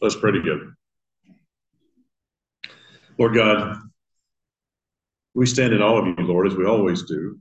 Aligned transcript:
Let's 0.00 0.16
pray 0.16 0.32
together. 0.32 0.74
Lord 3.18 3.34
God, 3.34 3.76
we 5.34 5.44
stand 5.44 5.74
in 5.74 5.82
awe 5.82 5.98
of 5.98 6.06
you, 6.06 6.26
Lord, 6.26 6.46
as 6.46 6.56
we 6.56 6.64
always 6.64 7.02
do, 7.02 7.38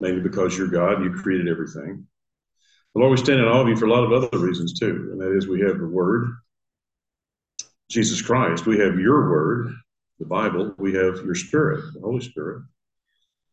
mainly 0.00 0.20
because 0.20 0.56
you're 0.56 0.68
God, 0.68 1.02
you 1.02 1.12
created 1.12 1.48
everything. 1.48 2.06
But 2.92 3.00
Lord, 3.00 3.10
we 3.10 3.16
stand 3.16 3.40
in 3.40 3.46
awe 3.46 3.62
of 3.62 3.68
you 3.68 3.76
for 3.76 3.86
a 3.86 3.90
lot 3.90 4.04
of 4.04 4.12
other 4.12 4.38
reasons 4.38 4.78
too, 4.78 5.08
and 5.10 5.20
that 5.20 5.36
is 5.36 5.48
we 5.48 5.60
have 5.62 5.78
the 5.78 5.88
Word, 5.88 6.28
Jesus 7.90 8.22
Christ, 8.22 8.66
we 8.66 8.78
have 8.78 8.98
your 9.00 9.28
Word, 9.28 9.74
the 10.20 10.26
Bible, 10.26 10.72
we 10.78 10.94
have 10.94 11.16
your 11.24 11.34
Spirit, 11.34 11.82
the 11.94 12.00
Holy 12.00 12.20
Spirit. 12.20 12.62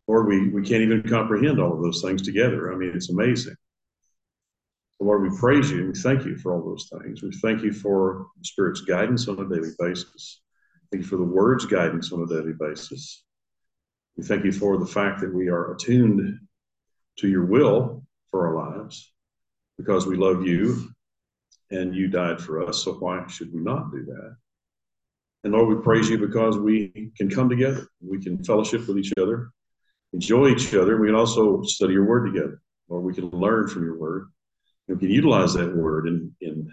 Lord, 0.07 0.27
we, 0.27 0.50
we 0.50 0.61
can't 0.61 0.84
even 0.84 1.02
comprehend 1.02 1.59
all 1.59 1.73
of 1.73 1.82
those 1.82 2.02
things 2.02 2.21
together. 2.21 2.71
I 2.71 2.75
mean, 2.75 2.91
it's 2.93 3.09
amazing. 3.09 3.55
Lord, 5.02 5.23
we 5.23 5.36
praise 5.38 5.71
you 5.71 5.88
we 5.88 5.93
thank 5.93 6.25
you 6.25 6.38
for 6.38 6.54
all 6.54 6.63
those 6.63 6.89
things. 7.02 7.23
We 7.23 7.31
thank 7.31 7.63
you 7.63 7.73
for 7.73 8.27
the 8.38 8.45
Spirit's 8.45 8.81
guidance 8.81 9.27
on 9.27 9.39
a 9.39 9.49
daily 9.49 9.71
basis. 9.80 10.41
Thank 10.91 11.03
you 11.03 11.09
for 11.09 11.17
the 11.17 11.23
Word's 11.23 11.66
guidance 11.66 12.12
on 12.12 12.21
a 12.21 12.27
daily 12.27 12.53
basis. 12.53 13.23
We 14.16 14.23
thank 14.23 14.45
you 14.45 14.52
for 14.52 14.77
the 14.77 14.85
fact 14.85 15.21
that 15.21 15.34
we 15.34 15.48
are 15.48 15.73
attuned 15.73 16.40
to 17.17 17.27
your 17.27 17.45
will 17.45 18.03
for 18.29 18.48
our 18.48 18.77
lives 18.77 19.12
because 19.77 20.05
we 20.05 20.17
love 20.17 20.45
you 20.45 20.90
and 21.71 21.95
you 21.95 22.07
died 22.07 22.40
for 22.40 22.62
us. 22.68 22.84
So 22.84 22.93
why 22.93 23.26
should 23.27 23.52
we 23.54 23.62
not 23.62 23.91
do 23.91 24.05
that? 24.05 24.35
And 25.43 25.54
Lord, 25.54 25.76
we 25.76 25.84
praise 25.84 26.09
you 26.09 26.20
because 26.20 26.59
we 26.59 27.12
can 27.18 27.29
come 27.29 27.49
together. 27.49 27.88
We 28.05 28.21
can 28.21 28.43
fellowship 28.43 28.88
with 28.88 28.99
each 28.99 29.13
other, 29.20 29.49
enjoy 30.13 30.49
each 30.49 30.76
other. 30.76 30.99
We 30.99 31.07
can 31.07 31.15
also 31.15 31.63
study 31.63 31.93
your 31.93 32.05
word 32.05 32.31
together, 32.31 32.62
or 32.88 33.02
we 33.02 33.15
can 33.15 33.29
learn 33.31 33.68
from 33.68 33.84
your 33.84 33.98
word. 33.98 34.27
We 34.91 34.98
can 34.98 35.09
utilize 35.09 35.54
that 35.54 35.73
word 35.73 36.08
in, 36.08 36.36
in 36.41 36.70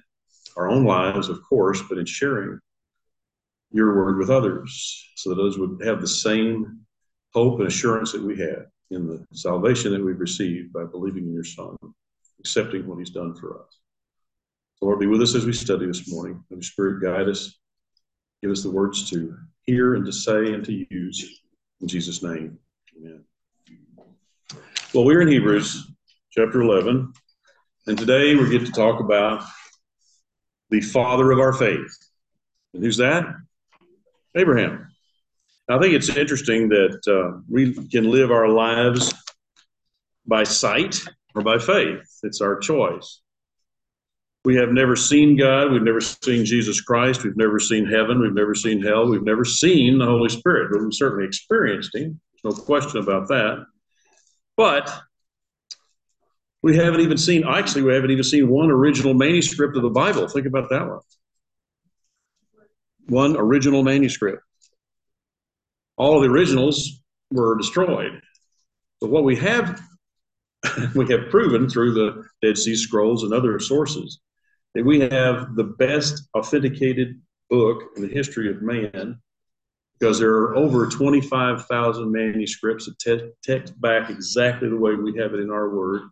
our 0.57 0.69
own 0.69 0.85
lives, 0.85 1.29
of 1.29 1.41
course, 1.49 1.83
but 1.89 1.99
in 1.99 2.07
sharing 2.07 2.59
your 3.71 3.97
word 3.97 4.19
with 4.19 4.31
others 4.31 5.09
so 5.15 5.31
that 5.31 5.37
those 5.37 5.59
would 5.59 5.81
have 5.85 6.01
the 6.01 6.09
same 6.09 6.81
hope 7.33 7.61
and 7.61 7.69
assurance 7.69 8.13
that 8.13 8.23
we 8.23 8.37
have 8.39 8.67
in 8.91 9.07
the 9.07 9.25
salvation 9.33 9.93
that 9.93 10.05
we've 10.05 10.19
received 10.19 10.73
by 10.73 10.85
believing 10.85 11.25
in 11.25 11.33
your 11.33 11.45
Son, 11.45 11.77
accepting 12.41 12.87
what 12.89 12.99
he's 12.99 13.11
done 13.11 13.35
for 13.37 13.61
us. 13.63 13.79
So, 14.77 14.87
Lord, 14.87 14.99
be 14.99 15.07
with 15.07 15.23
us 15.23 15.35
as 15.35 15.45
we 15.45 15.53
study 15.53 15.87
this 15.87 16.11
morning. 16.11 16.43
Your 16.51 16.63
Spirit 16.63 17.03
guide 17.03 17.29
us. 17.29 17.57
Give 18.43 18.51
us 18.51 18.63
the 18.63 18.71
words 18.71 19.09
to 19.11 19.37
hear 19.67 19.95
and 19.95 20.07
to 20.07 20.13
say 20.13 20.55
and 20.55 20.65
to 20.65 20.87
use. 20.91 21.41
In 21.81 21.89
Jesus' 21.89 22.23
name, 22.23 22.59
amen. 22.97 23.25
Well, 24.95 25.05
we're 25.05 25.21
in 25.21 25.29
Hebrews 25.29 25.93
chapter 26.31 26.63
11, 26.63 27.13
and 27.89 27.97
today 27.97 28.35
we 28.35 28.51
get 28.51 28.67
to 28.67 28.73
talk 28.73 29.01
about 29.01 29.43
the 30.69 30.83
father 30.83 31.33
of 31.33 31.39
our 31.39 31.55
faith. 31.55 31.91
And 32.75 32.85
who's 32.85 32.99
that? 32.99 33.25
Abraham. 34.37 34.89
I 35.71 35.79
think 35.79 35.95
it's 35.95 36.15
interesting 36.15 36.69
that 36.69 37.01
uh, 37.09 37.41
we 37.49 37.73
can 37.89 38.11
live 38.11 38.31
our 38.31 38.49
lives 38.49 39.15
by 40.27 40.45
sight 40.45 41.03
or 41.35 41.43
by 41.43 41.59
faith. 41.59 42.07
It's 42.23 42.43
our 42.43 42.59
choice. 42.59 43.23
We 44.45 44.57
have 44.57 44.71
never 44.71 44.95
seen 44.95 45.39
God. 45.39 45.73
We've 45.73 45.83
never 45.83 46.03
seen 46.03 46.45
Jesus 46.45 46.83
Christ. 46.83 47.25
We've 47.25 47.37
never 47.37 47.59
seen 47.59 47.87
heaven. 47.87 48.21
We've 48.21 48.35
never 48.35 48.55
seen 48.55 48.83
hell. 48.83 49.09
We've 49.09 49.23
never 49.23 49.47
seen 49.47 49.99
the 49.99 50.07
Holy 50.07 50.29
Spirit, 50.29 50.69
but 50.71 50.83
we've 50.83 50.93
certainly 50.93 51.25
experienced 51.25 51.95
Him. 51.95 52.21
There's 52.43 52.57
no 52.57 52.63
question 52.65 53.03
about 53.03 53.29
that. 53.29 53.65
But 54.57 55.08
we 56.63 56.77
haven't 56.77 57.01
even 57.01 57.19
seen, 57.19 57.45
actually, 57.47 57.83
we 57.83 57.95
haven't 57.95 58.11
even 58.11 58.25
seen 58.25 58.49
one 58.49 58.71
original 58.71 59.15
manuscript 59.15 59.77
of 59.77 59.83
the 59.83 59.91
Bible. 59.91 60.29
Think 60.29 60.47
about 60.47 60.71
that 60.71 60.89
one. 60.89 61.01
One 63.09 63.37
original 63.37 63.83
manuscript. 63.83 64.43
All 65.97 66.17
of 66.17 66.23
the 66.23 66.31
originals 66.31 67.01
were 67.31 67.57
destroyed. 67.57 68.21
But 69.01 69.11
what 69.11 69.25
we 69.25 69.37
have, 69.37 69.81
we 70.95 71.09
have 71.11 71.31
proven 71.31 71.69
through 71.69 71.95
the 71.95 72.25
Dead 72.43 72.59
Sea 72.59 72.77
Scrolls 72.77 73.23
and 73.23 73.33
other 73.33 73.59
sources 73.61 74.21
that 74.75 74.85
we 74.85 75.01
have 75.01 75.55
the 75.55 75.75
best 75.79 76.29
authenticated 76.37 77.21
book 77.49 77.83
in 77.97 78.03
the 78.03 78.09
history 78.09 78.51
of 78.51 78.63
man 78.63 79.19
because 79.99 80.19
there 80.19 80.31
are 80.31 80.57
over 80.57 80.87
25,000 80.87 82.13
manuscripts 82.13 82.87
that 82.87 82.99
te- 82.99 83.31
text 83.43 83.81
back 83.81 84.11
exactly 84.11 84.69
the 84.69 84.77
way 84.77 84.95
we 84.95 85.17
have 85.19 85.35
it 85.35 85.41
in 85.41 85.51
our 85.51 85.71
word. 85.71 86.03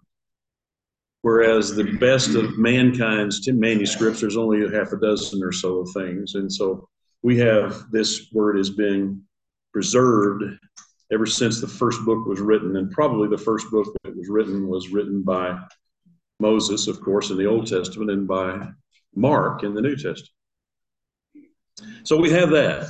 Whereas 1.27 1.75
the 1.75 1.83
best 1.99 2.37
of 2.37 2.57
mankind's 2.57 3.45
manuscripts, 3.49 4.21
there's 4.21 4.37
only 4.37 4.65
a 4.65 4.71
half 4.71 4.93
a 4.93 4.97
dozen 4.97 5.43
or 5.43 5.51
so 5.51 5.79
of 5.79 5.91
things. 5.91 6.37
And 6.37 6.53
so 6.53 6.89
we 7.21 7.37
have 7.39 7.91
this 7.91 8.29
word 8.33 8.57
as 8.57 8.71
being 8.71 9.23
preserved 9.73 10.45
ever 11.13 11.27
since 11.27 11.61
the 11.61 11.67
first 11.67 12.05
book 12.05 12.29
was 12.29 12.39
written. 12.41 12.77
And 12.77 12.93
probably 12.93 13.27
the 13.27 13.43
first 13.43 13.69
book 13.73 13.93
that 14.05 14.17
was 14.17 14.29
written 14.29 14.69
was 14.69 14.91
written 14.91 15.25
by 15.25 15.59
Moses, 16.39 16.87
of 16.87 17.01
course, 17.01 17.31
in 17.31 17.39
the 17.39 17.47
Old 17.47 17.67
Testament, 17.67 18.13
and 18.13 18.29
by 18.29 18.69
Mark 19.17 19.65
in 19.65 19.75
the 19.75 19.83
New 19.83 19.97
Testament. 19.97 20.31
So 22.05 22.19
we 22.19 22.31
have 22.31 22.51
that. 22.51 22.87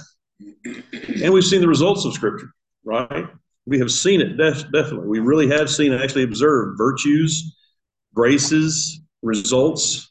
And 1.23 1.33
we've 1.33 1.43
seen 1.43 1.63
the 1.63 1.69
results 1.69 2.05
of 2.05 2.13
Scripture, 2.13 2.51
right? 2.85 3.29
We 3.65 3.79
have 3.79 3.91
seen 3.91 4.21
it, 4.21 4.37
def- 4.37 4.71
definitely. 4.73 5.09
We 5.09 5.21
really 5.21 5.49
have 5.49 5.71
seen 5.71 5.95
actually 5.95 6.25
observed 6.25 6.77
virtues, 6.77 7.55
graces, 8.17 9.01
results 9.23 10.11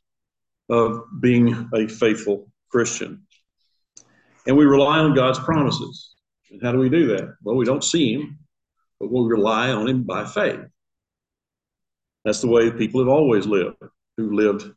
of 0.70 1.04
being 1.20 1.70
a 1.74 1.88
faithful 1.88 2.48
Christian. 2.70 3.26
And 4.48 4.56
we 4.56 4.66
rely 4.66 5.00
on 5.00 5.16
God's 5.16 5.40
promises. 5.40 6.16
And 6.52 6.62
how 6.62 6.72
do 6.72 6.78
we 6.78 6.90
do 6.90 7.08
that? 7.08 7.36
Well, 7.44 7.56
we 7.56 7.66
don't 7.66 7.84
see 7.84 8.14
Him, 8.14 8.40
but 9.00 9.12
we 9.12 9.22
rely 9.28 9.72
on 9.72 9.88
Him 9.88 10.04
by 10.04 10.26
faith. 10.26 10.62
That's 12.24 12.42
the 12.42 12.48
way 12.48 12.72
people 12.72 13.02
have 13.02 13.10
always 13.10 13.48
lived, 13.48 13.78
who 14.18 14.36
lived 14.36 14.72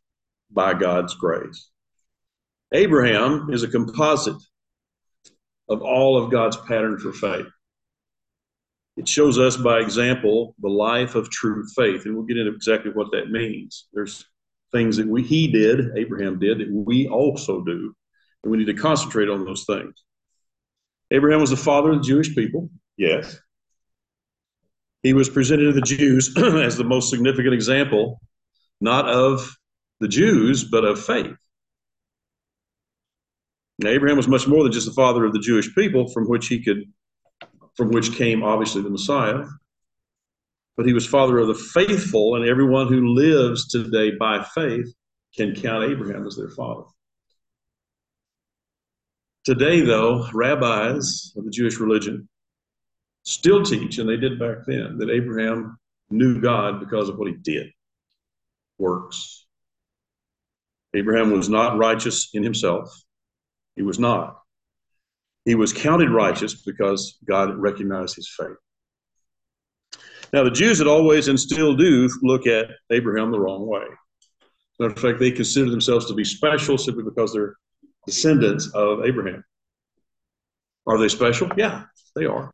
by 0.51 0.73
God's 0.73 1.13
grace. 1.13 1.69
Abraham 2.73 3.49
is 3.51 3.63
a 3.63 3.67
composite 3.67 4.41
of 5.69 5.81
all 5.81 6.21
of 6.21 6.31
God's 6.31 6.57
pattern 6.57 6.97
for 6.97 7.13
faith. 7.13 7.47
It 8.99 9.07
shows 9.07 9.39
us 9.39 9.55
by 9.55 9.79
example 9.79 10.55
the 10.59 10.67
life 10.67 11.15
of 11.15 11.29
true 11.29 11.65
faith, 11.73 12.05
and 12.05 12.15
we'll 12.15 12.25
get 12.25 12.35
into 12.35 12.53
exactly 12.53 12.91
what 12.91 13.11
that 13.13 13.31
means. 13.31 13.87
There's 13.93 14.25
things 14.73 14.97
that 14.97 15.07
we, 15.07 15.23
he 15.23 15.47
did, 15.47 15.97
Abraham 15.97 16.37
did, 16.37 16.59
that 16.59 16.69
we 16.69 17.07
also 17.07 17.61
do, 17.61 17.95
and 18.43 18.51
we 18.51 18.57
need 18.57 18.65
to 18.65 18.73
concentrate 18.73 19.29
on 19.29 19.45
those 19.45 19.63
things. 19.63 19.93
Abraham 21.11 21.39
was 21.39 21.49
the 21.49 21.55
father 21.55 21.91
of 21.91 21.99
the 21.99 22.07
Jewish 22.07 22.35
people, 22.35 22.69
yes. 22.97 23.39
He 25.01 25.13
was 25.13 25.29
presented 25.29 25.67
to 25.67 25.71
the 25.71 25.81
Jews 25.81 26.35
as 26.37 26.75
the 26.75 26.83
most 26.83 27.09
significant 27.09 27.53
example, 27.53 28.19
not 28.81 29.07
of 29.07 29.55
the 30.01 30.09
Jews, 30.09 30.65
but 30.65 30.83
of 30.83 31.01
faith. 31.01 31.37
Now, 33.77 33.91
Abraham 33.91 34.17
was 34.17 34.27
much 34.27 34.45
more 34.45 34.63
than 34.63 34.73
just 34.73 34.87
the 34.87 34.93
father 34.93 35.23
of 35.23 35.31
the 35.31 35.39
Jewish 35.39 35.73
people, 35.73 36.09
from 36.09 36.27
which 36.27 36.47
he 36.47 36.61
could, 36.61 36.83
from 37.75 37.89
which 37.89 38.13
came 38.13 38.43
obviously 38.43 38.81
the 38.81 38.89
Messiah. 38.89 39.45
But 40.77 40.85
he 40.85 40.93
was 40.93 41.05
father 41.05 41.37
of 41.39 41.47
the 41.47 41.55
faithful, 41.55 42.35
and 42.35 42.47
everyone 42.47 42.87
who 42.87 43.09
lives 43.09 43.67
today 43.67 44.11
by 44.11 44.43
faith 44.43 44.93
can 45.35 45.55
count 45.55 45.91
Abraham 45.91 46.25
as 46.25 46.35
their 46.35 46.49
father. 46.49 46.83
Today, 49.45 49.81
though, 49.81 50.27
rabbis 50.33 51.33
of 51.35 51.43
the 51.43 51.51
Jewish 51.51 51.79
religion 51.79 52.29
still 53.23 53.63
teach, 53.63 53.97
and 53.97 54.07
they 54.07 54.17
did 54.17 54.39
back 54.39 54.57
then, 54.65 54.97
that 54.99 55.09
Abraham 55.09 55.77
knew 56.09 56.41
God 56.41 56.79
because 56.79 57.09
of 57.09 57.17
what 57.17 57.27
he 57.27 57.35
did 57.35 57.71
works. 58.77 59.45
Abraham 60.93 61.31
was 61.31 61.49
not 61.49 61.77
righteous 61.77 62.29
in 62.33 62.43
himself. 62.43 62.89
He 63.75 63.83
was 63.83 63.99
not. 63.99 64.39
He 65.49 65.55
was 65.55 65.73
counted 65.73 66.11
righteous 66.11 66.61
because 66.61 67.17
God 67.27 67.57
recognized 67.57 68.15
his 68.15 68.29
faith. 68.37 68.55
Now, 70.31 70.43
the 70.43 70.51
Jews 70.51 70.77
had 70.77 70.85
always 70.85 71.27
and 71.27 71.39
still 71.39 71.75
do 71.75 72.07
look 72.21 72.45
at 72.45 72.67
Abraham 72.91 73.31
the 73.31 73.39
wrong 73.39 73.65
way. 73.65 73.81
Matter 74.77 74.93
of 74.93 74.99
fact, 74.99 75.17
they 75.17 75.31
consider 75.31 75.71
themselves 75.71 76.05
to 76.05 76.13
be 76.13 76.23
special 76.23 76.77
simply 76.77 77.03
because 77.03 77.33
they're 77.33 77.55
descendants 78.05 78.69
of 78.75 79.03
Abraham. 79.03 79.43
Are 80.85 80.99
they 80.99 81.07
special? 81.07 81.49
Yeah, 81.57 81.85
they 82.15 82.25
are. 82.25 82.51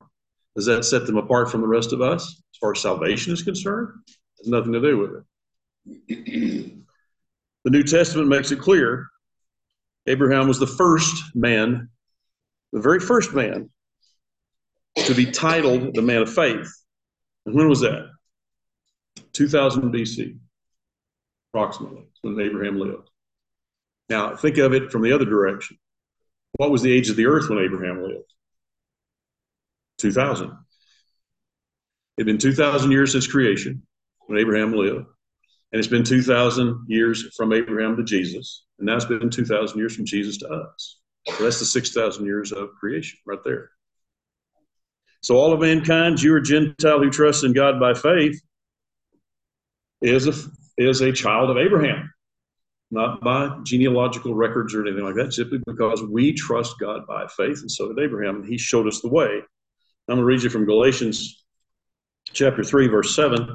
Does 0.56 0.66
that 0.68 0.86
set 0.86 1.06
them 1.06 1.18
apart 1.18 1.52
from 1.52 1.60
the 1.60 1.68
rest 1.68 1.92
of 1.92 2.00
us 2.00 2.24
as 2.24 2.58
far 2.62 2.72
as 2.72 2.82
salvation 2.82 3.34
is 3.34 3.44
concerned? 3.44 3.90
It 4.08 4.44
has 4.44 4.48
nothing 4.48 4.72
to 4.72 4.80
do 4.80 4.98
with 4.98 5.12
it. 6.08 6.74
the 7.66 7.72
New 7.72 7.84
Testament 7.84 8.30
makes 8.30 8.54
it 8.54 8.60
clear 8.60 9.10
Abraham 10.08 10.48
was 10.48 10.60
the 10.60 10.68
first 10.68 11.36
man, 11.36 11.90
the 12.72 12.82
very 12.82 13.00
first 13.00 13.34
man, 13.34 13.70
to 14.96 15.14
be 15.14 15.26
titled 15.26 15.94
the 15.94 16.02
man 16.02 16.22
of 16.22 16.34
faith. 16.34 16.72
And 17.46 17.56
when 17.56 17.70
was 17.70 17.82
that? 17.82 18.10
2000 19.34 19.94
BC, 19.94 20.38
approximately, 21.54 22.08
when 22.22 22.40
Abraham 22.40 22.80
lived. 22.80 23.10
Now, 24.10 24.36
think 24.36 24.58
of 24.58 24.74
it 24.74 24.92
from 24.92 25.02
the 25.02 25.12
other 25.12 25.26
direction. 25.26 25.78
What 26.54 26.72
was 26.72 26.82
the 26.82 26.92
age 26.92 27.10
of 27.10 27.16
the 27.16 27.26
earth 27.26 27.50
when 27.50 27.60
Abraham 27.60 28.02
lived? 28.04 28.32
2,000. 30.00 30.48
It 30.48 30.56
had 32.18 32.26
been 32.26 32.38
2,000 32.38 32.92
years 32.92 33.12
since 33.12 33.28
creation 33.28 33.84
when 34.28 34.40
Abraham 34.40 34.74
lived. 34.74 35.06
And 35.72 35.80
it's 35.80 35.88
been 35.88 36.04
2,000 36.04 36.86
years 36.88 37.34
from 37.36 37.52
Abraham 37.52 37.98
to 37.98 38.04
Jesus. 38.04 38.64
And 38.80 38.86
now 38.86 38.96
it's 38.96 39.06
been 39.06 39.30
2,000 39.30 39.78
years 39.78 39.96
from 39.96 40.06
Jesus 40.06 40.38
to 40.38 40.48
us. 40.48 41.00
So 41.28 41.44
that's 41.44 41.60
the 41.60 41.66
6,000 41.66 42.26
years 42.26 42.52
of 42.52 42.70
creation 42.80 43.20
right 43.26 43.44
there. 43.44 43.72
So 45.22 45.38
all 45.38 45.54
of 45.54 45.60
mankind, 45.60 46.18
Jew 46.18 46.34
or 46.34 46.40
Gentile 46.40 47.00
who 47.00 47.10
trusts 47.10 47.44
in 47.44 47.54
God 47.54 47.80
by 47.80 47.94
faith, 47.96 48.40
is 50.02 50.28
a, 50.28 50.34
is 50.78 51.02
a 51.02 51.12
child 51.12 51.50
of 51.50 51.58
Abraham, 51.58 52.14
not 52.92 53.22
by 53.22 53.58
genealogical 53.64 54.36
records 54.36 54.76
or 54.76 54.86
anything 54.86 55.04
like 55.04 55.16
that, 55.16 55.34
simply 55.34 55.60
because 55.66 56.04
we 56.04 56.34
trust 56.34 56.76
God 56.80 57.08
by 57.08 57.26
faith, 57.28 57.62
and 57.62 57.72
so 57.72 57.88
did 57.88 58.04
Abraham, 58.04 58.38
and 58.38 58.46
he 58.46 58.58
showed 58.58 58.88
us 58.88 59.02
the 59.02 59.10
way. 59.10 59.42
I'm 60.08 60.16
going 60.16 60.20
to 60.20 60.26
read 60.26 60.44
you 60.44 60.52
from 60.52 60.66
Galatians 60.66 61.44
chapter 62.34 62.64
3, 62.64 62.88
verse 62.88 63.16
7. 63.16 63.52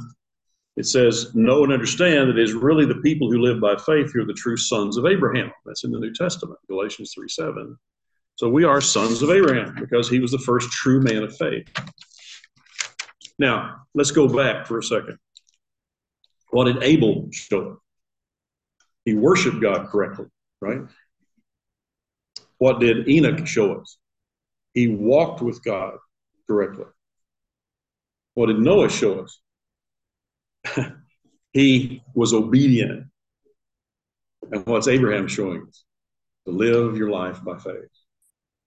It 0.81 0.87
says, 0.87 1.35
Know 1.35 1.63
and 1.63 1.75
understand 1.75 2.31
that 2.31 2.39
it 2.39 2.43
is 2.43 2.55
really 2.55 2.87
the 2.87 3.03
people 3.03 3.31
who 3.31 3.43
live 3.43 3.61
by 3.61 3.77
faith 3.77 4.15
who 4.15 4.23
are 4.23 4.25
the 4.25 4.33
true 4.33 4.57
sons 4.57 4.97
of 4.97 5.05
Abraham. 5.05 5.53
That's 5.67 5.85
in 5.85 5.91
the 5.91 5.99
New 5.99 6.15
Testament, 6.15 6.59
Galatians 6.71 7.13
3 7.15 7.29
7. 7.29 7.77
So 8.37 8.49
we 8.49 8.65
are 8.65 8.81
sons 8.81 9.21
of 9.21 9.29
Abraham 9.29 9.75
because 9.79 10.09
he 10.09 10.21
was 10.21 10.31
the 10.31 10.39
first 10.39 10.71
true 10.71 11.03
man 11.03 11.23
of 11.23 11.37
faith. 11.37 11.69
Now, 13.39 13.83
let's 13.95 14.11
go 14.11 14.27
back 14.27 14.67
for 14.67 14.79
a 14.79 14.83
second. 14.83 15.19
What 16.49 16.65
did 16.65 16.83
Abel 16.83 17.29
show? 17.31 17.83
He 19.05 19.13
worshiped 19.13 19.61
God 19.61 19.89
correctly, 19.89 20.29
right? 20.63 20.81
What 22.57 22.81
did 22.81 23.07
Enoch 23.07 23.47
show 23.47 23.75
us? 23.75 23.99
He 24.73 24.89
walked 24.89 25.43
with 25.43 25.63
God 25.63 25.99
correctly. 26.49 26.87
What 28.33 28.47
did 28.47 28.61
Noah 28.61 28.89
show 28.89 29.21
us? 29.21 29.39
he 31.53 32.03
was 32.15 32.33
obedient. 32.33 33.07
And 34.51 34.67
what's 34.67 34.89
Abraham 34.89 35.29
showing 35.29 35.67
us? 35.69 35.85
To 36.47 36.53
live 36.53 36.97
your 36.97 37.11
life 37.11 37.43
by 37.45 37.59
faith. 37.59 37.89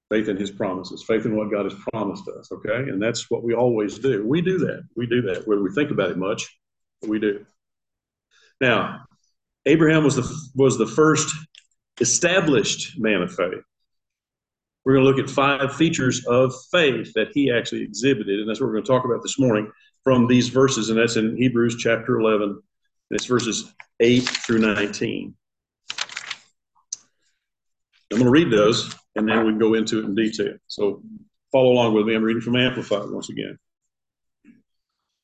Faith 0.09 0.27
in 0.27 0.37
his 0.37 0.51
promises, 0.51 1.03
faith 1.03 1.25
in 1.25 1.35
what 1.35 1.49
God 1.49 1.65
has 1.65 1.75
promised 1.91 2.27
us, 2.27 2.51
okay? 2.51 2.89
And 2.89 3.01
that's 3.01 3.31
what 3.31 3.43
we 3.43 3.53
always 3.53 3.97
do. 3.97 4.25
We 4.27 4.41
do 4.41 4.59
that. 4.59 4.83
We 4.95 5.07
do 5.07 5.23
that. 5.23 5.47
Whether 5.47 5.63
we 5.63 5.71
think 5.71 5.89
about 5.89 6.11
it 6.11 6.17
much, 6.17 6.47
we 7.07 7.19
do. 7.19 7.45
Now, 8.61 9.05
Abraham 9.65 10.03
was 10.03 10.15
the, 10.15 10.49
was 10.55 10.77
the 10.77 10.85
first 10.85 11.33
established 11.99 12.99
man 12.99 13.21
of 13.21 13.33
faith. 13.33 13.63
We're 14.85 14.93
going 14.93 15.05
to 15.05 15.09
look 15.09 15.25
at 15.25 15.33
five 15.33 15.75
features 15.75 16.25
of 16.27 16.53
faith 16.71 17.11
that 17.15 17.29
he 17.33 17.51
actually 17.51 17.83
exhibited, 17.83 18.39
and 18.39 18.49
that's 18.49 18.59
what 18.59 18.67
we're 18.67 18.73
going 18.73 18.83
to 18.83 18.91
talk 18.91 19.05
about 19.05 19.23
this 19.23 19.39
morning 19.39 19.71
from 20.03 20.27
these 20.27 20.49
verses, 20.49 20.89
and 20.89 20.99
that's 20.99 21.15
in 21.15 21.37
Hebrews 21.37 21.77
chapter 21.77 22.19
11, 22.19 22.49
and 22.49 22.61
it's 23.11 23.25
verses 23.25 23.73
8 23.99 24.19
through 24.19 24.59
19. 24.59 25.35
I'm 28.11 28.19
going 28.19 28.25
to 28.25 28.29
read 28.29 28.51
those, 28.51 28.93
and 29.15 29.27
then 29.27 29.45
we 29.45 29.51
can 29.51 29.59
go 29.59 29.73
into 29.73 29.99
it 29.99 30.05
in 30.05 30.15
detail. 30.15 30.53
So 30.67 31.01
follow 31.51 31.71
along 31.71 31.93
with 31.93 32.05
me. 32.05 32.15
I'm 32.15 32.23
reading 32.23 32.41
from 32.41 32.55
Amplified 32.55 33.09
once 33.09 33.29
again. 33.29 33.57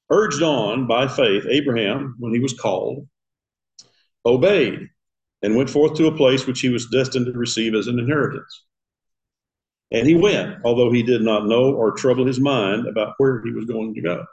Urged 0.10 0.42
on 0.42 0.88
by 0.88 1.08
faith, 1.08 1.46
Abraham, 1.48 2.16
when 2.18 2.34
he 2.34 2.40
was 2.40 2.54
called, 2.54 3.08
obeyed 4.26 4.90
and 5.42 5.56
went 5.56 5.70
forth 5.70 5.94
to 5.96 6.08
a 6.08 6.16
place 6.16 6.48
which 6.48 6.62
he 6.62 6.70
was 6.70 6.88
destined 6.88 7.28
to 7.28 7.32
receive 7.34 7.76
as 7.76 7.88
an 7.88 8.00
inheritance. 8.00 8.66
And 9.92 10.08
he 10.08 10.16
went, 10.16 10.58
although 10.66 10.92
he 10.92 11.04
did 11.04 11.22
not 11.22 11.48
know 11.48 11.74
or 11.74 11.92
trouble 11.92 12.26
his 12.26 12.40
mind 12.40 12.88
about 12.88 13.16
where 13.18 13.42
he 13.44 13.52
was 13.52 13.66
going 13.66 13.94
to 13.96 14.02
go. 14.02 14.26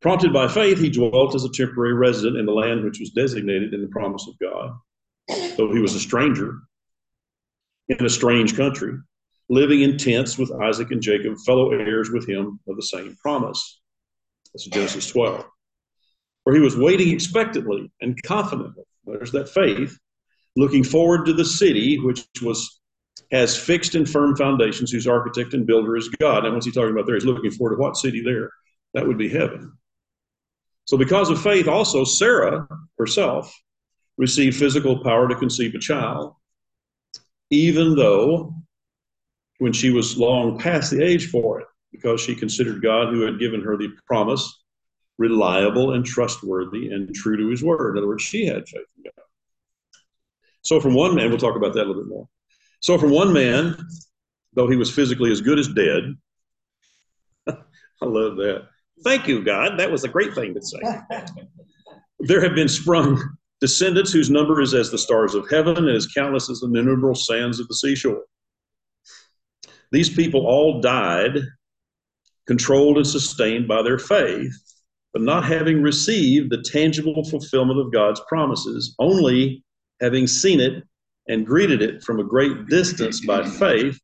Prompted 0.00 0.32
by 0.32 0.46
faith, 0.46 0.78
he 0.78 0.90
dwelt 0.90 1.34
as 1.34 1.44
a 1.44 1.50
temporary 1.50 1.94
resident 1.94 2.36
in 2.36 2.46
the 2.46 2.52
land 2.52 2.84
which 2.84 3.00
was 3.00 3.10
designated 3.10 3.74
in 3.74 3.82
the 3.82 3.88
promise 3.88 4.28
of 4.28 4.38
God, 4.38 4.72
though 5.56 5.72
he 5.72 5.80
was 5.80 5.94
a 5.94 6.00
stranger 6.00 6.60
in 7.88 8.04
a 8.04 8.10
strange 8.10 8.56
country, 8.56 8.94
living 9.48 9.82
in 9.82 9.98
tents 9.98 10.38
with 10.38 10.52
Isaac 10.52 10.92
and 10.92 11.02
Jacob, 11.02 11.36
fellow 11.44 11.72
heirs 11.72 12.10
with 12.10 12.28
him 12.28 12.60
of 12.68 12.76
the 12.76 12.82
same 12.82 13.16
promise. 13.20 13.80
That's 14.52 14.66
Genesis 14.66 15.08
12. 15.08 15.44
For 16.44 16.54
he 16.54 16.60
was 16.60 16.76
waiting 16.76 17.12
expectantly 17.12 17.90
and 18.00 18.22
confidently. 18.22 18.84
There's 19.04 19.32
that 19.32 19.48
faith, 19.48 19.98
looking 20.54 20.84
forward 20.84 21.26
to 21.26 21.32
the 21.32 21.44
city 21.44 21.98
which 21.98 22.24
was 22.42 22.80
has 23.32 23.56
fixed 23.56 23.94
and 23.94 24.08
firm 24.08 24.36
foundations, 24.36 24.92
whose 24.92 25.06
architect 25.06 25.52
and 25.52 25.66
builder 25.66 25.96
is 25.96 26.08
God. 26.08 26.44
And 26.44 26.54
what's 26.54 26.66
he 26.66 26.72
talking 26.72 26.92
about 26.92 27.04
there? 27.06 27.16
He's 27.16 27.24
looking 27.24 27.50
forward 27.50 27.76
to 27.76 27.82
what 27.82 27.96
city 27.96 28.22
there? 28.22 28.50
That 28.94 29.06
would 29.06 29.18
be 29.18 29.28
heaven. 29.28 29.72
So, 30.88 30.96
because 30.96 31.28
of 31.28 31.42
faith, 31.42 31.68
also 31.68 32.02
Sarah 32.02 32.66
herself 32.98 33.54
received 34.16 34.56
physical 34.56 35.04
power 35.04 35.28
to 35.28 35.34
conceive 35.34 35.74
a 35.74 35.78
child, 35.78 36.32
even 37.50 37.94
though 37.94 38.54
when 39.58 39.74
she 39.74 39.90
was 39.90 40.16
long 40.16 40.58
past 40.58 40.90
the 40.90 41.04
age 41.04 41.28
for 41.28 41.60
it, 41.60 41.66
because 41.92 42.22
she 42.22 42.34
considered 42.34 42.80
God 42.80 43.12
who 43.12 43.20
had 43.20 43.38
given 43.38 43.60
her 43.60 43.76
the 43.76 43.90
promise 44.06 44.62
reliable 45.18 45.92
and 45.92 46.06
trustworthy 46.06 46.88
and 46.88 47.14
true 47.14 47.36
to 47.36 47.50
his 47.50 47.62
word. 47.62 47.92
In 47.92 47.98
other 47.98 48.08
words, 48.08 48.22
she 48.22 48.46
had 48.46 48.66
faith 48.66 48.86
in 48.96 49.02
God. 49.02 49.26
So, 50.62 50.80
from 50.80 50.94
one 50.94 51.14
man, 51.14 51.28
we'll 51.28 51.36
talk 51.36 51.56
about 51.56 51.74
that 51.74 51.84
a 51.84 51.88
little 51.88 52.02
bit 52.02 52.08
more. 52.08 52.28
So, 52.80 52.96
from 52.96 53.10
one 53.10 53.34
man, 53.34 53.76
though 54.54 54.70
he 54.70 54.76
was 54.76 54.90
physically 54.90 55.32
as 55.32 55.42
good 55.42 55.58
as 55.58 55.68
dead, 55.68 56.16
I 57.46 58.06
love 58.06 58.36
that. 58.36 58.68
Thank 59.04 59.28
you, 59.28 59.42
God. 59.42 59.78
That 59.78 59.90
was 59.90 60.04
a 60.04 60.08
great 60.08 60.34
thing 60.34 60.54
to 60.54 60.62
say. 60.62 60.78
there 62.20 62.40
have 62.40 62.54
been 62.54 62.68
sprung 62.68 63.22
descendants 63.60 64.12
whose 64.12 64.30
number 64.30 64.60
is 64.60 64.74
as 64.74 64.90
the 64.90 64.98
stars 64.98 65.34
of 65.34 65.48
heaven 65.50 65.76
and 65.76 65.96
as 65.96 66.06
countless 66.06 66.48
as 66.50 66.60
the 66.60 66.66
innumerable 66.66 67.14
sands 67.14 67.60
of 67.60 67.68
the 67.68 67.74
seashore. 67.74 68.24
These 69.90 70.10
people 70.10 70.46
all 70.46 70.80
died, 70.80 71.38
controlled 72.46 72.98
and 72.98 73.06
sustained 73.06 73.66
by 73.66 73.82
their 73.82 73.98
faith, 73.98 74.52
but 75.12 75.22
not 75.22 75.44
having 75.44 75.82
received 75.82 76.50
the 76.50 76.62
tangible 76.62 77.24
fulfillment 77.24 77.80
of 77.80 77.92
God's 77.92 78.20
promises, 78.28 78.94
only 78.98 79.64
having 80.00 80.26
seen 80.26 80.60
it 80.60 80.84
and 81.26 81.46
greeted 81.46 81.82
it 81.82 82.02
from 82.02 82.20
a 82.20 82.24
great 82.24 82.66
distance 82.68 83.24
by 83.24 83.48
faith 83.48 83.98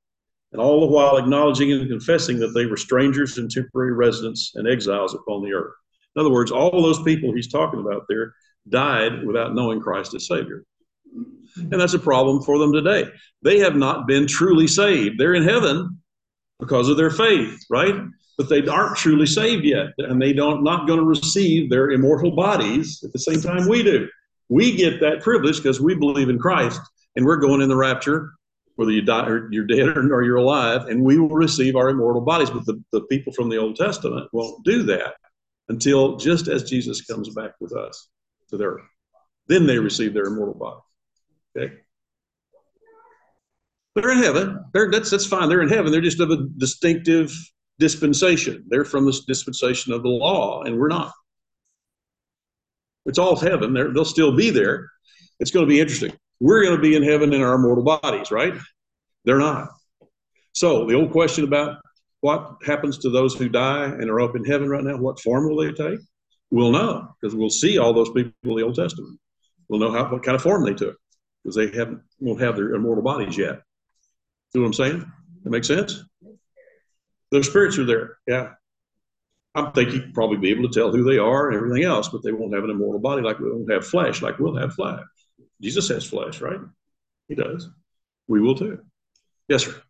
and 0.54 0.62
all 0.62 0.80
the 0.80 0.87
while 0.87 1.16
acknowledging 1.16 1.73
and 1.73 1.88
confessing 1.88 2.38
that 2.38 2.54
they 2.54 2.64
were 2.64 2.76
strangers 2.76 3.38
and 3.38 3.50
temporary 3.50 3.92
residents 3.92 4.52
and 4.54 4.68
exiles 4.68 5.12
upon 5.12 5.42
the 5.42 5.52
earth. 5.52 5.75
In 6.14 6.20
other 6.20 6.30
words, 6.30 6.52
all 6.52 6.80
those 6.80 7.02
people 7.02 7.34
he's 7.34 7.50
talking 7.50 7.80
about 7.80 8.04
there 8.08 8.34
died 8.68 9.26
without 9.26 9.52
knowing 9.52 9.80
Christ 9.80 10.14
as 10.14 10.28
Savior. 10.28 10.64
And 11.56 11.73
that's 11.73 11.94
a 11.94 11.99
problem 11.99 12.40
for 12.40 12.58
them 12.58 12.73
today. 12.73 13.11
They 13.42 13.58
have 13.58 13.75
not 13.75 14.06
been 14.06 14.28
truly 14.28 14.68
saved. 14.68 15.18
They're 15.18 15.34
in 15.34 15.42
heaven 15.42 16.00
because 16.61 16.88
of 16.88 16.96
their 16.96 17.11
faith, 17.11 17.61
right? 17.68 17.96
But 18.38 18.49
they 18.49 18.64
aren't 18.64 18.96
truly 18.96 19.26
saved 19.26 19.64
yet, 19.64 19.88
and 19.99 20.23
they 20.23 20.32
don't 20.32 20.62
not 20.62 20.87
going 20.87 21.00
to 21.00 21.04
receive 21.04 21.68
their 21.68 21.90
immortal 21.90 22.30
bodies 22.30 23.02
at 23.04 23.12
the 23.12 23.18
same 23.18 23.40
time 23.40 23.68
we 23.68 23.82
do. 23.82 24.08
We 24.49 24.76
get 24.76 25.00
that 25.00 25.20
privilege 25.20 25.56
because 25.56 25.80
we 25.80 25.96
believe 25.96 26.28
in 26.28 26.38
Christ, 26.38 26.80
and 27.16 27.26
we're 27.26 27.37
going 27.38 27.61
in 27.61 27.68
the 27.68 27.76
rapture 27.76 28.34
whether 28.76 28.90
you 28.90 29.02
die 29.02 29.26
or 29.26 29.52
you're 29.52 29.66
dead 29.66 29.97
or 29.97 30.23
you're 30.23 30.37
alive, 30.37 30.87
and 30.87 31.02
we 31.02 31.19
will 31.19 31.28
receive 31.28 31.76
our 31.76 31.88
immortal 31.88 32.23
bodies. 32.23 32.50
But 32.50 32.66
the, 32.66 32.83
the 32.93 33.02
people 33.02 33.33
from 33.33 33.49
the 33.49 33.59
Old 33.59 33.76
Testament 33.76 34.28
won't 34.33 34.64
do 34.64 34.83
that 34.85 35.14
until 35.69 36.16
just 36.16 36.49
as 36.49 36.69
Jesus 36.69 37.04
comes 37.04 37.28
back 37.31 37.52
with 37.61 37.73
us 37.75 38.09
to 38.50 38.57
their 38.57 38.78
then 39.47 39.66
they 39.66 39.78
receive 39.78 40.14
their 40.14 40.25
immortal 40.25 40.54
body. 40.54 40.81
Okay. 41.57 41.75
They're 43.95 44.11
in 44.11 44.23
heaven. 44.23 44.64
They're, 44.73 44.90
that's 44.90 45.11
that's 45.11 45.26
fine. 45.26 45.49
They're 45.49 45.62
in 45.62 45.69
heaven. 45.69 45.93
They're 45.93 46.00
just 46.00 46.21
of 46.21 46.31
a 46.31 46.49
distinctive 46.57 47.33
dispensation. 47.78 48.64
They're 48.69 48.85
from 48.85 49.07
this 49.07 49.25
dispensation 49.25 49.93
of 49.93 50.02
the 50.02 50.09
law, 50.09 50.62
and 50.62 50.78
we're 50.78 50.88
not. 50.88 51.12
It's 53.07 53.19
all 53.19 53.37
heaven. 53.37 53.73
They're, 53.73 53.93
they'll 53.93 54.04
still 54.04 54.35
be 54.35 54.50
there. 54.50 54.90
It's 55.38 55.50
going 55.50 55.66
to 55.66 55.69
be 55.69 55.81
interesting. 55.81 56.12
We're 56.44 56.62
going 56.62 56.76
to 56.76 56.82
be 56.82 56.94
in 56.94 57.02
heaven 57.02 57.32
in 57.32 57.40
our 57.40 57.56
mortal 57.56 57.82
bodies, 57.82 58.30
right? 58.30 58.52
They're 59.24 59.38
not. 59.38 59.70
So 60.52 60.84
the 60.84 60.92
old 60.92 61.10
question 61.10 61.42
about 61.42 61.78
what 62.20 62.56
happens 62.66 62.98
to 62.98 63.08
those 63.08 63.34
who 63.34 63.48
die 63.48 63.86
and 63.86 64.10
are 64.10 64.20
up 64.20 64.36
in 64.36 64.44
heaven 64.44 64.68
right 64.68 64.84
now, 64.84 64.98
what 64.98 65.18
form 65.20 65.48
will 65.48 65.56
they 65.56 65.72
take? 65.72 66.00
We'll 66.50 66.70
know 66.70 67.08
because 67.18 67.34
we'll 67.34 67.48
see 67.48 67.78
all 67.78 67.94
those 67.94 68.10
people 68.10 68.32
in 68.42 68.56
the 68.56 68.62
Old 68.62 68.74
Testament. 68.74 69.18
We'll 69.70 69.80
know 69.80 69.90
how 69.90 70.12
what 70.12 70.22
kind 70.22 70.36
of 70.36 70.42
form 70.42 70.66
they 70.66 70.74
took 70.74 70.98
because 71.42 71.56
they 71.56 71.74
haven't 71.74 72.02
won't 72.20 72.42
have 72.42 72.56
their 72.56 72.74
immortal 72.74 73.02
bodies 73.02 73.38
yet. 73.38 73.62
See 74.52 74.58
what 74.58 74.66
I'm 74.66 74.74
saying? 74.74 75.12
That 75.44 75.50
makes 75.50 75.66
sense? 75.66 76.04
Their 77.30 77.42
spirits 77.42 77.78
are 77.78 77.86
there. 77.86 78.18
Yeah. 78.26 78.50
I 79.54 79.70
think 79.70 79.94
you 79.94 80.00
would 80.00 80.12
probably 80.12 80.36
be 80.36 80.50
able 80.50 80.68
to 80.68 80.78
tell 80.78 80.92
who 80.92 81.04
they 81.04 81.16
are 81.16 81.48
and 81.48 81.56
everything 81.56 81.84
else, 81.84 82.08
but 82.10 82.22
they 82.22 82.32
won't 82.32 82.54
have 82.54 82.64
an 82.64 82.70
immortal 82.70 83.00
body 83.00 83.22
like 83.22 83.38
we 83.38 83.50
won't 83.50 83.72
have 83.72 83.86
flesh, 83.86 84.20
like 84.20 84.38
we'll 84.38 84.56
have 84.56 84.74
flesh. 84.74 85.00
Jesus 85.61 85.88
has 85.88 86.04
flesh, 86.04 86.40
right? 86.40 86.61
He 87.28 87.34
does. 87.34 87.70
We 88.28 88.40
will 88.40 88.54
too. 88.54 88.80
Yes, 89.49 89.64
sir. 89.64 89.80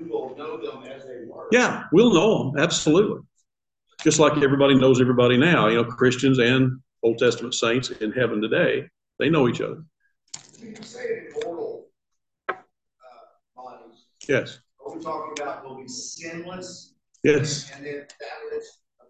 We 0.00 0.06
will 0.08 0.36
know 0.36 0.56
them 0.56 0.82
as 0.90 1.04
they 1.04 1.24
were. 1.26 1.46
Yeah, 1.52 1.84
we'll 1.92 2.12
know 2.12 2.50
them 2.52 2.62
absolutely. 2.62 3.22
Just 4.02 4.18
like 4.18 4.40
everybody 4.42 4.74
knows 4.76 5.00
everybody 5.00 5.36
now. 5.36 5.68
You 5.68 5.76
know, 5.76 5.84
Christians 5.84 6.38
and 6.38 6.80
Old 7.02 7.18
Testament 7.18 7.54
saints 7.54 7.90
in 7.90 8.12
heaven 8.12 8.40
today, 8.40 8.88
they 9.18 9.28
know 9.28 9.48
each 9.48 9.60
other. 9.60 9.82
When 10.60 10.70
you 10.70 10.82
say 10.82 11.28
immortal 11.30 11.88
uh, 12.48 12.54
bodies, 13.56 14.04
Yes. 14.28 14.60
are 14.84 14.94
we 14.96 15.02
talking 15.02 15.42
about 15.42 15.64
will 15.68 15.78
be 15.78 15.88
sinless? 15.88 16.94
Yes. 17.24 17.70
And 17.74 17.84
then 17.84 17.94
that 18.20 18.28
about 18.46 18.52
it. 18.56 18.64
I 19.00 19.04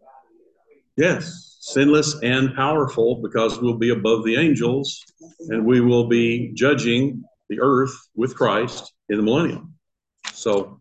mean, 0.68 0.82
Yes. 0.98 1.58
Sinless 1.60 2.16
and 2.24 2.54
powerful 2.56 3.20
because 3.22 3.60
we'll 3.60 3.78
be 3.78 3.90
above 3.90 4.24
the 4.24 4.36
angels 4.36 5.04
and 5.48 5.64
we 5.64 5.80
will 5.80 6.08
be 6.08 6.50
judging 6.54 7.22
the 7.48 7.60
earth 7.60 7.94
with 8.16 8.34
Christ 8.34 8.92
in 9.08 9.16
the 9.16 9.22
millennium. 9.22 9.74
So, 10.32 10.80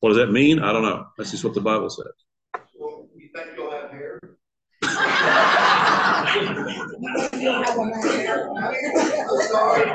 what 0.00 0.08
does 0.08 0.18
that 0.18 0.32
mean? 0.32 0.58
I 0.58 0.72
don't 0.72 0.82
know. 0.82 1.06
That's 1.16 1.30
just 1.30 1.44
what 1.44 1.54
the 1.54 1.60
Bible 1.60 1.90
says. 1.90 2.06
Well, 2.76 3.08
you 3.14 3.28
think 3.32 3.50
you'll 3.56 3.70
have 3.70 3.90
hair? 3.90 4.18
I'm 4.82 4.92
sorry. 9.48 9.92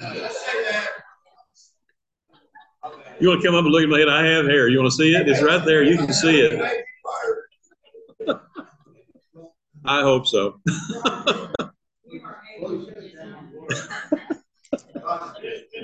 Just 0.00 0.46
say 0.46 0.62
that. 0.70 0.88
You 3.20 3.28
want 3.28 3.42
to 3.42 3.46
come 3.46 3.54
up 3.54 3.64
and 3.64 3.72
look 3.72 3.82
at 3.82 3.88
my 3.88 3.98
head? 3.98 4.08
I 4.08 4.26
have 4.26 4.46
hair. 4.46 4.68
You 4.68 4.78
want 4.78 4.90
to 4.90 4.96
see 4.96 5.14
it? 5.14 5.28
It's 5.28 5.42
right 5.42 5.64
there. 5.64 5.82
You 5.82 5.96
can 5.96 6.12
see 6.12 6.40
it. 6.40 6.84
I 9.84 10.00
hope 10.00 10.26
so. 10.26 10.60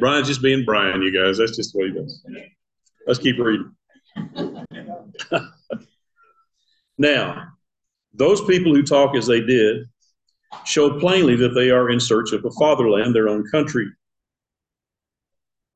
Brian's 0.01 0.29
just 0.29 0.43
being 0.43 0.65
Brian, 0.65 1.03
you 1.03 1.13
guys. 1.13 1.39
That's 1.39 1.55
just 1.55 1.75
what 1.75 1.87
he 1.87 1.93
does. 1.93 2.25
Let's 3.07 3.19
keep 3.19 3.39
reading. 3.39 3.73
now, 6.99 7.49
those 8.15 8.45
people 8.45 8.75
who 8.75 8.83
talk 8.83 9.15
as 9.15 9.27
they 9.27 9.41
did 9.41 9.85
show 10.65 10.99
plainly 10.99 11.37
that 11.37 11.51
they 11.51 11.71
are 11.71 11.91
in 11.91 12.01
search 12.01 12.33
of 12.33 12.45
a 12.45 12.51
fatherland, 12.53 13.15
their 13.15 13.29
own 13.29 13.47
country. 13.51 13.87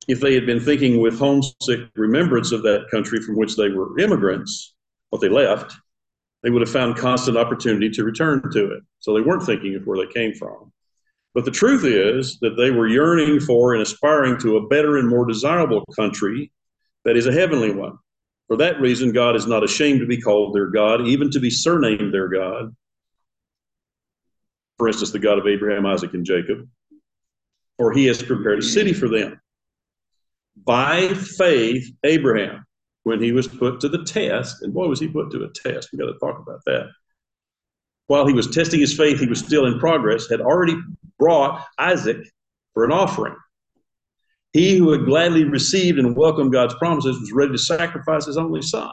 If 0.07 0.19
they 0.19 0.35
had 0.35 0.45
been 0.45 0.59
thinking 0.59 1.01
with 1.01 1.17
homesick 1.17 1.89
remembrance 1.95 2.51
of 2.51 2.61
that 2.63 2.87
country 2.91 3.21
from 3.21 3.35
which 3.35 3.55
they 3.55 3.69
were 3.69 3.97
immigrants, 3.99 4.75
what 5.09 5.21
they 5.21 5.29
left, 5.29 5.75
they 6.43 6.51
would 6.51 6.61
have 6.61 6.71
found 6.71 6.97
constant 6.97 7.37
opportunity 7.37 7.89
to 7.89 8.03
return 8.03 8.41
to 8.51 8.73
it. 8.73 8.83
So 8.99 9.13
they 9.13 9.21
weren't 9.21 9.43
thinking 9.43 9.75
of 9.75 9.87
where 9.87 9.97
they 9.97 10.13
came 10.13 10.33
from. 10.33 10.71
But 11.33 11.43
the 11.43 11.51
truth 11.51 11.83
is 11.83 12.37
that 12.41 12.55
they 12.55 12.71
were 12.71 12.87
yearning 12.87 13.39
for 13.39 13.73
and 13.73 13.81
aspiring 13.81 14.37
to 14.39 14.57
a 14.57 14.67
better 14.67 14.97
and 14.97 15.09
more 15.09 15.25
desirable 15.25 15.83
country 15.95 16.51
that 17.03 17.17
is 17.17 17.25
a 17.25 17.33
heavenly 17.33 17.71
one. 17.73 17.97
For 18.47 18.57
that 18.57 18.79
reason, 18.79 19.11
God 19.11 19.35
is 19.35 19.47
not 19.47 19.63
ashamed 19.63 20.01
to 20.01 20.05
be 20.05 20.21
called 20.21 20.55
their 20.55 20.67
God, 20.67 21.07
even 21.07 21.31
to 21.31 21.39
be 21.39 21.49
surnamed 21.49 22.13
their 22.13 22.27
God. 22.27 22.75
For 24.77 24.87
instance, 24.87 25.11
the 25.11 25.19
God 25.19 25.39
of 25.39 25.47
Abraham, 25.47 25.85
Isaac, 25.85 26.13
and 26.13 26.25
Jacob. 26.25 26.67
For 27.77 27.91
he 27.91 28.05
has 28.05 28.21
prepared 28.21 28.59
a 28.59 28.63
city 28.63 28.93
for 28.93 29.09
them. 29.09 29.39
By 30.55 31.13
faith, 31.13 31.85
Abraham, 32.03 32.65
when 33.03 33.21
he 33.21 33.31
was 33.31 33.47
put 33.47 33.79
to 33.81 33.89
the 33.89 34.03
test, 34.03 34.61
and 34.61 34.73
boy, 34.73 34.87
was 34.87 34.99
he 34.99 35.07
put 35.07 35.31
to 35.31 35.43
a 35.43 35.49
test. 35.49 35.89
We've 35.91 35.99
got 35.99 36.11
to 36.11 36.19
talk 36.19 36.39
about 36.39 36.61
that. 36.65 36.87
While 38.07 38.27
he 38.27 38.33
was 38.33 38.47
testing 38.47 38.79
his 38.79 38.95
faith, 38.95 39.19
he 39.19 39.27
was 39.27 39.39
still 39.39 39.65
in 39.65 39.79
progress, 39.79 40.29
had 40.29 40.41
already 40.41 40.75
brought 41.19 41.65
Isaac 41.77 42.17
for 42.73 42.83
an 42.85 42.91
offering. 42.91 43.35
He 44.53 44.77
who 44.77 44.91
had 44.91 45.05
gladly 45.05 45.43
received 45.43 45.99
and 45.99 46.15
welcomed 46.15 46.53
God's 46.53 46.75
promises 46.75 47.19
was 47.19 47.31
ready 47.33 47.51
to 47.51 47.57
sacrifice 47.57 48.25
his 48.25 48.37
only 48.37 48.61
son, 48.61 48.91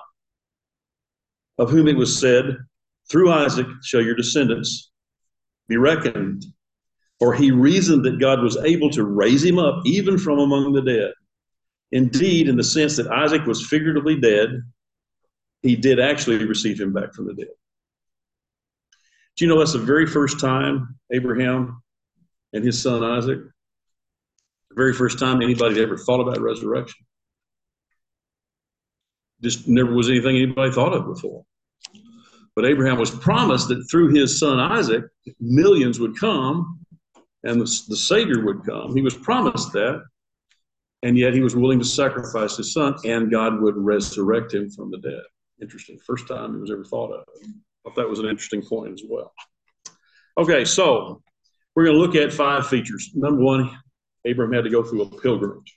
of 1.59 1.71
whom 1.71 1.87
it 1.87 1.97
was 1.97 2.19
said, 2.19 2.57
Through 3.11 3.31
Isaac 3.31 3.66
shall 3.83 4.02
your 4.02 4.16
descendants 4.16 4.90
be 5.69 5.76
reckoned. 5.76 6.45
For 7.19 7.33
he 7.33 7.52
reasoned 7.52 8.04
that 8.04 8.19
God 8.19 8.42
was 8.42 8.57
able 8.57 8.90
to 8.90 9.04
raise 9.04 9.45
him 9.45 9.59
up 9.59 9.83
even 9.87 10.19
from 10.19 10.40
among 10.40 10.73
the 10.73 10.83
dead. 10.83 11.12
Indeed, 11.93 12.49
in 12.49 12.57
the 12.57 12.65
sense 12.65 12.97
that 12.97 13.07
Isaac 13.07 13.47
was 13.47 13.67
figuratively 13.67 14.19
dead, 14.19 14.63
he 15.63 15.77
did 15.77 16.01
actually 16.01 16.45
receive 16.45 16.81
him 16.81 16.93
back 16.93 17.13
from 17.13 17.27
the 17.27 17.35
dead. 17.35 17.49
Do 19.37 19.45
you 19.45 19.51
know 19.51 19.59
that's 19.59 19.75
the 19.75 19.79
very 19.79 20.07
first 20.07 20.41
time 20.41 20.99
Abraham 21.13 21.83
and 22.53 22.65
his 22.65 22.83
son 22.83 23.05
Isaac, 23.05 23.39
the 24.71 24.75
very 24.75 24.93
first 24.93 25.19
time 25.19 25.41
anybody 25.43 25.81
ever 25.83 25.97
thought 25.97 26.21
about 26.21 26.41
resurrection? 26.41 27.07
Just 29.43 29.69
never 29.69 29.93
was 29.93 30.09
anything 30.09 30.37
anybody 30.37 30.73
thought 30.73 30.95
of 30.95 31.07
before. 31.07 31.45
But 32.55 32.67
Abraham 32.67 32.99
was 32.99 33.11
promised 33.11 33.69
that 33.69 33.87
through 33.91 34.15
his 34.15 34.39
son 34.39 34.59
Isaac, 34.59 35.05
millions 35.41 35.99
would 35.99 36.19
come 36.19 36.81
and 37.45 37.61
the, 37.61 37.83
the 37.89 37.97
Savior 37.97 38.45
would 38.45 38.65
come. 38.65 38.95
He 38.95 39.03
was 39.03 39.15
promised 39.15 39.73
that, 39.73 40.03
and 41.03 41.17
yet 41.17 41.35
he 41.35 41.41
was 41.41 41.57
willing 41.57 41.79
to 41.79 41.85
sacrifice 41.85 42.57
his 42.57 42.73
son, 42.73 42.95
and 43.05 43.31
God 43.31 43.61
would 43.61 43.77
resurrect 43.77 44.55
him 44.55 44.71
from 44.71 44.91
the 44.91 44.99
dead. 44.99 45.23
Interesting. 45.61 45.99
First 46.07 46.29
time 46.29 46.55
it 46.55 46.61
was 46.61 46.71
ever 46.71 46.85
thought 46.85 47.13
of. 47.13 47.25
I 47.43 47.49
thought 47.85 47.97
that 47.97 48.09
was 48.09 48.19
an 48.19 48.27
interesting 48.27 48.63
point 48.63 48.93
as 48.93 49.03
well. 49.09 49.33
Okay, 50.39 50.65
so 50.65 51.23
we're 51.75 51.85
going 51.85 51.97
to 51.97 52.01
look 52.01 52.15
at 52.15 52.33
five 52.33 52.67
features. 52.67 53.11
Number 53.15 53.43
one, 53.43 53.71
Abraham 54.25 54.55
had 54.55 54.65
to 54.65 54.71
go 54.71 54.83
through 54.83 55.03
a 55.03 55.21
pilgrimage. 55.21 55.77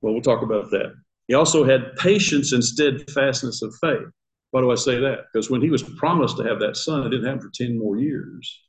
Well, 0.00 0.12
we'll 0.12 0.22
talk 0.22 0.42
about 0.42 0.70
that. 0.70 0.94
He 1.28 1.34
also 1.34 1.64
had 1.64 1.96
patience 1.96 2.52
and 2.52 2.62
steadfastness 2.62 3.62
of 3.62 3.74
faith. 3.80 4.08
Why 4.50 4.60
do 4.60 4.70
I 4.70 4.76
say 4.76 5.00
that? 5.00 5.20
Because 5.32 5.50
when 5.50 5.62
he 5.62 5.70
was 5.70 5.82
promised 5.82 6.36
to 6.36 6.44
have 6.44 6.60
that 6.60 6.76
son, 6.76 7.06
it 7.06 7.10
didn't 7.10 7.24
happen 7.24 7.40
for 7.40 7.50
10 7.54 7.78
more 7.78 7.96
years. 7.96 8.62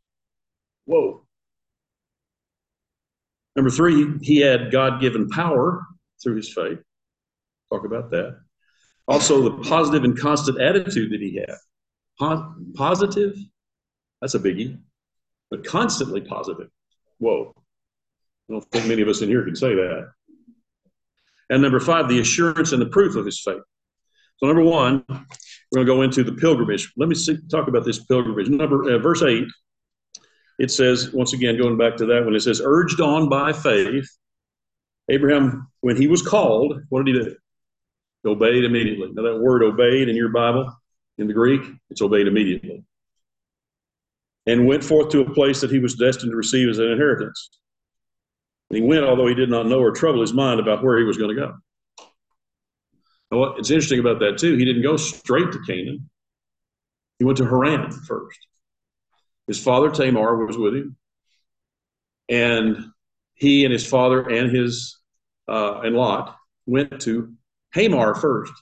Whoa. 0.86 1.25
Number 3.56 3.70
three, 3.70 4.18
he 4.22 4.40
had 4.40 4.72
God 4.72 5.00
given 5.00 5.30
power 5.30 5.86
through 6.22 6.36
his 6.36 6.54
faith. 6.54 6.80
Talk 7.72 7.86
about 7.86 8.12
that. 8.12 8.38
Also, 9.08 9.42
the 9.42 9.64
positive 9.70 10.04
and 10.04 10.18
constant 10.18 10.60
attitude 10.60 11.12
that 11.12 11.22
he 11.22 11.36
had. 11.36 11.58
Po- 12.20 12.56
positive, 12.74 13.38
that's 14.22 14.34
a 14.34 14.40
biggie, 14.40 14.80
but 15.50 15.66
constantly 15.66 16.22
positive. 16.22 16.70
Whoa. 17.20 17.54
I 18.50 18.54
don't 18.54 18.66
think 18.72 18.88
many 18.88 19.02
of 19.02 19.08
us 19.08 19.22
in 19.22 19.30
here 19.30 19.44
can 19.44 19.56
say 19.56 19.76
that. 19.76 20.12
And 21.50 21.62
number 21.62 21.80
five, 21.80 22.10
the 22.10 22.20
assurance 22.20 22.72
and 22.72 22.82
the 22.82 22.88
proof 22.88 23.16
of 23.16 23.26
his 23.26 23.42
faith. 23.42 23.62
So, 24.38 24.48
number 24.48 24.64
one, 24.64 25.04
we're 25.10 25.84
going 25.84 25.86
to 25.86 25.94
go 25.94 26.02
into 26.02 26.24
the 26.24 26.34
pilgrimage. 26.34 26.92
Let 26.98 27.10
me 27.10 27.16
see, 27.16 27.38
talk 27.50 27.68
about 27.68 27.86
this 27.86 28.04
pilgrimage. 28.06 28.50
Number 28.50 28.92
uh, 28.92 28.98
verse 29.00 29.22
eight, 29.22 29.46
it 30.58 30.72
says 30.72 31.12
once 31.12 31.34
again, 31.34 31.58
going 31.58 31.78
back 31.78 31.98
to 31.98 32.06
that 32.06 32.24
one, 32.24 32.36
it 32.36 32.42
says, 32.42 32.62
"Urged 32.64 33.02
on 33.02 33.30
by 33.30 33.54
faith, 33.54 34.08
Abraham, 35.10 35.68
when 35.82 35.98
he 35.98 36.08
was 36.08 36.22
called, 36.22 36.82
what 36.90 37.06
did 37.06 37.16
he 37.16 37.24
do? 37.24 37.36
Obeyed 38.26 38.64
immediately." 38.64 39.12
Now, 39.14 39.24
that 39.24 39.40
word 39.40 39.64
"obeyed" 39.64 40.10
in 40.10 40.16
your 40.16 40.30
Bible, 40.30 40.72
in 41.18 41.28
the 41.28 41.34
Greek, 41.34 41.62
it's 41.90 42.02
obeyed 42.02 42.28
immediately, 42.28 42.84
and 44.46 44.68
went 44.68 44.84
forth 44.84 45.10
to 45.10 45.22
a 45.22 45.34
place 45.34 45.62
that 45.62 45.72
he 45.72 45.80
was 45.80 45.96
destined 45.96 46.32
to 46.32 46.38
receive 46.38 46.70
as 46.70 46.80
an 46.80 46.92
inheritance. 46.92 47.50
And 48.70 48.78
he 48.78 48.84
went, 48.84 49.06
although 49.06 49.28
he 49.28 49.36
did 49.36 49.50
not 49.50 49.68
know 49.68 49.80
or 49.80 49.92
trouble 49.92 50.22
his 50.22 50.34
mind 50.34 50.60
about 50.60 50.84
where 50.84 50.98
he 50.98 51.04
was 51.04 51.18
going 51.18 51.36
to 51.36 51.42
go. 51.42 51.54
Now, 53.32 53.40
what's 53.40 53.70
interesting 53.70 54.00
about 54.00 54.20
that 54.20 54.38
too, 54.38 54.56
he 54.56 54.66
didn't 54.66 54.84
go 54.84 54.98
straight 54.98 55.52
to 55.52 55.60
Canaan. 55.68 56.10
He 57.20 57.26
went 57.26 57.38
to 57.38 57.46
Haran 57.46 57.92
first. 57.92 58.40
His 59.48 59.62
father 59.62 59.92
Tamar 59.92 60.46
was 60.46 60.58
with 60.58 60.76
him, 60.76 60.96
and 62.30 62.92
he 63.36 63.64
and 63.64 63.72
his 63.74 63.86
father 63.86 64.22
and 64.22 64.56
his 64.56 64.98
uh, 65.48 65.82
and 65.82 65.96
Lot 65.96 66.36
went 66.66 67.00
to 67.02 67.34
Hamar 67.74 68.16
first, 68.16 68.54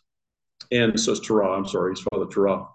and 0.71 0.99
so 0.99 1.13
it's 1.13 1.25
Terah. 1.25 1.55
I'm 1.55 1.67
sorry, 1.67 1.91
his 1.91 2.05
father 2.11 2.25
Terah, 2.25 2.65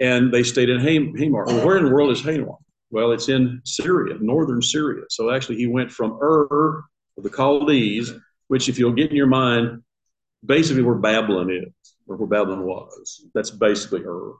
and 0.00 0.32
they 0.32 0.42
stayed 0.42 0.70
in 0.70 0.80
Ham, 0.80 1.14
Hamar. 1.16 1.46
Well, 1.46 1.64
where 1.64 1.76
in 1.76 1.84
the 1.84 1.92
world 1.92 2.10
is 2.10 2.22
Hamar? 2.22 2.56
Well, 2.90 3.12
it's 3.12 3.28
in 3.28 3.60
Syria, 3.64 4.16
northern 4.20 4.60
Syria. 4.60 5.04
So 5.08 5.30
actually, 5.30 5.56
he 5.56 5.66
went 5.66 5.90
from 5.90 6.18
Ur 6.20 6.84
of 7.16 7.22
the 7.22 7.30
Chaldees, 7.30 8.12
which, 8.48 8.68
if 8.68 8.78
you'll 8.78 8.92
get 8.92 9.10
in 9.10 9.16
your 9.16 9.26
mind, 9.26 9.82
basically 10.44 10.82
where 10.82 10.96
Babylon 10.96 11.50
is, 11.50 11.72
or 12.06 12.16
where 12.16 12.28
Babylon 12.28 12.64
was. 12.64 13.24
That's 13.34 13.50
basically 13.50 14.02
Ur. 14.04 14.34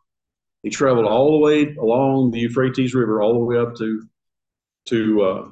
He 0.63 0.71
traveled 0.71 1.07
all 1.07 1.33
the 1.33 1.39
way 1.39 1.75
along 1.75 2.31
the 2.31 2.41
Euphrates 2.41 2.95
River, 2.95 3.21
all 3.21 3.35
the 3.35 3.45
way 3.45 3.59
up 3.59 3.75
to 3.77 4.03
to 4.87 5.23
uh, 5.23 5.49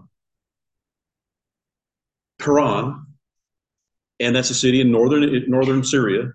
Haran, 2.41 3.07
and 4.19 4.35
that's 4.35 4.51
a 4.51 4.55
city 4.55 4.81
in 4.81 4.91
northern 4.91 5.49
northern 5.49 5.83
Syria, 5.85 6.33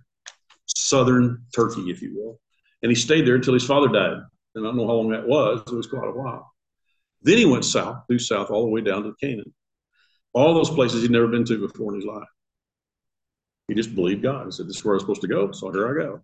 southern 0.65 1.43
Turkey, 1.55 1.89
if 1.89 2.01
you 2.01 2.15
will. 2.15 2.39
And 2.81 2.91
he 2.91 2.95
stayed 2.95 3.25
there 3.25 3.35
until 3.35 3.53
his 3.53 3.65
father 3.65 3.87
died. 3.87 4.21
And 4.55 4.65
I 4.65 4.69
don't 4.69 4.77
know 4.77 4.87
how 4.87 4.93
long 4.93 5.09
that 5.09 5.27
was. 5.27 5.63
It 5.67 5.73
was 5.73 5.87
quite 5.87 6.07
a 6.07 6.11
while. 6.11 6.51
Then 7.21 7.37
he 7.37 7.45
went 7.45 7.65
south, 7.65 8.03
due 8.07 8.19
south, 8.19 8.51
all 8.51 8.63
the 8.63 8.69
way 8.69 8.81
down 8.81 9.03
to 9.03 9.15
Canaan. 9.19 9.53
All 10.33 10.53
those 10.53 10.69
places 10.69 11.01
he'd 11.01 11.11
never 11.11 11.27
been 11.27 11.45
to 11.45 11.67
before 11.67 11.93
in 11.93 11.99
his 11.99 12.07
life. 12.07 12.27
He 13.67 13.73
just 13.73 13.95
believed 13.95 14.21
God. 14.21 14.45
He 14.45 14.51
said, 14.51 14.67
This 14.67 14.77
is 14.77 14.85
where 14.85 14.93
I'm 14.93 14.99
supposed 14.99 15.21
to 15.21 15.27
go, 15.27 15.51
so 15.51 15.71
here 15.71 15.89
I 15.89 16.03
go. 16.03 16.21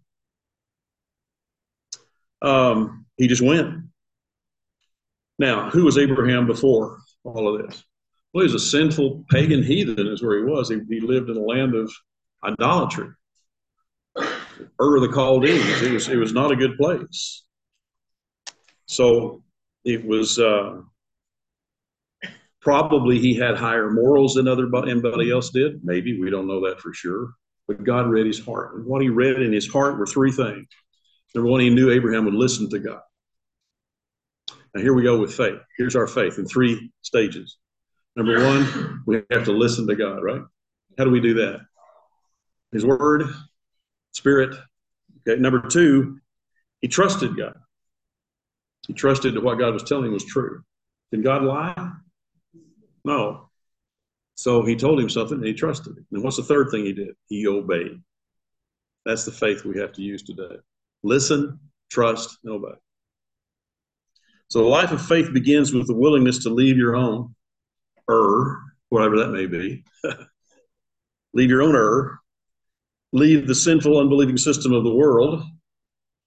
Um, 2.42 3.06
he 3.18 3.28
just 3.28 3.42
went. 3.42 3.86
Now, 5.38 5.70
who 5.70 5.86
was 5.86 5.98
Abraham 5.98 6.46
before 6.48 7.00
all 7.24 7.54
of 7.54 7.68
this? 7.68 7.84
Well, 8.34 8.46
he 8.46 8.52
was 8.52 8.62
a 8.62 8.66
sinful 8.66 9.26
pagan 9.30 9.64
heathen, 9.64 10.08
is 10.08 10.24
where 10.24 10.38
he 10.38 10.46
was. 10.46 10.70
He, 10.70 10.80
he 10.90 11.00
lived 11.02 11.30
in 11.30 11.38
a 11.38 11.42
land 11.42 11.76
of 11.76 11.92
idolatry. 12.44 13.10
Ur 14.18 15.00
the 15.00 15.12
Chaldees. 15.14 15.82
It 15.82 15.92
was, 15.92 16.08
it 16.10 16.18
was 16.18 16.34
not 16.34 16.52
a 16.52 16.56
good 16.56 16.78
place. 16.78 17.44
So 18.86 19.44
it 19.84 20.06
was 20.06 20.38
uh, 20.38 20.82
probably 22.62 23.20
he 23.20 23.36
had 23.36 23.58
higher 23.58 23.90
morals 23.90 24.36
than 24.36 24.48
other 24.48 24.70
anybody 24.88 25.32
else 25.32 25.50
did. 25.50 25.84
Maybe 25.84 26.20
we 26.20 26.30
don't 26.30 26.48
know 26.48 26.68
that 26.68 26.80
for 26.80 26.94
sure. 26.94 27.34
But 27.68 27.84
God 27.84 28.10
read 28.10 28.26
his 28.26 28.44
heart, 28.44 28.76
and 28.76 28.86
what 28.86 29.02
he 29.02 29.10
read 29.10 29.42
in 29.42 29.54
his 29.54 29.68
heart 29.68 29.98
were 29.98 30.06
three 30.06 30.32
things. 30.32 30.68
Number 31.34 31.50
one, 31.50 31.62
he 31.62 31.70
knew 31.70 31.92
Abraham 31.92 32.26
would 32.26 32.34
listen 32.34 32.70
to 32.70 32.80
God. 32.80 33.02
Now 34.74 34.82
here 34.82 34.94
we 34.94 35.04
go 35.04 35.20
with 35.20 35.34
faith. 35.34 35.60
Here's 35.78 35.96
our 35.96 36.08
faith 36.08 36.38
in 36.38 36.46
three 36.46 36.92
stages. 37.02 37.58
Number 38.16 38.44
one, 38.44 39.04
we 39.06 39.22
have 39.32 39.46
to 39.46 39.52
listen 39.52 39.88
to 39.88 39.96
God, 39.96 40.24
right? 40.24 40.42
How 40.98 41.06
do 41.06 41.12
we 41.12 41.22
do 41.22 41.34
that? 41.36 41.62
His 42.72 42.86
word, 42.86 43.24
spirit. 44.12 44.58
Okay. 45.28 45.40
Number 45.40 45.62
two, 45.62 46.20
he 46.82 46.88
trusted 46.88 47.38
God. 47.38 47.56
He 48.88 48.94
trusted 48.94 49.36
that 49.36 49.44
what 49.44 49.60
God 49.60 49.74
was 49.74 49.84
telling 49.84 50.06
him 50.06 50.14
was 50.14 50.26
true. 50.26 50.64
Can 51.12 51.22
God 51.22 51.44
lie? 51.44 51.92
No. 53.06 53.50
So 54.36 54.64
he 54.64 54.76
told 54.76 55.00
him 55.00 55.10
something 55.10 55.38
and 55.38 55.46
he 55.46 55.54
trusted 55.54 55.98
him. 55.98 56.06
And 56.12 56.24
what's 56.24 56.38
the 56.38 56.44
third 56.44 56.70
thing 56.72 56.86
he 56.86 56.94
did? 56.94 57.16
He 57.28 57.48
obeyed. 57.48 58.02
That's 59.06 59.26
the 59.26 59.32
faith 59.32 59.66
we 59.66 59.80
have 59.80 59.94
to 59.94 60.02
use 60.02 60.24
today. 60.24 60.58
Listen, 61.04 61.60
trust, 61.90 62.38
and 62.44 62.54
obey. 62.54 62.78
So 64.50 64.60
the 64.60 64.70
life 64.70 64.92
of 64.92 65.06
faith 65.06 65.34
begins 65.34 65.74
with 65.74 65.88
the 65.88 65.96
willingness 65.96 66.44
to 66.44 66.50
leave 66.50 66.78
your 66.78 66.96
own 66.96 67.34
er, 68.10 68.60
whatever 68.90 69.20
that 69.20 69.32
may 69.32 69.46
be. 69.46 69.84
leave 71.34 71.50
your 71.50 71.62
own 71.62 71.76
er, 71.76 72.22
Leave 73.14 73.46
the 73.46 73.56
sinful, 73.56 74.00
unbelieving 74.00 74.38
system 74.38 74.72
of 74.72 74.86
the 74.86 74.94
world. 74.94 75.44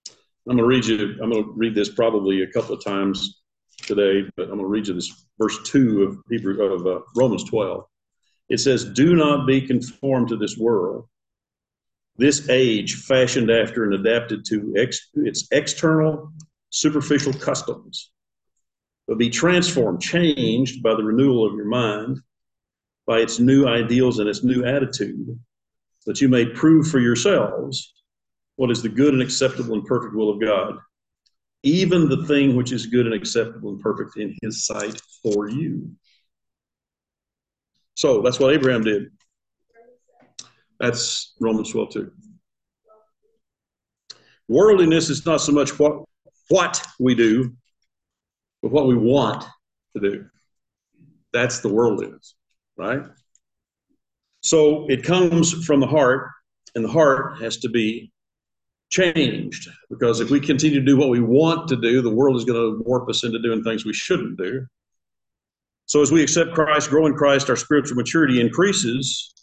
I'm 0.07 0.15
going 0.45 0.57
to 0.57 0.65
read 0.65 0.85
you. 0.85 1.17
I'm 1.21 1.31
going 1.31 1.43
to 1.43 1.53
read 1.55 1.73
this 1.73 1.89
probably 1.89 2.43
a 2.43 2.51
couple 2.51 2.75
of 2.75 2.83
times 2.83 3.41
today, 3.81 4.29
but 4.37 4.43
I'm 4.43 4.59
going 4.59 4.61
to 4.61 4.67
read 4.67 4.87
you 4.87 4.93
this 4.93 5.25
verse 5.39 5.57
two 5.63 6.03
of 6.03 6.17
Hebrew 6.29 6.61
of 6.61 6.85
uh, 6.85 6.99
Romans 7.15 7.43
12. 7.45 7.85
It 8.49 8.59
says, 8.59 8.85
"Do 8.85 9.15
not 9.15 9.47
be 9.47 9.61
conformed 9.61 10.27
to 10.27 10.37
this 10.37 10.57
world, 10.57 11.07
this 12.17 12.49
age 12.49 12.95
fashioned 13.03 13.51
after 13.51 13.83
and 13.83 13.93
adapted 13.93 14.45
to 14.45 14.73
ex- 14.77 15.09
its 15.15 15.47
external, 15.51 16.31
superficial 16.69 17.33
customs, 17.33 18.11
but 19.07 19.17
be 19.17 19.29
transformed, 19.29 20.01
changed 20.01 20.81
by 20.81 20.95
the 20.95 21.03
renewal 21.03 21.45
of 21.45 21.55
your 21.55 21.65
mind, 21.65 22.19
by 23.05 23.19
its 23.19 23.39
new 23.39 23.67
ideals 23.67 24.19
and 24.19 24.29
its 24.29 24.43
new 24.43 24.63
attitude, 24.65 25.39
that 26.05 26.21
you 26.21 26.29
may 26.29 26.45
prove 26.45 26.87
for 26.87 26.99
yourselves 26.99 27.93
what 28.55 28.71
is 28.71 28.81
the 28.81 28.89
good 28.89 29.13
and 29.13 29.21
acceptable 29.21 29.73
and 29.73 29.85
perfect 29.85 30.15
will 30.15 30.29
of 30.29 30.39
God." 30.39 30.79
even 31.65 32.07
the 32.07 32.23
thing 32.27 32.55
which 32.55 32.71
is 32.71 32.85
good 32.85 33.07
and 33.07 33.15
acceptable 33.15 33.71
and 33.71 33.81
perfect 33.81 34.17
in 34.17 34.37
his 34.43 34.65
sight 34.67 35.01
for 35.23 35.49
you. 35.49 35.91
So 37.95 38.21
that's 38.21 38.39
what 38.39 38.53
Abraham 38.53 38.83
did. 38.83 39.11
That's 40.79 41.33
Romans 41.39 41.71
12 41.71 41.89
two. 41.89 42.11
Worldliness 44.47 45.09
is 45.09 45.25
not 45.25 45.41
so 45.41 45.51
much 45.51 45.79
what 45.79 46.03
what 46.49 46.85
we 46.99 47.15
do, 47.15 47.53
but 48.61 48.71
what 48.71 48.87
we 48.87 48.95
want 48.95 49.43
to 49.95 49.99
do. 49.99 50.25
That's 51.33 51.59
the 51.59 51.69
worldliness, 51.69 52.35
right? 52.77 53.03
So 54.41 54.85
it 54.89 55.03
comes 55.03 55.65
from 55.65 55.79
the 55.79 55.87
heart, 55.87 56.29
and 56.75 56.85
the 56.85 56.89
heart 56.89 57.41
has 57.41 57.57
to 57.57 57.69
be 57.69 58.11
changed 58.91 59.67
because 59.89 60.19
if 60.19 60.29
we 60.29 60.39
continue 60.39 60.79
to 60.79 60.85
do 60.85 60.97
what 60.97 61.09
we 61.09 61.19
want 61.19 61.67
to 61.69 61.75
do, 61.75 62.01
the 62.01 62.13
world 62.13 62.37
is 62.37 62.45
going 62.45 62.59
to 62.59 62.83
warp 62.85 63.09
us 63.09 63.23
into 63.23 63.39
doing 63.39 63.63
things 63.63 63.85
we 63.85 63.93
shouldn't 63.93 64.37
do. 64.37 64.65
So 65.87 66.01
as 66.01 66.11
we 66.11 66.23
accept 66.23 66.53
Christ, 66.53 66.89
grow 66.89 67.05
in 67.05 67.15
Christ, 67.15 67.49
our 67.49 67.55
spiritual 67.55 67.95
maturity 67.95 68.39
increases, 68.41 69.33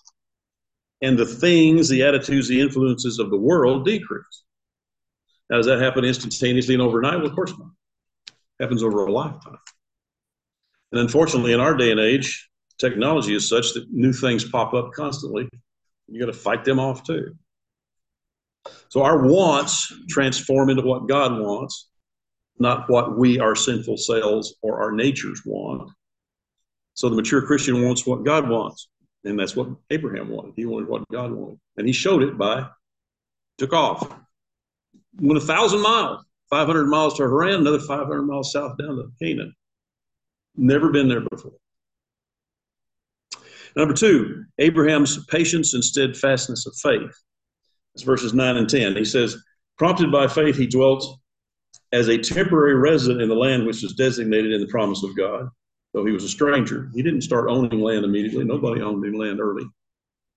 and 1.02 1.18
the 1.18 1.26
things, 1.26 1.88
the 1.88 2.04
attitudes, 2.04 2.48
the 2.48 2.60
influences 2.60 3.18
of 3.18 3.30
the 3.30 3.36
world 3.36 3.84
decrease. 3.84 4.44
Now, 5.50 5.56
does 5.56 5.66
that 5.66 5.80
happen 5.80 6.04
instantaneously 6.04 6.74
and 6.74 6.82
overnight? 6.82 7.18
Well, 7.18 7.26
of 7.26 7.34
course 7.34 7.50
not. 7.50 7.68
It 8.28 8.62
happens 8.62 8.82
over 8.82 9.04
a 9.04 9.12
lifetime. 9.12 9.58
And 10.92 11.00
unfortunately, 11.00 11.52
in 11.52 11.60
our 11.60 11.74
day 11.74 11.90
and 11.90 12.00
age, 12.00 12.48
technology 12.78 13.34
is 13.34 13.48
such 13.48 13.72
that 13.74 13.90
new 13.90 14.12
things 14.12 14.44
pop 14.44 14.72
up 14.72 14.92
constantly. 14.92 15.48
You 16.06 16.20
got 16.20 16.26
to 16.26 16.32
fight 16.32 16.64
them 16.64 16.78
off 16.78 17.04
too. 17.04 17.34
So 18.90 19.02
our 19.02 19.26
wants 19.26 19.92
transform 20.08 20.70
into 20.70 20.82
what 20.82 21.08
God 21.08 21.40
wants, 21.40 21.88
not 22.58 22.88
what 22.88 23.18
we, 23.18 23.40
our 23.40 23.56
sinful 23.56 23.96
selves, 23.96 24.54
or 24.62 24.82
our 24.82 24.92
natures 24.92 25.42
want. 25.44 25.90
So 26.94 27.08
the 27.08 27.16
mature 27.16 27.42
Christian 27.42 27.82
wants 27.82 28.06
what 28.06 28.24
God 28.24 28.48
wants. 28.48 28.88
And 29.24 29.38
that's 29.38 29.54
what 29.54 29.68
Abraham 29.90 30.28
wanted. 30.28 30.54
He 30.56 30.66
wanted 30.66 30.88
what 30.88 31.08
God 31.10 31.30
wanted. 31.32 31.60
And 31.76 31.86
he 31.86 31.92
showed 31.92 32.22
it 32.22 32.36
by 32.36 32.68
took 33.58 33.72
off. 33.72 34.12
Went 35.20 35.38
a 35.38 35.46
thousand 35.46 35.82
miles, 35.82 36.24
500 36.50 36.86
miles 36.86 37.16
to 37.16 37.22
Haran, 37.22 37.60
another 37.60 37.78
500 37.78 38.22
miles 38.22 38.52
south 38.52 38.76
down 38.78 38.96
to 38.96 39.12
Canaan. 39.20 39.54
Never 40.56 40.90
been 40.90 41.08
there 41.08 41.24
before. 41.30 41.52
Number 43.76 43.94
two, 43.94 44.44
Abraham's 44.58 45.24
patience 45.26 45.74
and 45.74 45.84
steadfastness 45.84 46.66
of 46.66 46.74
faith. 46.76 47.14
It's 47.94 48.02
verses 48.02 48.34
9 48.34 48.56
and 48.56 48.68
10. 48.68 48.96
He 48.96 49.04
says, 49.04 49.36
Prompted 49.78 50.12
by 50.12 50.28
faith, 50.28 50.56
he 50.56 50.66
dwelt 50.66 51.18
as 51.92 52.08
a 52.08 52.18
temporary 52.18 52.74
resident 52.74 53.22
in 53.22 53.28
the 53.28 53.34
land 53.34 53.66
which 53.66 53.82
was 53.82 53.94
designated 53.94 54.52
in 54.52 54.60
the 54.60 54.68
promise 54.68 55.02
of 55.02 55.16
God, 55.16 55.48
though 55.92 56.04
he 56.04 56.12
was 56.12 56.24
a 56.24 56.28
stranger. 56.28 56.90
He 56.94 57.02
didn't 57.02 57.22
start 57.22 57.50
owning 57.50 57.80
land 57.80 58.04
immediately. 58.04 58.44
Nobody 58.44 58.82
owned 58.82 59.04
any 59.04 59.16
land 59.16 59.40
early. 59.40 59.64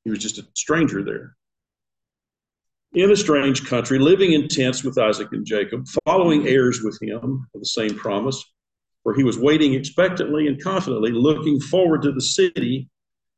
He 0.03 0.09
was 0.09 0.19
just 0.19 0.37
a 0.37 0.45
stranger 0.53 1.03
there. 1.03 1.35
In 2.93 3.11
a 3.11 3.15
strange 3.15 3.65
country, 3.65 3.99
living 3.99 4.33
in 4.33 4.47
tents 4.47 4.83
with 4.83 4.97
Isaac 4.97 5.29
and 5.31 5.45
Jacob, 5.45 5.85
following 6.05 6.47
heirs 6.47 6.81
with 6.81 6.97
him 7.01 7.47
of 7.53 7.59
the 7.59 7.65
same 7.65 7.95
promise, 7.95 8.43
where 9.03 9.15
he 9.15 9.23
was 9.23 9.37
waiting 9.37 9.73
expectantly 9.73 10.47
and 10.47 10.61
confidently, 10.61 11.11
looking 11.11 11.59
forward 11.59 12.01
to 12.03 12.11
the 12.11 12.21
city 12.21 12.89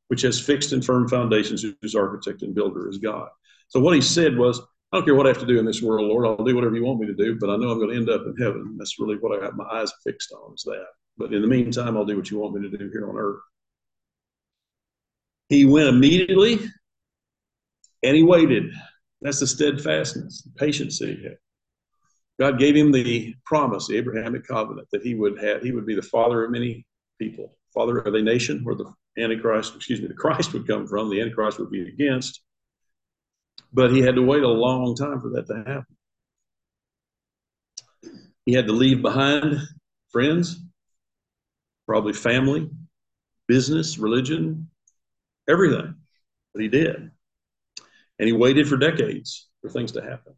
which 0.08 0.22
has 0.22 0.40
fixed 0.40 0.72
and 0.72 0.84
firm 0.84 1.06
foundations, 1.08 1.64
whose 1.82 1.94
architect 1.94 2.42
and 2.42 2.54
builder 2.54 2.88
is 2.88 2.98
God. 2.98 3.28
So 3.68 3.78
what 3.78 3.94
he 3.94 4.00
said 4.00 4.36
was, 4.36 4.60
I 4.92 4.96
don't 4.96 5.04
care 5.04 5.14
what 5.14 5.26
I 5.26 5.30
have 5.30 5.40
to 5.40 5.46
do 5.46 5.58
in 5.58 5.66
this 5.66 5.82
world, 5.82 6.08
Lord. 6.08 6.26
I'll 6.26 6.44
do 6.44 6.54
whatever 6.54 6.74
you 6.74 6.84
want 6.84 7.00
me 7.00 7.06
to 7.06 7.14
do, 7.14 7.38
but 7.38 7.50
I 7.50 7.56
know 7.56 7.70
I'm 7.70 7.78
going 7.78 7.90
to 7.90 7.96
end 7.96 8.08
up 8.08 8.22
in 8.26 8.42
heaven. 8.42 8.76
That's 8.78 8.98
really 8.98 9.16
what 9.16 9.38
I 9.38 9.44
have 9.44 9.54
my 9.54 9.64
eyes 9.64 9.92
fixed 10.04 10.32
on 10.32 10.54
is 10.54 10.62
that. 10.64 10.86
But 11.18 11.34
in 11.34 11.42
the 11.42 11.48
meantime, 11.48 11.96
I'll 11.96 12.04
do 12.04 12.16
what 12.16 12.30
you 12.30 12.38
want 12.38 12.54
me 12.54 12.70
to 12.70 12.76
do 12.76 12.88
here 12.90 13.08
on 13.08 13.16
earth. 13.16 13.40
He 15.48 15.64
went 15.64 15.88
immediately 15.88 16.60
and 18.02 18.16
he 18.16 18.22
waited. 18.22 18.72
That's 19.20 19.40
the 19.40 19.46
steadfastness, 19.46 20.42
the 20.42 20.52
patience 20.52 20.98
that 21.00 21.08
he 21.08 21.22
had. 21.24 21.38
God 22.38 22.58
gave 22.60 22.76
him 22.76 22.92
the 22.92 23.34
promise, 23.44 23.88
the 23.88 23.96
Abrahamic 23.96 24.46
covenant, 24.46 24.86
that 24.92 25.02
he 25.02 25.16
would 25.16 25.42
have, 25.42 25.62
he 25.62 25.72
would 25.72 25.86
be 25.86 25.96
the 25.96 26.02
father 26.02 26.44
of 26.44 26.52
many 26.52 26.86
people, 27.18 27.56
father 27.74 27.98
of 27.98 28.14
a 28.14 28.22
nation 28.22 28.60
where 28.62 28.76
the 28.76 28.92
Antichrist, 29.18 29.74
excuse 29.74 30.00
me, 30.00 30.06
the 30.06 30.14
Christ 30.14 30.52
would 30.52 30.68
come 30.68 30.86
from, 30.86 31.10
the 31.10 31.20
Antichrist 31.20 31.58
would 31.58 31.70
be 31.70 31.88
against. 31.88 32.40
But 33.72 33.90
he 33.90 34.00
had 34.00 34.14
to 34.14 34.22
wait 34.22 34.44
a 34.44 34.48
long 34.48 34.94
time 34.94 35.20
for 35.20 35.30
that 35.30 35.48
to 35.48 35.56
happen. 35.56 35.96
He 38.46 38.52
had 38.52 38.68
to 38.68 38.72
leave 38.72 39.02
behind 39.02 39.58
friends, 40.10 40.60
probably 41.88 42.12
family, 42.12 42.68
business, 43.48 43.98
religion, 43.98 44.68
everything. 45.48 45.94
But 46.52 46.62
he 46.62 46.68
did. 46.68 47.10
And 48.18 48.26
he 48.26 48.32
waited 48.32 48.68
for 48.68 48.76
decades 48.76 49.48
for 49.62 49.70
things 49.70 49.92
to 49.92 50.02
happen. 50.02 50.34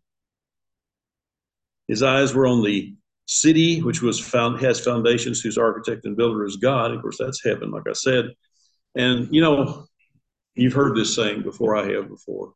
His 1.89 2.05
eyes 2.05 2.33
were 2.33 2.47
on 2.47 2.63
the 2.63 2.95
city, 3.27 3.83
which 3.83 4.01
was 4.01 4.21
found 4.21 4.61
has 4.61 4.81
foundations, 4.81 5.41
whose 5.41 5.59
architect 5.59 6.05
and 6.05 6.17
builder 6.17 6.45
is 6.45 6.57
God. 6.57 6.93
Of 6.93 7.03
course, 7.03 7.19
that's 7.19 7.45
heaven, 7.45 7.71
like 7.73 7.89
I 7.89 7.95
said. 7.95 8.27
And 8.95 9.29
you 9.35 9.41
know, 9.41 9.87
you've 10.55 10.73
heard 10.73 10.97
this 10.97 11.15
saying 11.15 11.43
before. 11.43 11.77
I 11.77 11.91
have 11.93 12.09
before. 12.09 12.53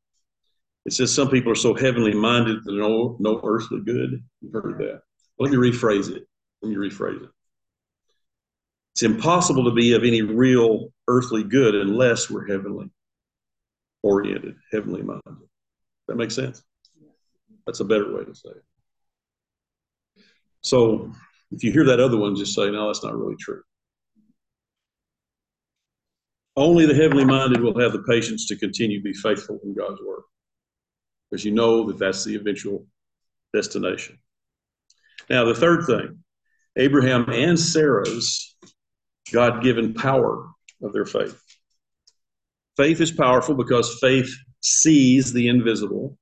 It 0.86 0.92
says 0.92 1.12
some 1.12 1.30
people 1.30 1.50
are 1.50 1.56
so 1.56 1.74
heavenly 1.74 2.14
minded 2.14 2.62
that 2.64 2.74
no 2.74 3.16
no 3.18 3.40
earthly 3.42 3.80
good. 3.80 4.22
You've 4.40 4.52
heard 4.52 4.78
that. 4.78 5.00
Let 5.38 5.50
me 5.50 5.56
rephrase 5.56 6.14
it. 6.14 6.28
Let 6.62 6.70
me 6.70 6.76
rephrase 6.76 7.24
it. 7.24 7.30
It's 8.94 9.02
impossible 9.02 9.64
to 9.64 9.72
be 9.72 9.94
of 9.94 10.04
any 10.04 10.22
real 10.22 10.92
earthly 11.08 11.42
good 11.42 11.74
unless 11.74 12.30
we're 12.30 12.46
heavenly 12.46 12.90
oriented, 14.04 14.54
heavenly 14.70 15.02
minded. 15.02 15.48
That 16.06 16.14
makes 16.14 16.36
sense? 16.36 16.62
That's 17.66 17.80
a 17.80 17.84
better 17.84 18.14
way 18.14 18.24
to 18.24 18.34
say 18.34 18.50
it. 18.50 20.24
So 20.60 21.12
if 21.50 21.64
you 21.64 21.72
hear 21.72 21.84
that 21.86 21.98
other 21.98 22.16
one, 22.16 22.36
just 22.36 22.54
say, 22.54 22.70
no, 22.70 22.86
that's 22.86 23.02
not 23.02 23.16
really 23.16 23.34
true. 23.34 23.62
Only 26.56 26.86
the 26.86 26.94
heavenly 26.94 27.24
minded 27.24 27.60
will 27.60 27.78
have 27.80 27.92
the 27.92 28.04
patience 28.04 28.46
to 28.46 28.56
continue 28.56 28.98
to 28.98 29.04
be 29.04 29.12
faithful 29.12 29.58
in 29.64 29.74
God's 29.74 30.00
word 30.06 30.22
because 31.28 31.44
you 31.44 31.50
know 31.50 31.84
that 31.88 31.98
that's 31.98 32.24
the 32.24 32.36
eventual 32.36 32.86
destination. 33.52 34.20
Now, 35.28 35.44
the 35.44 35.54
third 35.54 35.84
thing 35.84 36.20
Abraham 36.76 37.28
and 37.28 37.58
Sarah's 37.58 38.53
God 39.34 39.64
given 39.64 39.94
power 39.94 40.48
of 40.80 40.92
their 40.92 41.04
faith. 41.04 41.36
Faith 42.76 43.00
is 43.00 43.10
powerful 43.10 43.56
because 43.56 43.98
faith 44.00 44.32
sees 44.60 45.32
the 45.32 45.48
invisible, 45.48 46.16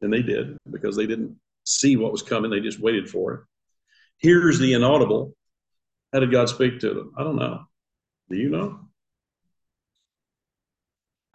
and 0.00 0.12
they 0.12 0.22
did 0.22 0.56
because 0.70 0.96
they 0.96 1.06
didn't 1.06 1.36
see 1.64 1.96
what 1.96 2.12
was 2.12 2.22
coming, 2.22 2.50
they 2.50 2.60
just 2.60 2.80
waited 2.80 3.10
for 3.10 3.34
it. 3.34 3.40
Hears 4.18 4.60
the 4.60 4.74
inaudible. 4.74 5.34
How 6.12 6.20
did 6.20 6.30
God 6.30 6.48
speak 6.48 6.78
to 6.80 6.94
them? 6.94 7.12
I 7.18 7.24
don't 7.24 7.36
know. 7.36 7.64
Do 8.30 8.36
you 8.36 8.50
know? 8.50 8.80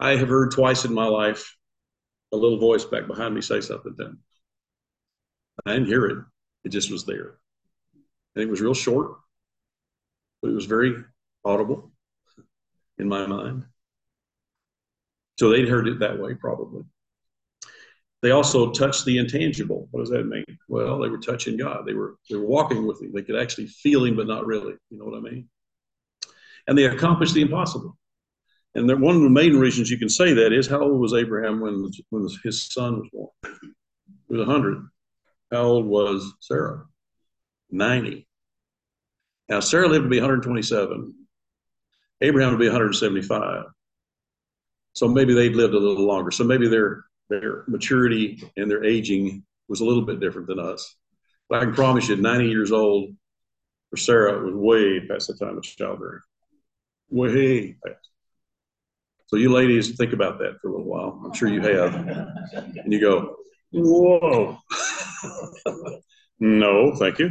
I 0.00 0.16
have 0.16 0.28
heard 0.28 0.52
twice 0.52 0.86
in 0.86 0.94
my 0.94 1.06
life 1.06 1.54
a 2.32 2.36
little 2.36 2.58
voice 2.58 2.84
back 2.86 3.06
behind 3.06 3.34
me 3.34 3.42
say 3.42 3.60
something 3.60 3.94
to 3.94 4.08
me. 4.08 4.16
I 5.66 5.74
didn't 5.74 5.88
hear 5.88 6.06
it, 6.06 6.18
it 6.64 6.70
just 6.70 6.90
was 6.90 7.04
there. 7.04 7.36
And 8.34 8.42
it 8.42 8.48
was 8.48 8.62
real 8.62 8.74
short, 8.74 9.18
but 10.42 10.50
it 10.50 10.54
was 10.54 10.66
very 10.66 10.94
audible 11.44 11.92
in 12.98 13.08
my 13.08 13.26
mind. 13.26 13.64
So 15.38 15.50
they'd 15.50 15.68
heard 15.68 15.88
it 15.88 16.00
that 16.00 16.18
way, 16.18 16.34
probably. 16.34 16.82
They 18.20 18.30
also 18.30 18.70
touched 18.70 19.04
the 19.04 19.18
intangible. 19.18 19.88
What 19.90 20.00
does 20.00 20.10
that 20.10 20.26
mean? 20.26 20.44
Well, 20.68 20.98
they 21.00 21.08
were 21.08 21.18
touching 21.18 21.56
God. 21.56 21.84
They 21.86 21.94
were 21.94 22.16
they 22.30 22.36
were 22.36 22.46
walking 22.46 22.86
with 22.86 23.02
Him. 23.02 23.12
They 23.12 23.22
could 23.22 23.36
actually 23.36 23.66
feel 23.66 24.04
Him, 24.04 24.14
but 24.14 24.28
not 24.28 24.46
really. 24.46 24.74
You 24.90 24.98
know 24.98 25.06
what 25.06 25.18
I 25.18 25.20
mean? 25.20 25.48
And 26.68 26.78
they 26.78 26.84
accomplished 26.84 27.34
the 27.34 27.42
impossible. 27.42 27.96
And 28.74 28.88
one 29.02 29.16
of 29.16 29.22
the 29.22 29.28
main 29.28 29.56
reasons 29.56 29.90
you 29.90 29.98
can 29.98 30.08
say 30.08 30.32
that 30.32 30.52
is 30.52 30.66
how 30.66 30.80
old 30.80 31.00
was 31.00 31.14
Abraham 31.14 31.60
when 31.60 31.90
when 32.10 32.28
his 32.44 32.72
son 32.72 33.00
was 33.00 33.08
born? 33.12 33.58
He 34.28 34.36
was 34.36 34.46
hundred. 34.46 34.78
How 35.50 35.62
old 35.62 35.86
was 35.86 36.32
Sarah? 36.40 36.86
Ninety. 37.70 38.28
Now 39.48 39.60
Sarah 39.60 39.88
lived 39.88 40.04
to 40.04 40.08
be 40.08 40.18
127. 40.18 41.14
Abraham 42.20 42.52
would 42.52 42.60
be 42.60 42.66
175. 42.66 43.64
So 44.94 45.08
maybe 45.08 45.34
they'd 45.34 45.56
lived 45.56 45.74
a 45.74 45.78
little 45.78 46.06
longer. 46.06 46.30
So 46.30 46.44
maybe 46.44 46.68
their 46.68 47.04
their 47.28 47.64
maturity 47.66 48.42
and 48.56 48.70
their 48.70 48.84
aging 48.84 49.44
was 49.68 49.80
a 49.80 49.84
little 49.84 50.04
bit 50.04 50.20
different 50.20 50.48
than 50.48 50.58
us. 50.58 50.96
But 51.48 51.60
I 51.60 51.64
can 51.64 51.74
promise 51.74 52.08
you, 52.08 52.16
90 52.16 52.48
years 52.48 52.72
old 52.72 53.10
for 53.90 53.96
Sarah 53.96 54.42
was 54.44 54.54
way 54.54 55.06
past 55.06 55.28
the 55.28 55.34
time 55.34 55.56
of 55.56 55.64
childbearing. 55.64 56.20
Way 57.10 57.76
past. 57.84 58.08
So 59.26 59.36
you 59.36 59.50
ladies 59.50 59.96
think 59.96 60.12
about 60.12 60.38
that 60.40 60.58
for 60.60 60.68
a 60.68 60.72
little 60.72 60.86
while. 60.86 61.22
I'm 61.24 61.32
sure 61.32 61.48
you 61.48 61.62
have. 61.62 61.94
And 61.94 62.92
you 62.92 63.00
go, 63.00 63.36
whoa. 63.72 64.58
no, 66.40 66.94
thank 66.96 67.18
you. 67.18 67.30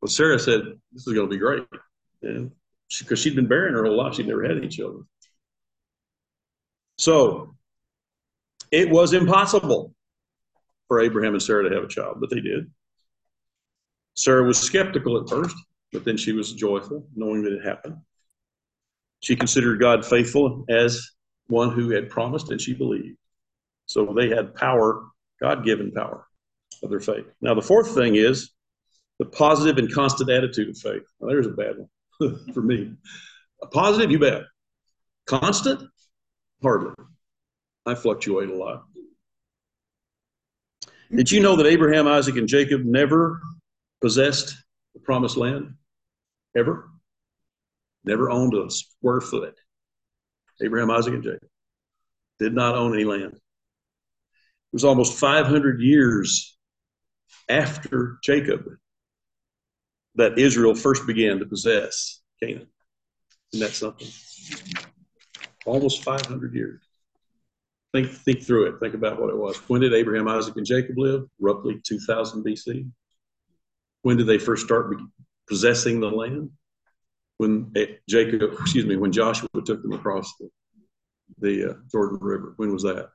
Well, 0.00 0.08
Sarah 0.08 0.38
said, 0.38 0.62
this 0.92 1.06
is 1.06 1.12
going 1.12 1.28
to 1.28 1.30
be 1.30 1.38
great. 1.38 1.66
And 2.22 2.52
because 2.98 3.18
she, 3.18 3.30
she'd 3.30 3.36
been 3.36 3.48
bearing 3.48 3.74
her 3.74 3.84
whole 3.84 3.96
life, 3.96 4.14
she'd 4.14 4.26
never 4.26 4.42
had 4.42 4.56
any 4.56 4.68
children. 4.68 5.06
So 6.96 7.54
it 8.70 8.88
was 8.88 9.12
impossible 9.12 9.94
for 10.88 11.00
Abraham 11.00 11.34
and 11.34 11.42
Sarah 11.42 11.68
to 11.68 11.74
have 11.74 11.84
a 11.84 11.88
child, 11.88 12.18
but 12.20 12.30
they 12.30 12.40
did. 12.40 12.70
Sarah 14.14 14.44
was 14.44 14.58
skeptical 14.58 15.20
at 15.20 15.28
first, 15.28 15.56
but 15.92 16.04
then 16.04 16.16
she 16.16 16.32
was 16.32 16.52
joyful, 16.52 17.06
knowing 17.14 17.42
that 17.42 17.52
it 17.52 17.64
happened. 17.64 17.96
She 19.20 19.36
considered 19.36 19.80
God 19.80 20.04
faithful 20.04 20.64
as 20.68 21.10
one 21.48 21.70
who 21.70 21.90
had 21.90 22.08
promised, 22.08 22.50
and 22.50 22.60
she 22.60 22.74
believed. 22.74 23.16
So 23.86 24.14
they 24.16 24.28
had 24.28 24.54
power, 24.54 25.04
God 25.40 25.64
given 25.64 25.92
power 25.92 26.26
of 26.82 26.90
their 26.90 27.00
faith. 27.00 27.26
Now, 27.40 27.54
the 27.54 27.62
fourth 27.62 27.94
thing 27.94 28.16
is 28.16 28.50
the 29.20 29.26
positive 29.26 29.76
and 29.76 29.92
constant 29.92 30.30
attitude 30.30 30.70
of 30.70 30.78
faith. 30.78 31.02
Now, 31.20 31.28
there's 31.28 31.46
a 31.46 31.50
bad 31.50 31.74
one 32.18 32.38
for 32.54 32.62
me. 32.62 32.94
A 33.62 33.66
positive, 33.66 34.10
you 34.10 34.18
bet. 34.18 34.44
Constant, 35.26 35.86
hardly. 36.62 36.94
I 37.84 37.94
fluctuate 37.94 38.48
a 38.48 38.56
lot. 38.56 38.84
Did 41.14 41.30
you 41.30 41.40
know 41.40 41.54
that 41.56 41.66
Abraham, 41.66 42.08
Isaac, 42.08 42.36
and 42.36 42.48
Jacob 42.48 42.82
never 42.86 43.42
possessed 44.00 44.56
the 44.94 45.00
promised 45.00 45.36
land? 45.36 45.74
Ever? 46.56 46.88
Never 48.04 48.30
owned 48.30 48.54
a 48.54 48.70
square 48.70 49.20
foot. 49.20 49.54
Abraham, 50.62 50.90
Isaac, 50.90 51.12
and 51.12 51.22
Jacob 51.22 51.48
did 52.38 52.54
not 52.54 52.74
own 52.74 52.94
any 52.94 53.04
land. 53.04 53.34
It 53.34 54.72
was 54.72 54.84
almost 54.84 55.18
500 55.18 55.82
years 55.82 56.56
after 57.50 58.18
Jacob 58.22 58.64
that 60.20 60.38
Israel 60.38 60.74
first 60.74 61.06
began 61.06 61.38
to 61.38 61.46
possess 61.46 62.20
Canaan. 62.42 62.66
Isn't 63.52 63.66
that 63.66 63.74
something? 63.74 64.06
Almost 65.64 66.04
500 66.04 66.54
years. 66.54 66.82
Think, 67.92 68.10
think 68.10 68.42
through 68.42 68.66
it. 68.66 68.80
Think 68.80 68.94
about 68.94 69.18
what 69.18 69.30
it 69.30 69.36
was. 69.36 69.56
When 69.68 69.80
did 69.80 69.94
Abraham, 69.94 70.28
Isaac, 70.28 70.56
and 70.56 70.66
Jacob 70.66 70.98
live? 70.98 71.24
Roughly 71.40 71.80
2000 71.84 72.44
BC. 72.44 72.88
When 74.02 74.18
did 74.18 74.26
they 74.26 74.38
first 74.38 74.64
start 74.64 74.94
possessing 75.48 76.00
the 76.00 76.10
land? 76.10 76.50
When 77.38 77.72
eh, 77.74 77.86
Jacob, 78.06 78.52
excuse 78.60 78.84
me, 78.84 78.96
when 78.96 79.12
Joshua 79.12 79.48
took 79.64 79.82
them 79.82 79.92
across 79.92 80.34
the, 80.36 80.50
the 81.38 81.70
uh, 81.70 81.74
Jordan 81.90 82.18
River. 82.20 82.52
When 82.56 82.72
was 82.72 82.82
that? 82.82 83.08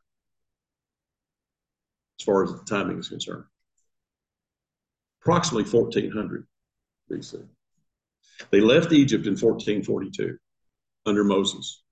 As 2.19 2.25
far 2.25 2.43
as 2.43 2.51
the 2.51 2.63
timing 2.65 2.97
is 2.97 3.09
concerned. 3.09 3.43
Approximately 5.21 5.69
1400 5.69 6.47
BC. 7.11 7.45
They 8.51 8.61
left 8.61 8.91
Egypt 8.91 9.25
in 9.25 9.33
1442 9.33 10.37
under 11.05 11.23
Moses. 11.23 11.83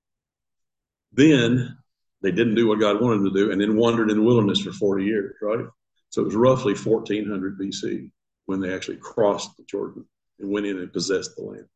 Then 1.12 1.78
they 2.22 2.32
didn't 2.32 2.56
do 2.56 2.66
what 2.66 2.80
God 2.80 3.00
wanted 3.00 3.18
them 3.18 3.32
to 3.32 3.38
do 3.38 3.52
and 3.52 3.60
then 3.60 3.76
wandered 3.76 4.10
in 4.10 4.18
the 4.18 4.22
wilderness 4.22 4.60
for 4.60 4.72
40 4.72 5.04
years, 5.04 5.36
right? 5.42 5.66
So 6.10 6.22
it 6.22 6.26
was 6.26 6.34
roughly 6.34 6.74
1400 6.74 7.58
BC 7.58 8.10
when 8.46 8.60
they 8.60 8.74
actually 8.74 8.96
crossed 8.98 9.56
the 9.56 9.64
Jordan 9.64 10.04
and 10.38 10.50
went 10.50 10.66
in 10.66 10.78
and 10.78 10.92
possessed 10.92 11.36
the 11.36 11.42
land. 11.42 11.66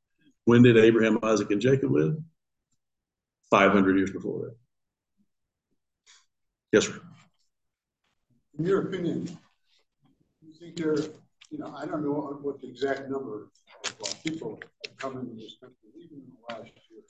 When 0.45 0.63
did 0.63 0.77
Abraham, 0.77 1.19
Isaac, 1.23 1.51
and 1.51 1.61
Jacob 1.61 1.93
live? 1.93 2.17
500 3.51 3.97
years 3.97 4.11
before 4.11 4.41
that. 4.41 4.57
Yes, 6.73 6.87
sir. 6.87 7.01
In 8.59 8.67
your 8.67 8.89
opinion, 8.89 9.39
you 10.43 10.53
think 10.53 10.77
there, 10.77 10.97
you 11.51 11.59
know, 11.59 11.75
I 11.77 11.87
don't 11.87 12.03
know 12.05 12.39
what 12.43 12.61
the 12.61 12.69
exact 12.69 13.09
number 13.09 13.49
of 13.85 13.91
uh, 14.03 14.13
people 14.25 14.59
have 14.87 14.97
come 14.97 15.19
into 15.19 15.35
this 15.35 15.57
country, 15.61 15.77
even 15.97 16.19
in 16.19 16.23
the 16.31 16.55
last 16.55 16.71
year, 16.91 17.03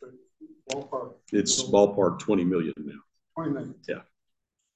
but 0.00 0.10
ballpark. 0.70 1.12
It's 1.32 1.62
ballpark 1.62 2.18
20 2.18 2.44
million 2.44 2.74
now. 2.78 3.00
20 3.36 3.50
million. 3.52 3.74
Yeah. 3.88 4.00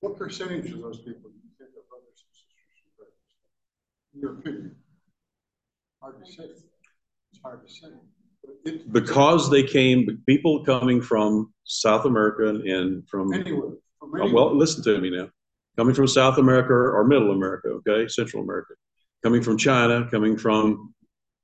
What 0.01 0.17
percentage 0.17 0.71
of 0.73 0.81
those 0.81 0.99
people 0.99 1.31
do 1.31 1.37
you 1.43 1.51
think 1.59 1.71
are 1.71 1.85
brothers 1.91 2.25
and 2.25 2.33
sisters 2.33 2.79
in 2.85 2.91
Christ? 2.97 3.17
In 4.15 4.21
your 4.21 4.33
opinion? 4.39 4.77
Hard 6.01 6.25
to 6.25 6.33
say. 6.33 6.45
It's 6.45 7.41
hard 7.43 7.67
to 7.67 7.73
say. 7.73 7.89
It- 8.65 8.91
Because 8.93 9.51
they 9.51 9.63
came, 9.65 10.23
people 10.27 10.65
coming 10.65 11.03
from 11.03 11.53
South 11.65 12.05
America 12.07 12.49
and 12.49 13.07
from 13.09 13.33
Anywhere. 13.35 13.73
from 13.99 14.11
Oh, 14.15 14.23
anywhere. 14.23 14.33
well, 14.33 14.57
listen 14.57 14.83
to 14.85 14.99
me 15.01 15.11
now. 15.11 15.29
Coming 15.79 15.95
from 15.95 16.09
South 16.09 16.39
America 16.39 16.73
or 16.73 17.05
Middle 17.05 17.31
America, 17.31 17.69
okay, 17.69 18.09
Central 18.09 18.43
America, 18.43 18.75
coming 19.23 19.41
from 19.41 19.57
China, 19.57 20.09
coming 20.11 20.37
from 20.37 20.93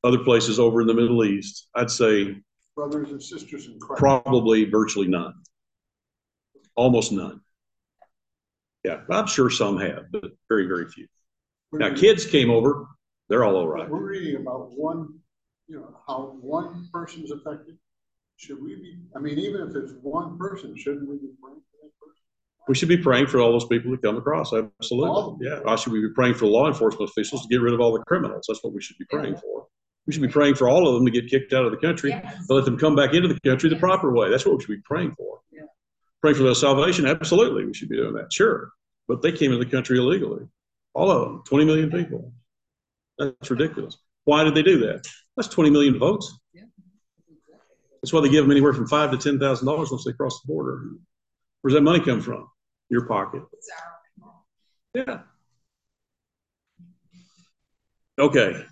other 0.03 0.18
places 0.18 0.59
over 0.59 0.81
in 0.81 0.88
the 0.88 0.92
Middle 0.94 1.25
East, 1.25 1.68
I'd 1.77 1.88
say 1.88 2.37
Brothers 2.75 3.12
and 3.12 3.23
sisters 3.23 3.66
in 3.68 3.79
Christ. 3.79 4.01
probably 4.01 4.64
virtually 4.64 5.07
none, 5.07 5.35
almost 6.75 7.12
none. 7.12 7.40
Yeah, 8.83 9.03
I'm 9.09 9.29
sure 9.29 9.51
some 9.51 9.79
have, 9.79 10.07
but 10.11 10.33
very, 10.49 10.66
very 10.66 10.88
few. 10.88 11.07
We're 11.70 11.79
Now, 11.79 11.87
reading- 11.90 12.01
kids 12.01 12.27
came 12.27 12.51
over; 12.51 12.88
they're 13.29 13.44
all 13.44 13.55
all 13.55 13.68
right. 13.68 13.88
We're 13.88 14.01
reading 14.11 14.40
about 14.42 14.73
one, 14.77 15.20
you 15.68 15.77
know, 15.77 15.97
how 16.09 16.37
one 16.40 16.88
person's 16.92 17.31
affected. 17.31 17.79
Should 18.37 18.61
we 18.61 18.75
be, 18.75 18.99
I 19.14 19.20
mean, 19.20 19.38
even 19.38 19.61
if 19.68 19.77
it's 19.77 19.92
one 20.03 20.37
person, 20.38 20.77
shouldn't 20.77 21.09
we 21.09 21.18
be 21.18 21.29
praying 21.40 21.61
for 21.61 21.62
that 21.62 21.62
person? 21.62 21.74
We 22.66 22.74
should 22.74 22.88
be 22.88 22.96
praying 22.96 23.27
for 23.27 23.40
all 23.40 23.53
those 23.53 23.66
people 23.66 23.90
that 23.90 24.03
come 24.03 24.16
across. 24.16 24.53
Absolutely. 24.53 25.46
Yeah. 25.46 25.61
I 25.66 25.77
should 25.77 25.92
we 25.92 26.00
be 26.00 26.09
praying 26.14 26.35
for 26.35 26.46
law 26.46 26.66
enforcement 26.66 27.11
officials 27.11 27.42
to 27.42 27.48
get 27.48 27.61
rid 27.61 27.74
of 27.74 27.81
all 27.81 27.92
the 27.92 28.03
criminals. 28.05 28.46
That's 28.48 28.62
what 28.64 28.72
we 28.72 28.81
should 28.81 28.96
be 28.98 29.05
praying 29.11 29.37
for. 29.37 29.66
We 30.07 30.12
should 30.12 30.22
be 30.22 30.29
praying 30.29 30.55
for 30.57 30.68
all 30.68 30.87
of 30.88 30.94
them 30.94 31.05
to 31.05 31.11
get 31.11 31.29
kicked 31.31 31.53
out 31.53 31.64
of 31.64 31.70
the 31.72 31.77
country, 31.79 32.11
Yes. 32.11 32.44
but 32.48 32.55
let 32.55 32.64
them 32.64 32.79
come 32.79 32.94
back 32.96 33.14
into 33.14 33.29
the 33.29 33.38
country 33.40 33.68
the 33.70 33.77
proper 33.77 34.12
way. 34.14 34.31
That's 34.31 34.44
what 34.46 34.57
we 34.57 34.62
should 34.62 34.77
be 34.77 34.83
praying 34.85 35.14
for. 35.16 35.40
Yeah. 35.53 35.62
Praying 36.22 36.37
for 36.37 36.42
their 36.42 36.55
salvation. 36.55 37.07
Absolutely. 37.07 37.64
We 37.66 37.74
should 37.74 37.88
be 37.88 37.96
doing 37.96 38.14
that. 38.14 38.33
Sure. 38.33 38.70
But 39.09 39.20
they 39.22 39.33
came 39.33 39.53
into 39.53 39.64
the 39.64 39.70
country 39.70 39.98
illegally. 39.98 40.46
All 40.94 41.11
of 41.11 41.20
them. 41.22 41.42
20 41.46 41.64
million 41.66 41.90
people. 41.90 42.33
That's 43.18 43.50
ridiculous. 43.50 43.96
Why 44.24 44.42
did 44.44 44.55
they 44.55 44.62
do 44.62 44.79
that? 44.87 45.07
That's 45.37 45.48
20 45.48 45.70
million 45.70 45.98
votes. 45.98 46.35
That's 48.03 48.12
why 48.12 48.20
they 48.20 48.29
give 48.29 48.44
them 48.44 48.50
anywhere 48.50 48.74
from 48.74 48.87
five 48.87 49.11
to 49.12 49.16
ten 49.16 49.38
thousand 49.40 49.66
dollars 49.66 49.90
once 49.90 50.05
they 50.05 50.12
cross 50.12 50.38
the 50.42 50.46
border. 50.46 50.90
Where's 51.62 51.72
that 51.72 51.81
money 51.81 52.00
come 52.05 52.20
from? 52.20 52.46
Your 52.90 53.07
pocket. 53.07 53.42
Yeah. 54.94 55.20
Okay. 58.18 58.64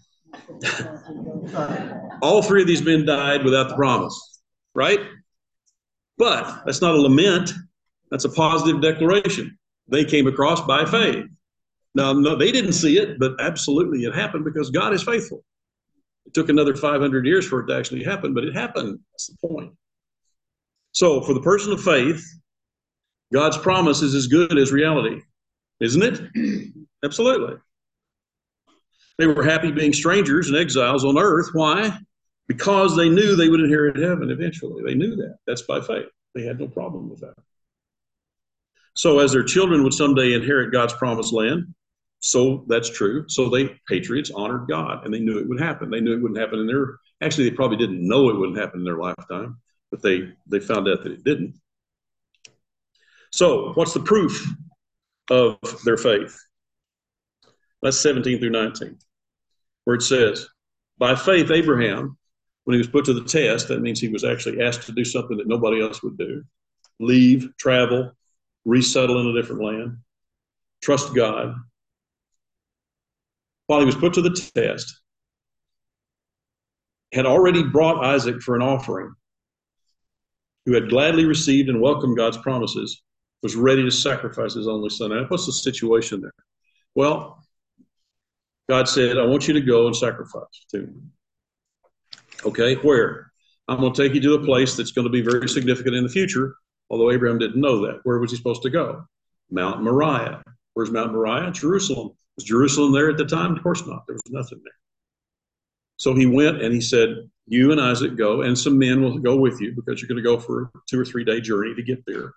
All 2.22 2.42
three 2.42 2.62
of 2.62 2.68
these 2.68 2.83
men 2.83 3.05
died 3.05 3.44
without 3.44 3.68
the 3.68 3.75
promise, 3.75 4.40
right? 4.75 5.01
But 6.18 6.64
that's 6.64 6.81
not 6.81 6.94
a 6.94 6.98
lament. 6.98 7.53
That's 8.11 8.25
a 8.25 8.31
positive 8.31 8.81
declaration. 8.81 9.59
They 9.88 10.05
came 10.05 10.27
across 10.27 10.61
by 10.61 10.85
faith. 10.85 11.25
Now, 11.94 12.12
no, 12.12 12.37
they 12.37 12.53
didn't 12.53 12.72
see 12.72 12.98
it, 12.98 13.18
but 13.18 13.33
absolutely 13.40 14.05
it 14.05 14.14
happened 14.14 14.44
because 14.44 14.70
God 14.70 14.94
is 14.94 15.03
faithful. 15.03 15.44
It 16.27 16.35
took 16.35 16.48
another 16.48 16.75
500 16.75 17.27
years 17.27 17.46
for 17.46 17.61
it 17.61 17.66
to 17.66 17.77
actually 17.77 18.05
happen, 18.05 18.33
but 18.33 18.44
it 18.44 18.55
happened. 18.55 19.01
That's 19.12 19.27
the 19.27 19.48
point. 19.48 19.72
So, 20.92 21.20
for 21.22 21.35
the 21.35 21.40
person 21.40 21.72
of 21.72 21.83
faith, 21.83 22.25
God's 23.33 23.57
promise 23.59 24.03
is 24.03 24.14
as 24.14 24.27
good 24.27 24.59
as 24.59 24.73
reality, 24.73 25.23
isn't 25.81 26.03
it? 26.03 26.73
Absolutely. 27.05 27.57
They 29.18 29.27
were 29.27 29.42
happy 29.42 29.71
being 29.71 29.92
strangers 29.92 30.49
and 30.49 30.57
exiles 30.57 31.05
on 31.05 31.18
earth. 31.18 31.51
Why? 31.53 31.99
Because 32.49 32.97
they 32.97 33.09
knew 33.09 33.37
they 33.37 33.49
would 33.49 33.61
inherit 33.61 33.97
heaven 33.97 34.31
eventually. 34.31 34.83
They 34.85 34.95
knew 34.95 35.16
that. 35.16 35.37
That's 35.47 35.62
by 35.62 35.81
faith. 35.81 36.07
They 36.35 36.45
had 36.45 36.59
no 36.59 36.68
problem 36.68 37.09
with 37.09 37.21
that. 37.21 37.35
So, 38.95 39.21
as 39.21 39.33
their 39.33 39.45
children 39.45 39.83
would 39.85 39.95
someday 39.95 40.35
inherit 40.35 40.73
God's 40.73 40.92
promised 40.95 41.33
land, 41.33 41.75
so 42.23 42.64
that's 42.68 42.88
true. 42.88 43.25
So 43.29 43.49
they 43.49 43.77
patriots 43.88 44.31
honored 44.31 44.68
God, 44.68 45.05
and 45.05 45.12
they 45.12 45.18
knew 45.18 45.38
it 45.38 45.49
would 45.49 45.61
happen. 45.61 45.90
They 45.90 46.01
knew 46.01 46.14
it 46.14 46.23
wouldn't 46.23 46.38
happen 46.38 46.61
in 46.61 46.66
their. 46.66 46.99
Actually, 47.21 47.51
they 47.51 47.57
probably 47.57 47.77
didn't 47.77 48.07
know 48.07 48.29
it 48.29 48.37
wouldn't 48.37 48.59
happen 48.59 48.81
in 48.81 48.85
their 48.85 48.99
lifetime, 48.99 49.59
but 49.90 50.03
they 50.03 50.33
they 50.47 50.61
found 50.61 50.88
out 50.88 51.03
that 51.03 51.12
it 51.12 51.25
didn't. 51.25 51.55
So, 53.33 53.73
what's 53.73 53.95
the 53.95 54.01
proof 54.01 54.47
of 55.31 55.59
their 55.85 55.97
faith? 55.97 56.38
That's 57.81 57.99
17 57.99 58.38
through 58.38 58.51
19, 58.51 58.99
where 59.85 59.97
it 59.97 60.03
says, 60.03 60.47
By 60.99 61.16
faith, 61.16 61.51
Abraham, 61.51 62.18
when 62.64 62.75
he 62.75 62.79
was 62.79 62.88
put 62.88 63.07
to 63.07 63.14
the 63.14 63.25
test, 63.25 63.68
that 63.68 63.81
means 63.81 64.01
he 64.01 64.09
was 64.09 64.23
actually 64.23 64.62
asked 64.62 64.87
to 64.87 64.92
do 64.92 65.05
something 65.05 65.38
that 65.38 65.49
nobody 65.49 65.83
else 65.83 66.03
would 66.03 66.18
do 66.18 66.45
leave, 67.01 67.49
travel, 67.59 68.12
resettle 68.64 69.21
in 69.21 69.27
a 69.27 69.40
different 69.40 69.62
land, 69.62 69.97
trust 70.83 71.14
God. 71.14 71.55
While 73.66 73.81
he 73.81 73.87
was 73.87 73.97
put 73.97 74.14
to 74.14 74.23
the 74.23 74.31
test, 74.55 75.01
had 77.12 77.27
already 77.27 77.62
brought 77.62 78.05
Isaac 78.05 78.40
for 78.40 78.55
an 78.55 78.62
offering, 78.62 79.12
who 80.66 80.75
had 80.75 80.90
gladly 80.90 81.25
received 81.25 81.68
and 81.68 81.81
welcomed 81.81 82.16
God's 82.16 82.38
promises, 82.38 83.03
was 83.42 83.57
ready 83.57 83.83
to 83.83 83.90
sacrifice 83.90 84.55
his 84.55 84.68
only 84.68 84.88
son. 84.88 85.11
Now, 85.11 85.24
what's 85.28 85.46
the 85.46 85.52
situation 85.52 86.20
there? 86.20 86.35
Well, 86.94 87.42
God 88.68 88.88
said, 88.88 89.18
I 89.18 89.24
want 89.24 89.48
you 89.48 89.55
to 89.55 89.61
go 89.61 89.87
and 89.87 89.96
sacrifice 89.96 90.64
to 90.70 90.83
me. 90.83 90.94
Okay, 92.44 92.76
where? 92.76 93.33
I'm 93.68 93.81
going 93.81 93.92
to 93.92 94.02
take 94.02 94.14
you 94.14 94.20
to 94.20 94.35
a 94.35 94.44
place 94.44 94.76
that's 94.76 94.92
going 94.92 95.07
to 95.07 95.11
be 95.11 95.20
very 95.20 95.48
significant 95.48 95.94
in 95.94 96.05
the 96.05 96.11
future, 96.11 96.55
although 96.90 97.11
Abraham 97.11 97.38
didn't 97.38 97.61
know 97.61 97.85
that. 97.87 98.00
Where 98.05 98.18
was 98.18 98.31
he 98.31 98.37
supposed 98.37 98.62
to 98.62 98.70
go? 98.70 99.05
Mount 99.50 99.83
Moriah. 99.83 100.42
Where's 100.74 100.90
Mount 100.90 101.12
Moriah? 101.12 101.50
Jerusalem. 101.50 102.11
Was 102.37 102.44
Jerusalem 102.44 102.92
there 102.92 103.11
at 103.11 103.18
the 103.18 103.26
time? 103.26 103.57
Of 103.57 103.62
course 103.62 103.87
not. 103.87 104.07
There 104.07 104.14
was 104.14 104.22
nothing 104.31 104.61
there. 104.64 104.72
So 105.96 106.14
he 106.14 106.26
went 106.26 106.62
and 106.62 106.74
he 106.74 106.81
said, 106.81 107.31
You 107.46 107.70
and 107.70 107.81
Isaac 107.81 108.16
go, 108.16 108.42
and 108.42 108.59
some 108.59 108.78
men 108.78 109.02
will 109.02 109.18
go 109.18 109.37
with 109.37 109.61
you 109.61 109.72
because 109.72 110.00
you're 110.00 110.09
going 110.09 110.16
to 110.16 110.22
go 110.22 110.38
for 110.38 110.62
a 110.62 110.70
two 110.88 110.98
or 110.98 111.05
three 111.05 111.24
day 111.24 111.40
journey 111.40 111.74
to 111.74 111.83
get 111.83 112.05
there. 112.07 112.33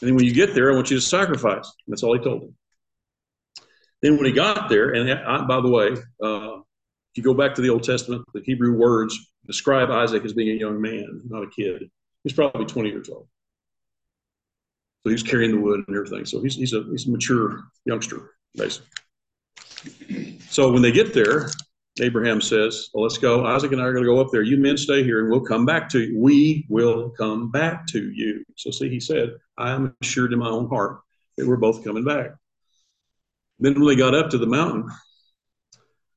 And 0.00 0.08
then 0.08 0.16
when 0.16 0.24
you 0.24 0.32
get 0.32 0.54
there, 0.54 0.72
I 0.72 0.74
want 0.74 0.90
you 0.90 0.96
to 0.96 1.02
sacrifice. 1.02 1.70
That's 1.86 2.02
all 2.02 2.16
he 2.16 2.24
told 2.24 2.42
him. 2.42 2.56
Then 4.02 4.16
when 4.16 4.24
he 4.26 4.32
got 4.32 4.68
there, 4.68 4.90
and 4.90 5.10
I, 5.10 5.44
by 5.44 5.60
the 5.60 5.68
way, 5.68 5.90
uh, 6.22 6.60
if 7.10 7.16
you 7.16 7.22
go 7.22 7.34
back 7.34 7.54
to 7.56 7.60
the 7.60 7.68
Old 7.70 7.82
Testament, 7.82 8.24
the 8.32 8.40
Hebrew 8.42 8.76
words 8.76 9.18
describe 9.46 9.90
Isaac 9.90 10.24
as 10.24 10.32
being 10.32 10.56
a 10.56 10.58
young 10.58 10.80
man, 10.80 11.22
not 11.28 11.42
a 11.42 11.50
kid. 11.50 11.90
He's 12.24 12.32
probably 12.32 12.66
20 12.66 12.88
years 12.88 13.08
old. 13.08 13.26
So 15.02 15.10
he's 15.10 15.22
carrying 15.22 15.50
the 15.50 15.60
wood 15.60 15.84
and 15.86 15.96
everything. 15.96 16.24
So 16.26 16.40
he's, 16.40 16.54
he's, 16.54 16.72
a, 16.72 16.84
he's 16.90 17.06
a 17.06 17.10
mature 17.10 17.64
youngster, 17.84 18.30
basically. 18.54 18.88
So 20.48 20.72
when 20.72 20.82
they 20.82 20.92
get 20.92 21.14
there, 21.14 21.50
Abraham 22.00 22.40
says, 22.40 22.90
Well, 22.94 23.02
let's 23.02 23.18
go. 23.18 23.46
Isaac 23.46 23.72
and 23.72 23.80
I 23.80 23.84
are 23.84 23.92
going 23.92 24.04
to 24.04 24.10
go 24.10 24.20
up 24.20 24.28
there. 24.30 24.42
You 24.42 24.56
men 24.56 24.76
stay 24.76 25.02
here 25.02 25.20
and 25.20 25.30
we'll 25.30 25.40
come 25.40 25.66
back 25.66 25.88
to 25.90 26.00
you. 26.00 26.18
We 26.18 26.66
will 26.68 27.10
come 27.10 27.50
back 27.50 27.86
to 27.88 28.10
you. 28.10 28.44
So, 28.56 28.70
see, 28.70 28.88
he 28.88 29.00
said, 29.00 29.30
I 29.58 29.72
am 29.72 29.94
assured 30.00 30.32
in 30.32 30.38
my 30.38 30.48
own 30.48 30.68
heart 30.68 31.00
that 31.36 31.46
we're 31.46 31.56
both 31.56 31.84
coming 31.84 32.04
back. 32.04 32.30
Then 33.58 33.74
when 33.74 33.88
they 33.88 33.96
got 33.96 34.14
up 34.14 34.30
to 34.30 34.38
the 34.38 34.46
mountain, 34.46 34.88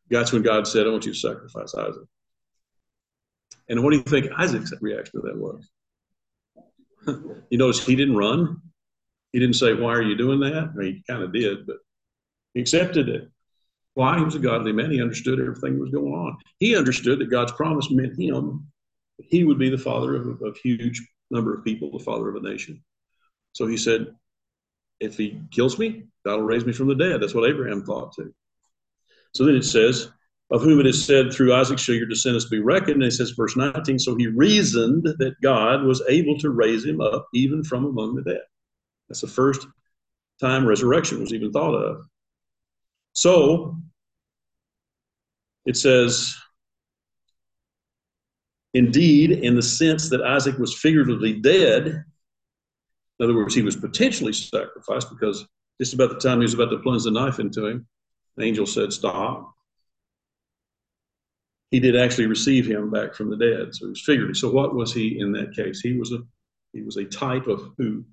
that's 0.10 0.32
when 0.32 0.44
God 0.44 0.68
said, 0.68 0.86
I 0.86 0.92
want 0.92 1.06
you 1.06 1.14
to 1.14 1.20
sacrifice 1.20 1.74
Isaac. 1.76 2.08
And 3.68 3.84
what 3.84 3.92
do 3.92 3.98
you 3.98 4.04
think 4.04 4.28
Isaac's 4.38 4.74
reaction 4.82 5.22
to 5.22 5.28
that 5.28 5.38
was? 5.38 5.70
you 7.50 7.58
notice 7.58 7.86
he 7.86 7.96
didn't 7.96 8.16
run. 8.16 8.62
He 9.32 9.40
didn't 9.40 9.56
say, 9.56 9.74
Why 9.74 9.94
are 9.94 10.02
you 10.02 10.16
doing 10.16 10.40
that? 10.42 10.70
I 10.74 10.74
mean, 10.74 10.94
he 10.96 11.04
kind 11.10 11.24
of 11.24 11.34
did, 11.34 11.66
but 11.66 11.78
he 12.54 12.62
accepted 12.62 13.10
it. 13.10 13.30
Why? 13.96 14.18
He 14.18 14.26
was 14.26 14.36
a 14.36 14.40
godly 14.40 14.72
man. 14.72 14.92
He 14.92 15.02
understood 15.02 15.40
everything 15.40 15.76
that 15.76 15.82
was 15.82 15.92
going 15.92 16.14
on. 16.14 16.38
He 16.60 16.76
understood 16.76 17.20
that 17.20 17.30
God's 17.30 17.52
promise 17.52 17.92
meant 17.92 18.20
him. 18.20 18.68
He 19.18 19.44
would 19.44 19.60
be 19.60 19.70
the 19.70 19.78
father 19.78 20.16
of 20.16 20.42
a 20.42 20.52
huge 20.64 21.02
number 21.30 21.54
of 21.54 21.64
people, 21.64 21.92
the 21.92 22.04
father 22.04 22.30
of 22.30 22.36
a 22.36 22.48
nation. 22.48 22.84
So 23.54 23.68
he 23.68 23.78
said, 23.78 24.08
If 25.00 25.18
he 25.18 25.40
kills 25.52 25.78
me, 25.78 26.06
God 26.26 26.38
will 26.38 26.46
raise 26.46 26.66
me 26.66 26.74
from 26.74 26.88
the 26.88 26.96
dead. 26.96 27.22
That's 27.22 27.36
what 27.36 27.48
Abraham 27.48 27.84
thought 27.84 28.16
too. 28.16 28.34
So 29.34 29.46
then 29.46 29.56
it 29.56 29.66
says, 29.66 30.10
Of 30.50 30.64
whom 30.64 30.80
it 30.80 30.88
is 30.88 31.06
said, 31.06 31.32
Through 31.32 31.54
Isaac 31.54 31.78
shall 31.78 31.96
your 31.96 32.08
descendants 32.08 32.50
be 32.50 32.60
reckoned. 32.60 33.04
And 33.04 33.04
it 33.04 33.12
says, 33.12 33.32
verse 33.32 33.56
19, 33.56 34.00
So 34.00 34.16
he 34.16 34.28
reasoned 34.28 35.04
that 35.04 35.42
God 35.42 35.84
was 35.84 36.02
able 36.10 36.40
to 36.40 36.50
raise 36.50 36.84
him 36.84 37.00
up 37.00 37.28
even 37.34 37.64
from 37.64 37.86
among 37.86 38.16
the 38.16 38.24
dead. 38.24 38.42
That's 39.08 39.22
the 39.22 39.28
first 39.28 39.68
time 40.42 40.66
resurrection 40.66 41.20
was 41.20 41.34
even 41.34 41.52
thought 41.52 41.76
of. 41.76 42.08
So 43.14 43.78
it 45.66 45.78
says, 45.78 46.36
indeed, 48.74 49.32
in 49.32 49.56
the 49.56 49.62
sense 49.62 50.10
that 50.10 50.22
Isaac 50.22 50.58
was 50.58 50.78
figuratively 50.78 51.34
dead, 51.34 52.04
in 53.20 53.24
other 53.24 53.36
words, 53.36 53.56
he 53.56 53.62
was 53.62 53.76
potentially 53.76 54.34
sacrificed 54.34 55.10
because 55.10 55.48
just 55.80 55.94
about 55.94 56.10
the 56.10 56.20
time 56.20 56.40
he 56.40 56.44
was 56.44 56.54
about 56.54 56.70
to 56.72 56.80
plunge 56.80 57.04
the 57.04 57.12
knife 57.12 57.40
into 57.40 57.68
him, 57.68 57.88
the 58.36 58.44
angel 58.44 58.66
said, 58.66 58.92
Stop. 58.92 59.54
He 61.72 61.80
did 61.80 61.96
actually 61.96 62.28
receive 62.28 62.68
him 62.68 62.92
back 62.92 63.16
from 63.16 63.30
the 63.30 63.38
dead. 63.38 63.74
So 63.74 63.86
he 63.86 63.90
was 63.90 64.04
figurative. 64.04 64.38
So 64.38 64.52
what 64.52 64.76
was 64.76 64.94
he 64.94 65.20
in 65.20 65.32
that 65.32 65.56
case? 65.56 65.80
He 65.80 65.94
was 65.98 66.12
a 66.12 66.20
he 66.72 66.82
was 66.82 66.98
a 66.98 67.06
type 67.06 67.48
of 67.48 67.72
who? 67.78 68.04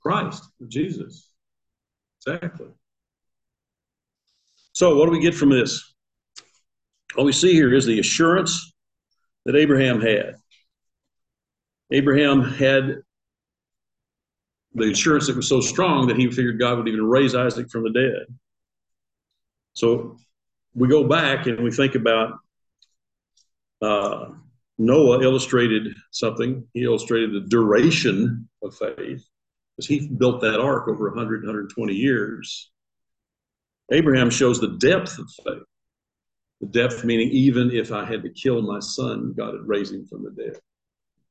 Christ, 0.00 0.44
Jesus. 0.68 1.32
Exactly. 2.20 2.68
So, 4.78 4.94
what 4.94 5.06
do 5.06 5.10
we 5.10 5.18
get 5.18 5.34
from 5.34 5.48
this? 5.48 5.92
What 7.16 7.24
we 7.24 7.32
see 7.32 7.52
here 7.52 7.74
is 7.74 7.84
the 7.84 7.98
assurance 7.98 8.72
that 9.44 9.56
Abraham 9.56 10.00
had. 10.00 10.36
Abraham 11.90 12.44
had 12.44 12.98
the 14.74 14.92
assurance 14.92 15.26
that 15.26 15.34
was 15.34 15.48
so 15.48 15.60
strong 15.60 16.06
that 16.06 16.16
he 16.16 16.30
figured 16.30 16.60
God 16.60 16.78
would 16.78 16.86
even 16.86 17.04
raise 17.04 17.34
Isaac 17.34 17.68
from 17.70 17.82
the 17.82 17.90
dead. 17.90 18.38
So, 19.72 20.16
we 20.74 20.86
go 20.86 21.08
back 21.08 21.48
and 21.48 21.58
we 21.58 21.72
think 21.72 21.96
about 21.96 22.34
uh, 23.82 24.26
Noah 24.78 25.20
illustrated 25.24 25.92
something. 26.12 26.64
He 26.72 26.84
illustrated 26.84 27.32
the 27.32 27.48
duration 27.48 28.48
of 28.62 28.76
faith 28.76 29.26
because 29.76 29.88
he 29.88 30.06
built 30.06 30.40
that 30.42 30.60
ark 30.60 30.86
over 30.86 31.08
100, 31.08 31.42
120 31.42 31.92
years. 31.92 32.70
Abraham 33.90 34.30
shows 34.30 34.60
the 34.60 34.76
depth 34.78 35.18
of 35.18 35.30
faith. 35.44 35.62
The 36.60 36.66
depth 36.66 37.04
meaning 37.04 37.28
even 37.30 37.70
if 37.70 37.92
I 37.92 38.04
had 38.04 38.22
to 38.22 38.30
kill 38.30 38.62
my 38.62 38.80
son, 38.80 39.34
God 39.36 39.52
would 39.52 39.68
raise 39.68 39.92
him 39.92 40.06
from 40.06 40.24
the 40.24 40.30
dead. 40.30 40.58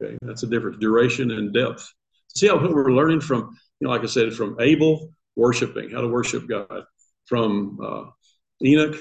Okay, 0.02 0.17
that's 0.22 0.43
a 0.43 0.48
difference. 0.48 0.78
Duration 0.80 1.32
and 1.32 1.54
depth. 1.54 1.91
See 2.36 2.48
how 2.48 2.58
we're 2.58 2.91
learning 2.91 3.22
from 3.22 3.58
You 3.80 3.88
know, 3.88 3.89
like 3.89 4.04
I 4.04 4.08
said, 4.08 4.34
from 4.34 4.58
Abel 4.60 5.12
worshiping, 5.36 5.89
how 5.91 6.02
to 6.02 6.08
worship 6.08 6.48
God, 6.48 6.84
from 7.26 7.80
uh, 7.84 8.06
Enoch 8.63 8.96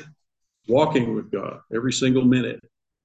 walking 0.68 1.14
with 1.14 1.30
God 1.30 1.60
every 1.74 1.92
single 1.92 2.24
minute 2.24 2.60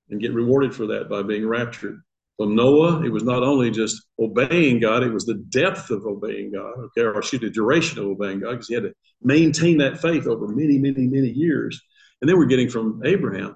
and 0.10 0.20
get 0.20 0.34
rewarded 0.34 0.76
for 0.76 0.88
that 0.88 1.10
by 1.10 1.22
being 1.22 1.48
raptured. 1.48 2.02
From 2.42 2.56
Noah, 2.56 3.04
it 3.06 3.10
was 3.10 3.24
not 3.24 3.44
only 3.44 3.70
just 3.70 4.02
obeying 4.18 4.80
God, 4.80 5.04
it 5.04 5.14
was 5.14 5.28
the 5.28 5.36
depth 5.36 5.92
of 5.92 6.08
obeying 6.08 6.52
God, 6.52 6.74
okay, 6.76 7.02
or 7.02 7.20
excuse 7.20 7.40
the 7.40 7.52
duration 7.52 8.00
of 8.00 8.06
obeying 8.06 8.40
God, 8.40 8.54
because 8.54 8.68
he 8.68 8.74
had 8.74 8.82
to 8.82 8.96
maintain 9.22 9.78
that 9.78 10.02
faith 10.02 10.26
over 10.26 10.48
many, 10.48 10.80
many, 10.80 11.06
many 11.06 11.30
years. 11.30 11.80
And 12.20 12.28
then 12.28 12.40
we're 12.40 12.46
getting 12.46 12.68
from 12.68 13.04
Abraham 13.06 13.56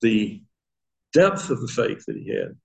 the 0.00 0.42
depth 1.12 1.50
of 1.50 1.60
the 1.60 1.68
faith 1.68 2.06
that 2.06 2.16
he 2.16 2.30
had. 2.34 2.56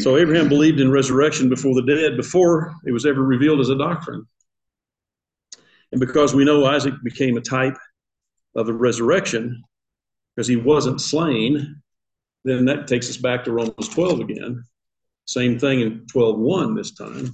So 0.00 0.16
Abraham 0.16 0.48
believed 0.48 0.78
in 0.78 0.88
resurrection 0.88 1.48
before 1.48 1.74
the 1.74 1.82
dead, 1.82 2.16
before 2.16 2.72
it 2.86 2.92
was 2.92 3.04
ever 3.04 3.20
revealed 3.20 3.58
as 3.58 3.68
a 3.68 3.76
doctrine. 3.76 4.28
And 5.90 5.98
because 5.98 6.36
we 6.36 6.44
know 6.44 6.66
Isaac 6.66 6.94
became 7.02 7.36
a 7.36 7.40
type 7.40 7.76
of 8.54 8.66
the 8.66 8.74
resurrection, 8.74 9.64
because 10.36 10.46
he 10.46 10.54
wasn't 10.54 11.00
slain, 11.00 11.79
then 12.44 12.64
that 12.66 12.86
takes 12.86 13.10
us 13.10 13.16
back 13.16 13.44
to 13.44 13.52
Romans 13.52 13.88
12 13.88 14.20
again. 14.20 14.64
Same 15.26 15.58
thing 15.58 15.80
in 15.80 16.06
12:1 16.06 16.74
this 16.74 16.92
time. 16.92 17.30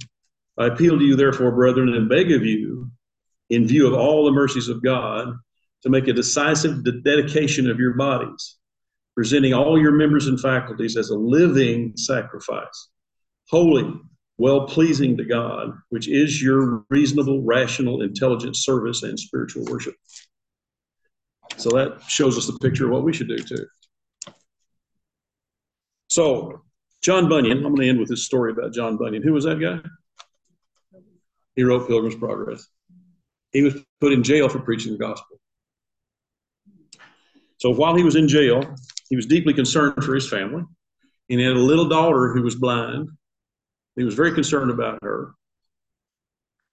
I 0.57 0.67
appeal 0.67 0.97
to 0.97 1.05
you, 1.05 1.15
therefore, 1.15 1.51
brethren, 1.51 1.93
and 1.93 2.09
beg 2.09 2.31
of 2.31 2.43
you, 2.43 2.91
in 3.49 3.67
view 3.67 3.87
of 3.87 3.93
all 3.93 4.25
the 4.25 4.31
mercies 4.31 4.69
of 4.69 4.83
God, 4.83 5.33
to 5.83 5.89
make 5.89 6.07
a 6.07 6.13
decisive 6.13 6.83
de- 6.83 7.01
dedication 7.01 7.69
of 7.69 7.79
your 7.79 7.93
bodies, 7.93 8.57
presenting 9.15 9.53
all 9.53 9.79
your 9.79 9.91
members 9.91 10.27
and 10.27 10.39
faculties 10.39 10.97
as 10.97 11.09
a 11.09 11.17
living 11.17 11.93
sacrifice, 11.95 12.89
holy, 13.49 13.93
well 14.37 14.67
pleasing 14.67 15.17
to 15.17 15.25
God, 15.25 15.73
which 15.89 16.07
is 16.07 16.41
your 16.41 16.85
reasonable, 16.89 17.41
rational, 17.43 18.01
intelligent 18.01 18.55
service 18.55 19.03
and 19.03 19.19
spiritual 19.19 19.65
worship. 19.65 19.95
So 21.57 21.69
that 21.71 22.01
shows 22.07 22.37
us 22.37 22.45
the 22.45 22.59
picture 22.59 22.85
of 22.85 22.91
what 22.91 23.03
we 23.03 23.13
should 23.13 23.29
do 23.29 23.39
too. 23.39 23.65
So, 26.17 26.63
John 27.03 27.29
Bunyan, 27.29 27.57
I'm 27.57 27.75
going 27.75 27.81
to 27.81 27.89
end 27.89 27.99
with 27.99 28.09
this 28.09 28.25
story 28.25 28.51
about 28.51 28.73
John 28.73 28.97
Bunyan. 28.97 29.21
Who 29.21 29.33
was 29.33 29.43
that 29.43 29.61
guy? 29.61 29.77
He 31.55 31.61
wrote 31.61 31.87
Pilgrim's 31.87 32.15
Progress. 32.15 32.67
He 33.51 33.61
was 33.61 33.75
put 34.01 34.13
in 34.13 34.23
jail 34.23 34.49
for 34.49 34.57
preaching 34.57 34.93
the 34.93 34.97
gospel. 34.97 35.39
So 37.57 37.69
while 37.69 37.95
he 37.95 38.01
was 38.01 38.15
in 38.15 38.27
jail, 38.27 38.63
he 39.11 39.15
was 39.15 39.27
deeply 39.27 39.53
concerned 39.53 40.03
for 40.03 40.15
his 40.15 40.27
family. 40.27 40.63
And 41.29 41.39
he 41.39 41.45
had 41.45 41.55
a 41.55 41.59
little 41.59 41.87
daughter 41.87 42.33
who 42.33 42.41
was 42.41 42.55
blind. 42.55 43.09
He 43.95 44.03
was 44.03 44.15
very 44.15 44.33
concerned 44.33 44.71
about 44.71 44.97
her. 45.03 45.35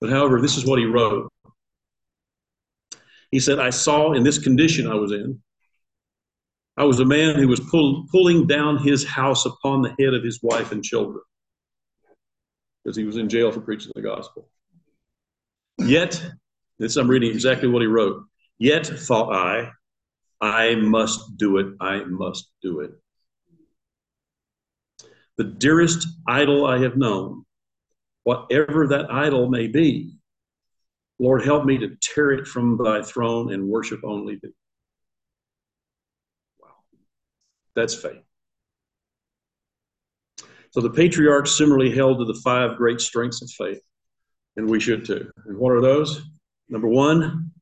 But 0.00 0.08
however, 0.08 0.40
this 0.40 0.56
is 0.56 0.64
what 0.64 0.78
he 0.78 0.86
wrote. 0.86 1.30
He 3.30 3.40
said, 3.40 3.58
I 3.58 3.68
saw 3.68 4.14
in 4.14 4.22
this 4.22 4.38
condition 4.38 4.90
I 4.90 4.94
was 4.94 5.12
in, 5.12 5.42
I 6.76 6.84
was 6.84 7.00
a 7.00 7.04
man 7.04 7.36
who 7.36 7.48
was 7.48 7.60
pull, 7.60 8.06
pulling 8.10 8.46
down 8.46 8.78
his 8.78 9.04
house 9.04 9.46
upon 9.46 9.82
the 9.82 9.94
head 9.98 10.14
of 10.14 10.24
his 10.24 10.40
wife 10.42 10.72
and 10.72 10.82
children 10.82 11.22
because 12.82 12.96
he 12.96 13.04
was 13.04 13.16
in 13.16 13.28
jail 13.28 13.52
for 13.52 13.60
preaching 13.60 13.92
the 13.94 14.02
gospel. 14.02 14.48
Yet, 15.78 16.22
this 16.78 16.96
I'm 16.96 17.08
reading 17.08 17.30
exactly 17.30 17.68
what 17.68 17.82
he 17.82 17.86
wrote. 17.86 18.24
Yet, 18.58 18.86
thought 18.86 19.32
I, 19.32 19.70
I 20.40 20.74
must 20.74 21.36
do 21.36 21.58
it. 21.58 21.74
I 21.80 22.04
must 22.04 22.50
do 22.62 22.80
it. 22.80 22.90
The 25.36 25.44
dearest 25.44 26.06
idol 26.28 26.66
I 26.66 26.78
have 26.78 26.96
known, 26.96 27.44
whatever 28.24 28.86
that 28.88 29.10
idol 29.10 29.48
may 29.48 29.66
be, 29.66 30.16
Lord, 31.18 31.44
help 31.44 31.64
me 31.64 31.78
to 31.78 31.96
tear 32.00 32.32
it 32.32 32.46
from 32.46 32.76
thy 32.82 33.02
throne 33.02 33.52
and 33.52 33.68
worship 33.68 34.00
only 34.04 34.38
thee. 34.42 34.54
Wow. 36.60 36.68
That's 37.74 37.94
faith. 37.94 38.22
So 40.70 40.80
the 40.80 40.90
patriarchs 40.90 41.56
similarly 41.56 41.94
held 41.94 42.18
to 42.18 42.24
the 42.24 42.40
five 42.42 42.76
great 42.76 43.00
strengths 43.00 43.42
of 43.42 43.50
faith, 43.50 43.80
and 44.56 44.68
we 44.68 44.80
should 44.80 45.04
too. 45.04 45.30
And 45.46 45.56
what 45.56 45.72
are 45.72 45.80
those? 45.80 46.22
Number 46.68 46.88
one, 46.88 47.52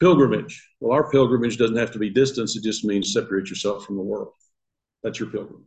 pilgrimage. 0.00 0.64
Well, 0.80 0.92
our 0.92 1.10
pilgrimage 1.10 1.56
doesn't 1.56 1.76
have 1.76 1.90
to 1.92 1.98
be 1.98 2.10
distance, 2.10 2.56
it 2.56 2.62
just 2.62 2.84
means 2.84 3.12
separate 3.12 3.48
yourself 3.48 3.84
from 3.84 3.96
the 3.96 4.02
world. 4.02 4.34
That's 5.02 5.18
your 5.18 5.30
pilgrimage. 5.30 5.66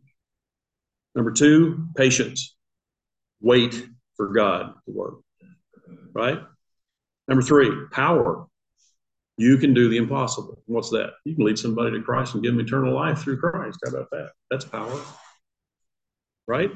Number 1.15 1.32
two, 1.32 1.88
patience. 1.95 2.56
Wait 3.41 3.88
for 4.15 4.30
God 4.30 4.73
to 4.86 4.91
work. 4.91 5.15
Right? 6.13 6.39
Number 7.28 7.41
three, 7.41 7.71
power. 7.91 8.45
You 9.38 9.58
can 9.58 9.73
do 9.73 9.88
the 9.88 9.97
impossible. 9.97 10.62
What's 10.65 10.89
that? 10.89 11.12
You 11.23 11.36
can 11.36 11.45
lead 11.45 11.60
somebody 11.60 11.91
to 11.91 12.02
Christ 12.02 12.34
and 12.34 12.43
give 12.43 12.54
them 12.54 12.65
eternal 12.65 12.93
life 12.93 13.19
through 13.19 13.39
Christ. 13.39 13.80
How 13.86 13.91
about 13.91 14.10
that? 14.12 14.32
That's 14.50 14.65
power. 14.65 15.00
Right? 16.47 16.71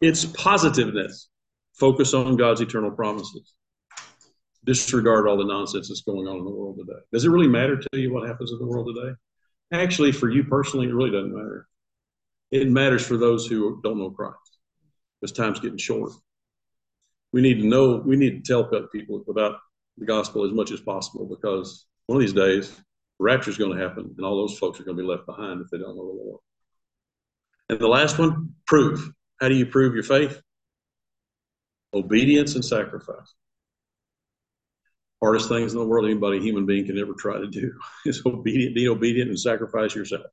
It's 0.00 0.26
positiveness. 0.26 1.28
Focus 1.74 2.12
on 2.12 2.36
God's 2.36 2.60
eternal 2.60 2.90
promises. 2.90 3.54
Disregard 4.64 5.26
all 5.26 5.38
the 5.38 5.44
nonsense 5.44 5.88
that's 5.88 6.02
going 6.02 6.28
on 6.28 6.38
in 6.38 6.44
the 6.44 6.50
world 6.50 6.78
today. 6.78 7.00
Does 7.12 7.24
it 7.24 7.30
really 7.30 7.48
matter 7.48 7.76
to 7.76 7.88
you 7.98 8.12
what 8.12 8.28
happens 8.28 8.52
in 8.52 8.58
the 8.58 8.66
world 8.66 8.94
today? 8.94 9.14
Actually, 9.72 10.12
for 10.12 10.30
you 10.30 10.44
personally, 10.44 10.88
it 10.88 10.94
really 10.94 11.10
doesn't 11.10 11.34
matter. 11.34 11.66
It 12.50 12.68
matters 12.68 13.06
for 13.06 13.16
those 13.16 13.46
who 13.46 13.80
don't 13.82 13.98
know 13.98 14.10
Christ 14.10 14.58
because 15.20 15.32
time's 15.32 15.60
getting 15.60 15.78
short 15.78 16.12
we 17.34 17.42
need 17.42 17.60
to 17.60 17.66
know, 17.66 17.96
we 17.96 18.14
need 18.14 18.44
to 18.44 18.52
tell 18.52 18.62
people 18.92 19.24
about 19.28 19.56
the 19.98 20.06
gospel 20.06 20.44
as 20.44 20.52
much 20.52 20.70
as 20.70 20.80
possible 20.80 21.26
because 21.26 21.86
one 22.06 22.16
of 22.16 22.20
these 22.20 22.32
days, 22.32 22.80
rapture 23.18 23.50
is 23.50 23.58
going 23.58 23.76
to 23.76 23.82
happen 23.82 24.12
and 24.16 24.26
all 24.26 24.36
those 24.36 24.58
folks 24.58 24.80
are 24.80 24.84
going 24.84 24.96
to 24.96 25.02
be 25.02 25.08
left 25.08 25.26
behind 25.26 25.60
if 25.60 25.68
they 25.70 25.78
don't 25.78 25.96
know 25.96 26.06
the 26.06 26.22
Lord. 26.22 26.40
And 27.68 27.78
the 27.78 27.88
last 27.88 28.18
one, 28.18 28.54
prove. 28.66 29.10
How 29.40 29.48
do 29.48 29.54
you 29.54 29.66
prove 29.66 29.94
your 29.94 30.02
faith? 30.02 30.40
Obedience 31.94 32.54
and 32.54 32.64
sacrifice. 32.64 33.34
Hardest 35.22 35.48
things 35.48 35.72
in 35.72 35.78
the 35.78 35.86
world 35.86 36.04
anybody, 36.04 36.40
human 36.40 36.66
being, 36.66 36.84
can 36.86 36.98
ever 36.98 37.14
try 37.14 37.38
to 37.38 37.46
do 37.46 37.72
is 38.04 38.22
obedient, 38.26 38.74
be 38.74 38.88
obedient, 38.88 39.30
and 39.30 39.40
sacrifice 39.40 39.94
yourself. 39.94 40.26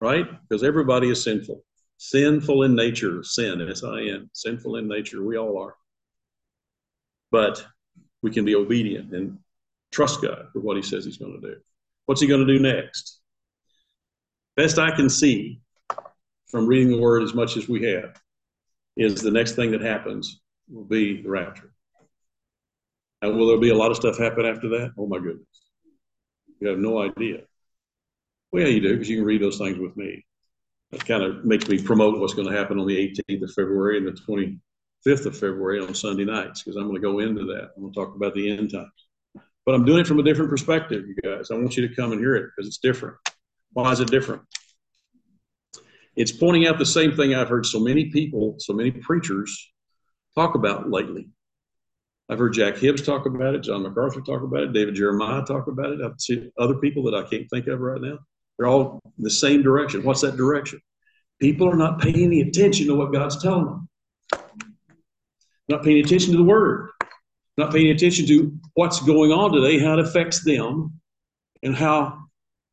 Right? 0.00 0.26
Because 0.48 0.62
everybody 0.62 1.10
is 1.10 1.22
sinful 1.22 1.62
sinful 1.98 2.62
in 2.62 2.74
nature, 2.74 3.22
sin, 3.22 3.60
S 3.68 3.84
I 3.84 4.02
N, 4.02 4.30
sinful 4.32 4.76
in 4.76 4.88
nature. 4.88 5.22
We 5.22 5.36
all 5.36 5.58
are. 5.58 5.74
But 7.30 7.64
we 8.22 8.30
can 8.30 8.44
be 8.44 8.54
obedient 8.54 9.12
and 9.12 9.38
trust 9.92 10.22
God 10.22 10.48
for 10.52 10.60
what 10.60 10.76
He 10.76 10.82
says 10.82 11.04
He's 11.04 11.18
going 11.18 11.40
to 11.40 11.48
do. 11.48 11.56
What's 12.06 12.20
He 12.20 12.26
going 12.26 12.46
to 12.46 12.52
do 12.52 12.60
next? 12.60 13.20
Best 14.56 14.78
I 14.78 14.94
can 14.94 15.08
see 15.08 15.60
from 16.48 16.66
reading 16.66 16.90
the 16.90 17.00
Word 17.00 17.22
as 17.22 17.34
much 17.34 17.56
as 17.56 17.68
we 17.68 17.84
have 17.84 18.20
is 18.96 19.22
the 19.22 19.30
next 19.30 19.52
thing 19.52 19.70
that 19.70 19.80
happens 19.80 20.40
will 20.68 20.84
be 20.84 21.22
the 21.22 21.28
rapture. 21.28 21.72
And 23.22 23.36
will 23.36 23.48
there 23.48 23.58
be 23.58 23.70
a 23.70 23.74
lot 23.74 23.90
of 23.90 23.96
stuff 23.96 24.18
happen 24.18 24.46
after 24.46 24.68
that? 24.70 24.92
Oh 24.98 25.06
my 25.06 25.18
goodness. 25.18 25.46
You 26.60 26.68
have 26.68 26.78
no 26.78 27.00
idea. 27.00 27.42
Well, 28.50 28.62
yeah, 28.62 28.68
you 28.68 28.80
do, 28.80 28.92
because 28.94 29.08
you 29.08 29.18
can 29.18 29.26
read 29.26 29.42
those 29.42 29.58
things 29.58 29.78
with 29.78 29.96
me 29.96 30.24
that 30.90 31.04
kind 31.04 31.22
of 31.22 31.44
makes 31.44 31.68
me 31.68 31.82
promote 31.82 32.18
what's 32.18 32.34
going 32.34 32.48
to 32.48 32.56
happen 32.56 32.78
on 32.78 32.86
the 32.86 33.14
18th 33.28 33.42
of 33.42 33.52
February 33.52 33.98
and 33.98 34.06
the 34.06 34.12
25th 35.06 35.26
of 35.26 35.34
February 35.34 35.80
on 35.80 35.94
Sunday 35.94 36.24
nights 36.24 36.62
because 36.62 36.76
I'm 36.76 36.84
going 36.84 36.94
to 36.94 37.00
go 37.00 37.18
into 37.20 37.44
that. 37.46 37.70
I'm 37.76 37.82
going 37.82 37.92
to 37.92 38.00
talk 38.00 38.14
about 38.14 38.34
the 38.34 38.50
end 38.50 38.72
times. 38.72 38.88
But 39.64 39.74
I'm 39.74 39.84
doing 39.84 40.00
it 40.00 40.06
from 40.06 40.18
a 40.18 40.22
different 40.22 40.50
perspective, 40.50 41.04
you 41.06 41.14
guys. 41.22 41.50
I 41.50 41.54
want 41.54 41.76
you 41.76 41.86
to 41.86 41.94
come 41.94 42.12
and 42.12 42.20
hear 42.20 42.36
it 42.36 42.50
because 42.56 42.66
it's 42.66 42.78
different. 42.78 43.16
Why 43.72 43.92
is 43.92 44.00
it 44.00 44.10
different? 44.10 44.42
It's 46.16 46.32
pointing 46.32 46.66
out 46.66 46.78
the 46.78 46.86
same 46.86 47.14
thing 47.14 47.34
I've 47.34 47.48
heard 47.48 47.66
so 47.66 47.78
many 47.78 48.06
people, 48.06 48.56
so 48.58 48.72
many 48.72 48.90
preachers 48.90 49.70
talk 50.34 50.54
about 50.54 50.90
lately. 50.90 51.28
I've 52.30 52.38
heard 52.38 52.52
Jack 52.52 52.76
Hibbs 52.76 53.02
talk 53.02 53.26
about 53.26 53.54
it, 53.54 53.62
John 53.62 53.82
MacArthur 53.82 54.20
talk 54.20 54.42
about 54.42 54.64
it, 54.64 54.72
David 54.72 54.94
Jeremiah 54.94 55.44
talk 55.44 55.66
about 55.66 55.92
it. 55.92 56.00
I've 56.04 56.20
seen 56.20 56.50
other 56.58 56.74
people 56.74 57.02
that 57.04 57.14
I 57.14 57.22
can't 57.22 57.48
think 57.48 57.66
of 57.68 57.80
right 57.80 58.00
now. 58.00 58.18
They're 58.58 58.66
all 58.66 59.00
the 59.18 59.30
same 59.30 59.62
direction. 59.62 60.02
What's 60.02 60.20
that 60.22 60.36
direction? 60.36 60.80
People 61.40 61.68
are 61.68 61.76
not 61.76 62.00
paying 62.00 62.16
any 62.22 62.40
attention 62.40 62.86
to 62.88 62.94
what 62.94 63.12
God's 63.12 63.40
telling 63.40 63.66
them. 63.66 63.87
Not 65.68 65.82
paying 65.82 66.04
attention 66.04 66.32
to 66.32 66.38
the 66.38 66.44
word. 66.44 66.90
Not 67.56 67.72
paying 67.72 67.90
attention 67.90 68.26
to 68.26 68.56
what's 68.74 69.00
going 69.00 69.32
on 69.32 69.52
today, 69.52 69.78
how 69.78 69.94
it 69.94 69.98
affects 69.98 70.44
them, 70.44 71.00
and 71.62 71.74
how 71.74 72.18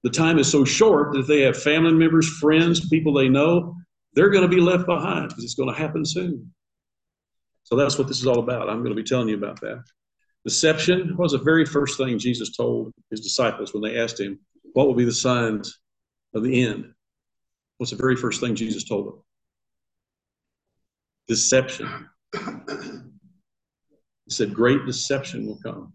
the 0.03 0.09
time 0.09 0.37
is 0.37 0.51
so 0.51 0.63
short 0.63 1.11
that 1.11 1.19
if 1.19 1.27
they 1.27 1.41
have 1.41 1.61
family 1.61 1.93
members, 1.93 2.29
friends, 2.37 2.87
people 2.89 3.13
they 3.13 3.27
know, 3.27 3.75
they're 4.13 4.29
going 4.29 4.47
to 4.47 4.55
be 4.55 4.61
left 4.61 4.85
behind 4.85 5.29
because 5.29 5.43
it's 5.43 5.55
going 5.55 5.73
to 5.73 5.79
happen 5.79 6.05
soon. 6.05 6.53
So 7.63 7.75
that's 7.75 7.97
what 7.97 8.07
this 8.07 8.19
is 8.19 8.27
all 8.27 8.39
about. 8.39 8.69
I'm 8.69 8.83
going 8.83 8.95
to 8.95 9.01
be 9.01 9.07
telling 9.07 9.27
you 9.27 9.35
about 9.35 9.59
that. 9.61 9.83
Deception 10.43 11.17
was 11.17 11.31
the 11.31 11.39
very 11.39 11.65
first 11.65 11.97
thing 11.97 12.19
Jesus 12.19 12.55
told 12.55 12.93
his 13.09 13.21
disciples 13.21 13.73
when 13.73 13.81
they 13.81 13.99
asked 13.99 14.19
him, 14.19 14.39
what 14.73 14.85
will 14.85 14.93
be 14.93 15.05
the 15.05 15.11
signs 15.11 15.79
of 16.35 16.43
the 16.43 16.63
end? 16.63 16.93
What's 17.77 17.89
the 17.89 17.97
very 17.97 18.15
first 18.15 18.39
thing 18.39 18.53
Jesus 18.53 18.83
told 18.83 19.07
them? 19.07 19.21
deception. 21.27 22.09
He 22.33 24.31
said, 24.31 24.53
Great 24.53 24.85
deception 24.85 25.45
will 25.45 25.59
come. 25.63 25.93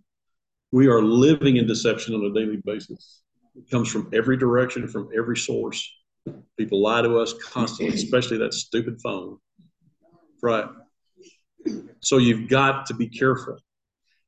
We 0.73 0.87
are 0.87 1.03
living 1.03 1.57
in 1.57 1.67
deception 1.67 2.15
on 2.15 2.25
a 2.25 2.33
daily 2.33 2.61
basis. 2.65 3.23
It 3.57 3.69
comes 3.71 3.91
from 3.91 4.09
every 4.13 4.37
direction, 4.37 4.87
from 4.87 5.09
every 5.17 5.37
source. 5.37 5.89
People 6.57 6.81
lie 6.81 7.03
to 7.03 7.19
us 7.19 7.35
constantly, 7.43 7.95
especially 7.95 8.39
that 8.39 8.55
stupid 8.55 9.01
phone. 9.03 9.39
Right. 10.43 10.67
So 12.01 12.19
you've 12.19 12.49
got 12.49 12.87
to 12.87 12.95
be 12.95 13.09
careful. 13.09 13.59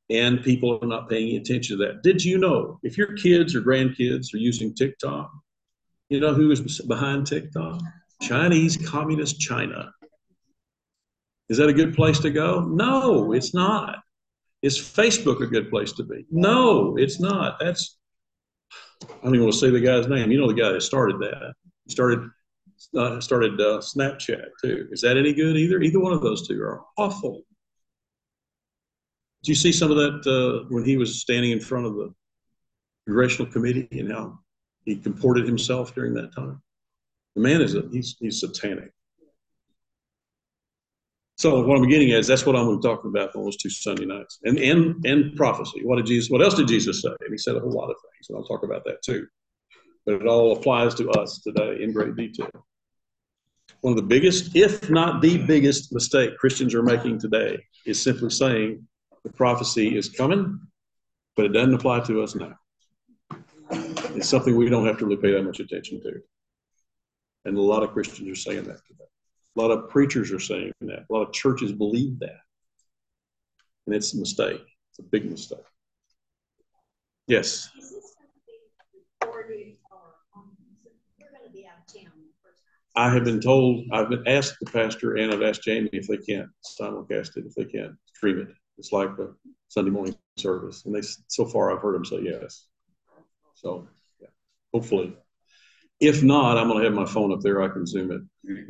And 0.09 0.43
people 0.43 0.79
are 0.81 0.87
not 0.87 1.09
paying 1.09 1.37
attention 1.37 1.77
to 1.77 1.85
that. 1.85 2.03
Did 2.03 2.23
you 2.23 2.37
know 2.37 2.79
if 2.83 2.97
your 2.97 3.13
kids 3.13 3.55
or 3.55 3.61
grandkids 3.61 4.33
are 4.33 4.37
using 4.37 4.75
TikTok, 4.75 5.31
you 6.09 6.19
know 6.19 6.33
who 6.33 6.51
is 6.51 6.81
behind 6.81 7.25
TikTok? 7.25 7.81
Chinese 8.21 8.77
Communist 8.77 9.39
China. 9.39 9.91
Is 11.53 11.59
that 11.59 11.69
a 11.69 11.73
good 11.73 11.93
place 11.93 12.17
to 12.21 12.31
go? 12.31 12.61
No, 12.61 13.31
it's 13.31 13.53
not. 13.53 13.97
Is 14.63 14.79
Facebook 14.79 15.43
a 15.43 15.45
good 15.45 15.69
place 15.69 15.91
to 15.91 16.03
be? 16.03 16.25
No, 16.31 16.97
it's 16.97 17.19
not. 17.19 17.59
That's 17.59 17.99
I 19.03 19.05
don't 19.21 19.35
even 19.35 19.41
want 19.41 19.53
to 19.53 19.59
say 19.59 19.69
the 19.69 19.79
guy's 19.79 20.07
name. 20.07 20.31
You 20.31 20.39
know 20.39 20.47
the 20.47 20.59
guy 20.59 20.71
that 20.71 20.81
started 20.81 21.19
that. 21.19 21.53
He 21.85 21.91
started 21.91 22.27
uh, 22.97 23.21
started 23.21 23.61
uh, 23.61 23.77
Snapchat 23.81 24.47
too. 24.63 24.87
Is 24.91 25.01
that 25.01 25.15
any 25.15 25.31
good 25.31 25.55
either? 25.55 25.79
Either 25.79 25.99
one 25.99 26.11
of 26.11 26.23
those 26.23 26.47
two 26.47 26.59
are 26.59 26.81
awful. 26.97 27.43
Did 29.43 29.49
you 29.49 29.55
see 29.55 29.71
some 29.71 29.91
of 29.91 29.97
that 29.97 30.25
uh, 30.25 30.67
when 30.69 30.83
he 30.83 30.97
was 30.97 31.21
standing 31.21 31.51
in 31.51 31.59
front 31.59 31.85
of 31.85 31.93
the 31.93 32.11
congressional 33.05 33.51
committee 33.51 33.87
and 33.91 34.11
how 34.11 34.39
he 34.85 34.95
comported 34.95 35.45
himself 35.45 35.93
during 35.93 36.15
that 36.15 36.33
time? 36.33 36.63
The 37.35 37.43
man 37.43 37.61
is 37.61 37.75
a, 37.75 37.83
he's 37.91 38.15
he's 38.19 38.39
satanic. 38.39 38.91
So 41.37 41.65
what 41.65 41.77
I'm 41.77 41.89
getting 41.89 42.11
at 42.11 42.19
is 42.19 42.27
that's 42.27 42.45
what 42.45 42.55
I'm 42.55 42.65
going 42.65 42.81
to 42.81 42.87
talk 42.87 43.05
about 43.05 43.35
on 43.35 43.43
those 43.43 43.57
two 43.57 43.69
Sunday 43.69 44.05
nights, 44.05 44.39
and 44.43 44.57
and 44.59 45.03
and 45.05 45.35
prophecy. 45.35 45.81
What 45.83 45.97
did 45.97 46.05
Jesus? 46.05 46.29
What 46.29 46.43
else 46.43 46.53
did 46.53 46.67
Jesus 46.67 47.01
say? 47.01 47.09
And 47.09 47.31
he 47.31 47.37
said 47.37 47.55
a 47.55 47.59
whole 47.59 47.71
lot 47.71 47.89
of 47.89 47.95
things, 47.95 48.29
and 48.29 48.37
I'll 48.37 48.45
talk 48.45 48.63
about 48.63 48.83
that 48.85 49.01
too. 49.03 49.27
But 50.05 50.15
it 50.15 50.27
all 50.27 50.55
applies 50.55 50.93
to 50.95 51.09
us 51.11 51.39
today 51.39 51.81
in 51.81 51.91
great 51.91 52.15
detail. 52.15 52.49
One 53.81 53.91
of 53.91 53.97
the 53.97 54.07
biggest, 54.07 54.55
if 54.55 54.89
not 54.89 55.21
the 55.21 55.37
biggest, 55.45 55.91
mistake 55.91 56.37
Christians 56.37 56.75
are 56.75 56.83
making 56.83 57.19
today 57.19 57.61
is 57.85 58.01
simply 58.01 58.29
saying 58.29 58.87
the 59.23 59.31
prophecy 59.33 59.97
is 59.97 60.09
coming, 60.09 60.59
but 61.35 61.45
it 61.45 61.49
doesn't 61.49 61.73
apply 61.73 62.01
to 62.01 62.21
us 62.21 62.35
now. 62.35 62.55
It's 64.15 64.29
something 64.29 64.55
we 64.55 64.69
don't 64.69 64.85
have 64.85 64.99
to 64.99 65.05
really 65.05 65.21
pay 65.21 65.31
that 65.31 65.43
much 65.43 65.59
attention 65.59 66.01
to. 66.03 66.21
And 67.45 67.57
a 67.57 67.61
lot 67.61 67.83
of 67.83 67.91
Christians 67.91 68.29
are 68.29 68.35
saying 68.35 68.65
that 68.65 68.79
today. 68.85 69.05
A 69.55 69.61
lot 69.61 69.71
of 69.71 69.89
preachers 69.89 70.31
are 70.31 70.39
saying 70.39 70.71
that. 70.81 71.05
A 71.09 71.13
lot 71.13 71.27
of 71.27 71.33
churches 71.33 71.71
believe 71.71 72.19
that. 72.19 72.39
And 73.85 73.95
it's 73.95 74.13
a 74.13 74.17
mistake. 74.17 74.61
It's 74.89 74.99
a 74.99 75.03
big 75.03 75.29
mistake. 75.29 75.59
Yes. 77.27 77.69
I 82.95 83.09
have 83.09 83.23
been 83.23 83.41
told, 83.41 83.85
I've 83.91 84.09
been 84.09 84.27
asked 84.27 84.55
the 84.61 84.69
pastor 84.69 85.15
and 85.15 85.33
I've 85.33 85.41
asked 85.41 85.63
Jamie 85.63 85.89
if 85.93 86.07
they 86.07 86.17
can't 86.17 86.49
simulcast 86.79 87.37
it, 87.37 87.45
if 87.47 87.55
they 87.55 87.65
can't 87.65 87.93
stream 88.13 88.39
it. 88.39 88.49
It's 88.77 88.91
like 88.91 89.15
the 89.17 89.35
Sunday 89.67 89.89
morning 89.89 90.15
service. 90.37 90.85
And 90.85 90.93
they, 90.93 91.01
so 91.27 91.45
far, 91.45 91.71
I've 91.71 91.81
heard 91.81 91.95
them 91.95 92.05
say 92.05 92.21
yes. 92.21 92.67
So, 93.55 93.87
yeah, 94.19 94.27
hopefully. 94.73 95.15
If 96.03 96.21
not, 96.21 96.57
I'm 96.57 96.67
going 96.67 96.79
to 96.79 96.83
have 96.83 96.93
my 96.93 97.05
phone 97.05 97.31
up 97.31 97.39
there. 97.39 97.61
I 97.61 97.69
can 97.69 97.85
zoom 97.85 98.11
it. 98.11 98.21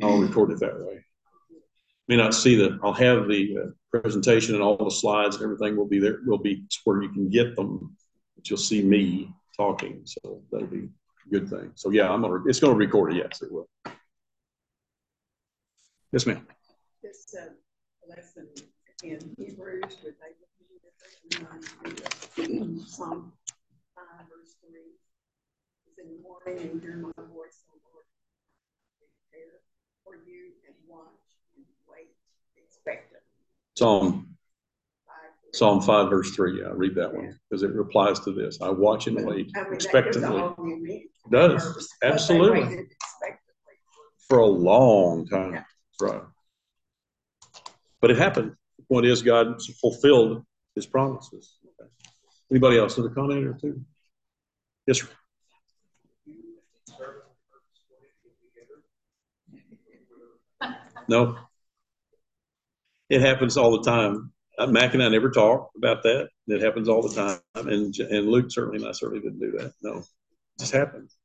I'll 0.04 0.18
record 0.18 0.52
it 0.52 0.60
that 0.60 0.78
way. 0.78 1.04
May 2.06 2.16
not 2.16 2.32
see 2.32 2.54
the, 2.54 2.78
I'll 2.80 2.92
have 2.92 3.26
the 3.26 3.56
uh, 3.60 3.70
presentation 3.90 4.54
and 4.54 4.62
all 4.62 4.76
the 4.76 4.88
slides 4.88 5.34
and 5.34 5.44
everything 5.44 5.76
will 5.76 5.88
be 5.88 5.98
there. 5.98 6.18
Will 6.26 6.38
be 6.38 6.64
where 6.84 7.02
you 7.02 7.08
can 7.08 7.28
get 7.28 7.56
them, 7.56 7.96
but 8.36 8.48
you'll 8.48 8.56
see 8.56 8.82
me 8.82 9.34
talking. 9.56 10.02
So 10.04 10.42
that'll 10.52 10.68
be 10.68 10.88
a 11.26 11.30
good 11.30 11.50
thing. 11.50 11.72
So 11.74 11.90
yeah, 11.90 12.08
I'm 12.08 12.22
gonna, 12.22 12.44
it's 12.46 12.60
going 12.60 12.72
to 12.72 12.78
record 12.78 13.14
it. 13.14 13.16
Yes, 13.16 13.42
it 13.42 13.50
will. 13.50 13.68
Yes, 16.12 16.26
ma'am. 16.26 16.46
This 17.02 17.34
uh, 17.36 17.46
lesson 18.08 18.46
in 19.02 19.18
Hebrews 19.36 19.96
Psalm 22.86 23.32
5, 23.96 24.04
verse 24.28 24.54
3. 24.60 25.03
In 25.96 26.08
the 26.08 26.22
morning 26.22 26.70
and 26.70 26.82
hear 26.82 26.96
my 26.96 27.22
voice, 27.22 27.62
O 27.70 27.78
Lord. 27.86 28.04
Prepare 28.98 29.60
for 30.02 30.14
you 30.26 30.52
and 30.66 30.74
watch 30.88 31.06
and 31.56 31.64
wait 31.88 32.10
expectant. 32.56 33.22
Psalm 33.78 34.34
Psalm 35.54 35.80
5, 35.80 36.10
verse 36.10 36.34
3. 36.34 36.60
Yeah, 36.60 36.70
read 36.72 36.96
that 36.96 37.14
one 37.14 37.38
because 37.48 37.62
it 37.62 37.72
replies 37.72 38.18
to 38.20 38.32
this. 38.32 38.58
I 38.60 38.70
watch 38.70 39.06
and 39.06 39.24
wait 39.24 39.52
I 39.56 39.62
mean, 39.62 39.74
expectantly. 39.74 41.06
Does. 41.30 41.88
Absolutely. 42.02 42.86
For 44.28 44.38
a 44.38 44.46
long 44.46 45.26
time. 45.26 45.54
Yeah. 45.54 45.62
Right. 46.00 46.22
But 48.00 48.10
it 48.10 48.18
happened. 48.18 48.52
The 48.78 48.84
point 48.92 49.06
is, 49.06 49.22
God 49.22 49.62
fulfilled 49.80 50.44
his 50.74 50.86
promises. 50.86 51.54
Anybody 52.50 52.78
else 52.78 52.96
with 52.96 53.06
a 53.12 53.14
comment 53.14 53.46
or 53.46 53.54
two? 53.54 53.80
Yes, 54.86 55.00
sir. 55.00 55.08
No. 61.08 61.36
It 63.10 63.20
happens 63.20 63.56
all 63.56 63.78
the 63.78 63.90
time. 63.90 64.32
Uh, 64.58 64.66
Mac 64.66 64.94
and 64.94 65.02
I 65.02 65.08
never 65.08 65.30
talk 65.30 65.70
about 65.76 66.02
that. 66.04 66.28
It 66.46 66.62
happens 66.62 66.88
all 66.88 67.02
the 67.02 67.14
time. 67.14 67.40
And, 67.54 67.94
and 67.98 68.28
Luke 68.28 68.46
certainly 68.50 68.78
and 68.78 68.86
I 68.88 68.92
certainly 68.92 69.20
didn't 69.20 69.40
do 69.40 69.58
that. 69.58 69.72
No. 69.82 69.98
It 69.98 70.60
just 70.60 70.72
happens. 70.72 71.16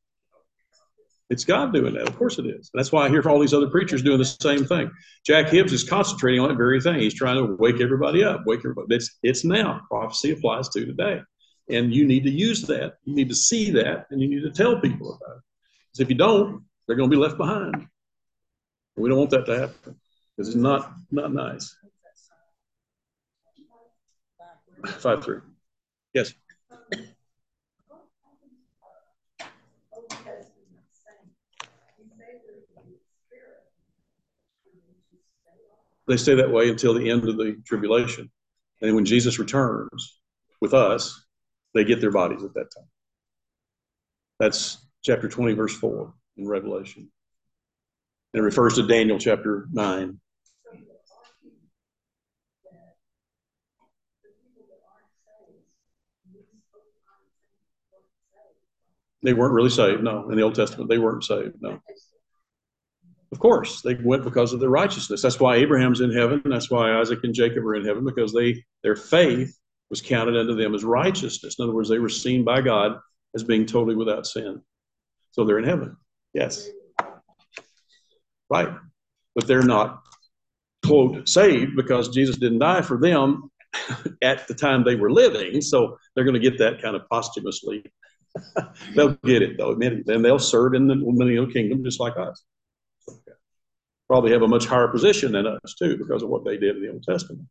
It's 1.30 1.46
God 1.46 1.72
doing 1.72 1.94
that. 1.94 2.08
Of 2.08 2.18
course 2.18 2.40
it 2.40 2.48
is. 2.48 2.72
That's 2.74 2.92
why 2.92 3.06
I 3.06 3.10
hear 3.10 3.22
all 3.30 3.40
these 3.40 3.54
other 3.54 3.70
preachers 3.70 4.02
doing 4.02 4.18
the 4.18 4.26
same 4.26 4.66
thing. 4.66 4.90
Jack 5.26 5.50
Hibbs 5.50 5.72
is 5.72 5.88
concentrating 5.88 6.40
on 6.42 6.50
that 6.50 6.58
very 6.58 6.82
thing. 6.82 7.00
He's 7.00 7.14
trying 7.14 7.38
to 7.38 7.56
wake 7.56 7.80
everybody 7.80 8.24
up, 8.24 8.42
wake 8.48 8.62
everybody. 8.62 8.96
It's, 8.96 9.20
it's 9.22 9.46
now. 9.46 9.82
Prophecy 9.90 10.32
applies 10.32 10.70
to 10.70 10.86
today. 10.86 11.22
And 11.70 11.94
you 11.94 12.08
need 12.08 12.24
to 12.24 12.32
use 12.32 12.64
that. 12.64 12.94
You 13.04 13.14
need 13.14 13.30
to 13.30 13.36
see 13.36 13.70
that, 13.72 14.08
and 14.10 14.20
you 14.20 14.28
need 14.28 14.42
to 14.42 14.50
tell 14.50 14.82
people 14.82 15.14
about 15.14 15.38
it. 15.38 15.44
Because 15.92 16.00
if 16.00 16.10
you 16.10 16.16
don't, 16.16 16.64
they're 16.88 16.96
going 16.96 17.12
to 17.12 17.16
be 17.16 17.22
left 17.22 17.38
behind. 17.38 17.86
We 19.00 19.08
don't 19.08 19.18
want 19.18 19.30
that 19.30 19.46
to 19.46 19.58
happen 19.58 19.96
because 20.36 20.50
it's 20.50 20.58
not, 20.58 20.92
not 21.10 21.34
nice. 21.34 21.74
Five, 24.98 25.24
three. 25.24 25.40
Yes. 26.14 26.34
They 36.08 36.18
stay 36.18 36.36
that 36.36 36.52
way 36.52 36.70
until 36.70 36.94
the 36.94 37.10
end 37.10 37.30
of 37.30 37.38
the 37.38 37.62
tribulation. 37.66 38.30
And 38.82 38.96
when 38.96 39.06
Jesus 39.06 39.40
returns 39.40 40.20
with 40.60 40.74
us, 40.74 41.26
they 41.74 41.86
get 41.86 42.02
their 42.02 42.12
bodies 42.12 42.44
at 42.44 42.54
that 42.56 42.68
time. 42.76 42.88
That's 44.40 44.86
chapter 45.04 45.30
20, 45.30 45.54
verse 45.54 45.76
4 45.78 46.14
in 46.38 46.48
Revelation. 46.48 47.10
And 48.34 48.42
it 48.42 48.44
refers 48.44 48.76
to 48.76 48.88
Daniel 48.88 49.18
chapter 49.18 49.68
9. 49.72 50.20
They 59.22 59.34
weren't 59.34 59.54
really 59.54 59.70
saved, 59.70 60.04
no. 60.04 60.30
In 60.30 60.38
the 60.38 60.44
Old 60.44 60.56
Testament, 60.56 60.90
they 60.90 60.98
weren't 60.98 61.24
saved, 61.24 61.56
no. 61.60 61.82
Of 63.32 63.40
course, 63.40 63.82
they 63.82 63.96
went 63.96 64.24
because 64.24 64.54
of 64.54 64.60
their 64.60 64.70
righteousness. 64.70 65.22
That's 65.22 65.40
why 65.40 65.58
Abraham's 65.58 66.02
in 66.02 66.12
heaven. 66.12 66.42
That's 66.46 66.72
why 66.72 67.00
Isaac 67.00 67.20
and 67.24 67.34
Jacob 67.34 67.64
are 67.66 67.76
in 67.76 67.86
heaven 67.86 68.04
because 68.04 68.34
they 68.34 68.64
their 68.82 68.96
faith 68.96 69.56
was 69.90 70.02
counted 70.02 70.38
unto 70.38 70.56
them 70.56 70.74
as 70.74 70.84
righteousness. 70.84 71.56
In 71.60 71.64
other 71.64 71.74
words, 71.74 71.90
they 71.90 72.00
were 72.00 72.10
seen 72.10 72.44
by 72.44 72.62
God 72.62 72.98
as 73.36 73.44
being 73.44 73.66
totally 73.66 73.96
without 73.96 74.26
sin. 74.26 74.62
So 75.32 75.44
they're 75.44 75.60
in 75.60 75.66
heaven. 75.66 75.96
Yes. 76.34 76.68
Right. 78.50 78.70
But 79.36 79.48
they're 79.48 79.62
not 79.62 80.02
quote 80.86 81.28
saved 81.28 81.76
because 81.76 82.10
Jesus 82.10 82.38
didn't 82.38 82.60
die 82.60 82.82
for 82.82 82.98
them 82.98 83.52
at 84.22 84.48
the 84.48 84.54
time 84.54 84.84
they 84.84 84.96
were 84.96 85.12
living. 85.12 85.62
So 85.62 85.98
they're 86.16 86.26
going 86.26 86.42
to 86.42 86.50
get 86.50 86.60
that 86.60 86.82
kind 86.82 86.96
of 86.96 87.08
posthumously. 87.10 87.84
they'll 88.96 89.18
get 89.24 89.42
it 89.42 89.58
though, 89.58 89.74
and 89.74 90.26
they'll 90.26 90.40
serve 90.40 90.74
in 90.74 90.88
the 90.88 90.96
millennial 90.96 91.48
kingdom 91.48 91.84
just 91.84 92.00
like 92.00 92.16
us 92.18 92.44
probably 94.10 94.32
have 94.32 94.42
a 94.42 94.48
much 94.48 94.66
higher 94.66 94.88
position 94.88 95.32
than 95.32 95.46
us 95.46 95.76
too 95.78 95.96
because 95.96 96.24
of 96.24 96.30
what 96.30 96.44
they 96.44 96.58
did 96.58 96.76
in 96.78 96.82
the 96.82 96.92
Old 96.92 97.04
Testament. 97.04 97.48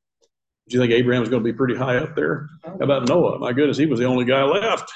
Do 0.68 0.76
you 0.76 0.80
think 0.80 0.92
Abraham 0.92 1.22
Abraham's 1.22 1.28
going 1.30 1.42
to 1.42 1.50
be 1.52 1.56
pretty 1.56 1.76
high 1.76 1.96
up 1.96 2.14
there? 2.14 2.48
How 2.64 2.74
about 2.74 3.08
Noah? 3.08 3.38
My 3.38 3.52
goodness, 3.52 3.78
he 3.78 3.86
was 3.86 4.00
the 4.00 4.06
only 4.06 4.24
guy 4.24 4.42
left. 4.42 4.92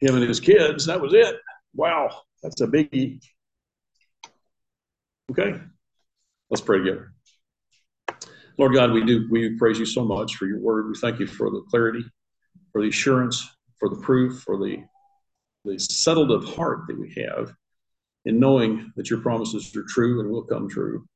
Him 0.00 0.16
and 0.16 0.28
his 0.28 0.40
kids, 0.40 0.84
that 0.86 1.00
was 1.00 1.14
it. 1.14 1.36
Wow, 1.74 2.10
that's 2.42 2.60
a 2.60 2.66
biggie. 2.66 3.20
Okay, 5.30 5.58
let's 6.50 6.60
pray 6.60 6.78
together. 6.78 7.12
Lord 8.58 8.74
God, 8.74 8.92
we 8.92 9.04
do 9.04 9.26
we 9.30 9.56
praise 9.56 9.78
you 9.78 9.86
so 9.86 10.04
much 10.04 10.36
for 10.36 10.46
your 10.46 10.60
word. 10.60 10.88
We 10.88 10.94
thank 10.98 11.18
you 11.18 11.26
for 11.26 11.50
the 11.50 11.62
clarity, 11.70 12.04
for 12.72 12.82
the 12.82 12.88
assurance, 12.88 13.48
for 13.78 13.88
the 13.88 13.96
proof, 13.96 14.42
for 14.42 14.58
the 14.58 14.84
the 15.64 15.78
settled 15.78 16.30
of 16.30 16.44
heart 16.44 16.80
that 16.88 16.98
we 16.98 17.14
have 17.14 17.52
in 18.26 18.38
knowing 18.38 18.92
that 18.96 19.08
your 19.08 19.20
promises 19.20 19.74
are 19.74 19.84
true 19.88 20.20
and 20.20 20.30
will 20.30 20.44
come 20.44 20.68
true, 20.68 21.06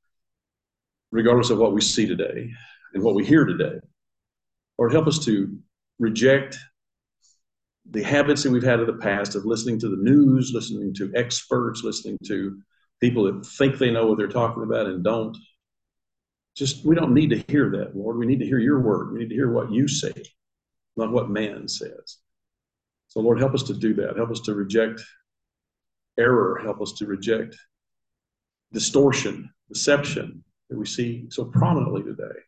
regardless 1.11 1.51
of 1.51 1.59
what 1.59 1.75
we 1.75 1.83
see 1.83 2.07
today 2.07 2.51
and 2.95 3.03
what 3.03 3.15
we 3.15 3.27
hear 3.27 3.45
today. 3.45 3.79
Lord, 4.79 4.93
help 4.93 5.07
us 5.07 5.23
to 5.27 5.59
reject 5.99 6.57
the 7.91 8.03
habits 8.03 8.43
that 8.43 8.53
we've 8.53 8.63
had 8.63 8.81
in 8.81 8.87
the 8.87 8.95
past 8.95 9.35
of 9.35 9.45
listening 9.45 9.79
to 9.81 9.89
the 9.89 10.03
news, 10.03 10.53
listening 10.55 10.95
to 10.95 11.13
experts, 11.15 11.83
listening 11.83 12.17
to 12.27 12.59
people 13.01 13.25
that 13.25 13.47
think 13.47 13.79
they 13.79 13.91
know 13.91 14.07
what 14.07 14.19
they're 14.19 14.29
talking 14.29 14.63
about 14.63 14.87
and 14.87 15.05
don't. 15.05 15.37
Just, 16.57 16.85
we 16.85 16.95
don't 16.95 17.15
need 17.15 17.31
to 17.31 17.45
hear 17.49 17.71
that, 17.71 17.97
Lord. 17.97 18.19
We 18.19 18.27
need 18.27 18.41
to 18.41 18.47
hear 18.47 18.59
your 18.59 18.81
word. 18.81 19.13
We 19.13 19.21
need 19.21 19.29
to 19.29 19.35
hear 19.35 19.53
what 19.53 19.71
you 19.71 19.87
say, 19.87 20.13
not 20.97 21.13
what 21.13 21.31
man 21.31 21.69
says. 21.69 22.19
So, 23.07 23.21
Lord, 23.21 23.39
help 23.39 23.55
us 23.55 23.63
to 23.65 23.75
do 23.75 23.95
that. 23.95 24.17
Help 24.17 24.31
us 24.31 24.41
to 24.41 24.55
reject 24.55 25.01
error. 26.19 26.61
Help 26.63 26.81
us 26.81 26.93
to 26.95 27.07
reject 27.07 27.57
distortion, 28.73 29.51
deception 29.69 30.45
that 30.69 30.79
we 30.79 30.85
see 30.85 31.27
so 31.31 31.45
prominently 31.45 32.03
today. 32.03 32.39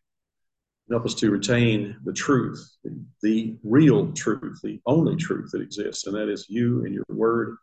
Help 0.89 1.05
us 1.05 1.15
to 1.15 1.31
retain 1.31 1.95
the 2.03 2.11
truth, 2.11 2.77
the, 3.23 3.55
real 3.63 4.11
truth, 4.11 4.59
the 4.61 4.81
only 4.85 5.15
truth 5.15 5.49
that 5.51 5.61
exists, 5.61 6.05
and 6.05 6.15
that 6.15 6.27
is 6.27 6.47
you 6.49 6.83
and 6.83 6.93
your 6.93 7.05
word 7.07 7.55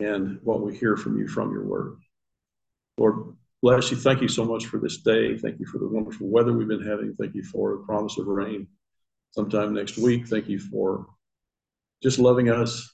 and 0.00 0.38
what 0.42 0.60
we 0.60 0.76
hear 0.76 0.96
from 0.96 1.18
you 1.18 1.28
from 1.28 1.52
your 1.52 1.64
word. 1.64 1.98
Lord, 2.96 3.36
bless 3.62 3.90
you. 3.90 3.96
Thank 3.96 4.22
you 4.22 4.28
so 4.28 4.44
much 4.44 4.66
for 4.66 4.78
this 4.78 4.98
day. 4.98 5.36
Thank 5.36 5.60
you 5.60 5.66
for 5.66 5.78
the 5.78 5.88
wonderful 5.88 6.28
weather 6.28 6.52
we've 6.52 6.68
been 6.68 6.86
having. 6.86 7.14
Thank 7.14 7.34
you 7.34 7.42
for 7.42 7.72
the 7.72 7.84
promise 7.84 8.18
of 8.18 8.26
rain 8.26 8.66
sometime 9.32 9.74
next 9.74 9.98
week. 9.98 10.26
Thank 10.26 10.48
you 10.48 10.58
for 10.58 11.06
just 12.02 12.18
loving 12.18 12.50
us, 12.50 12.92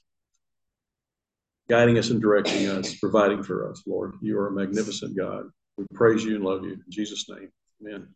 guiding 1.69 1.97
us 1.97 2.09
and 2.09 2.21
directing 2.21 2.67
us, 2.67 2.95
providing 2.95 3.43
for 3.43 3.69
us, 3.69 3.83
Lord. 3.85 4.15
You 4.21 4.39
are 4.39 4.47
a 4.47 4.51
magnificent 4.51 5.15
God. 5.15 5.45
We 5.77 5.85
praise 5.93 6.23
you 6.23 6.35
and 6.35 6.43
love 6.43 6.63
you. 6.63 6.73
In 6.73 6.83
Jesus' 6.89 7.29
name, 7.29 7.49
amen. 7.81 8.07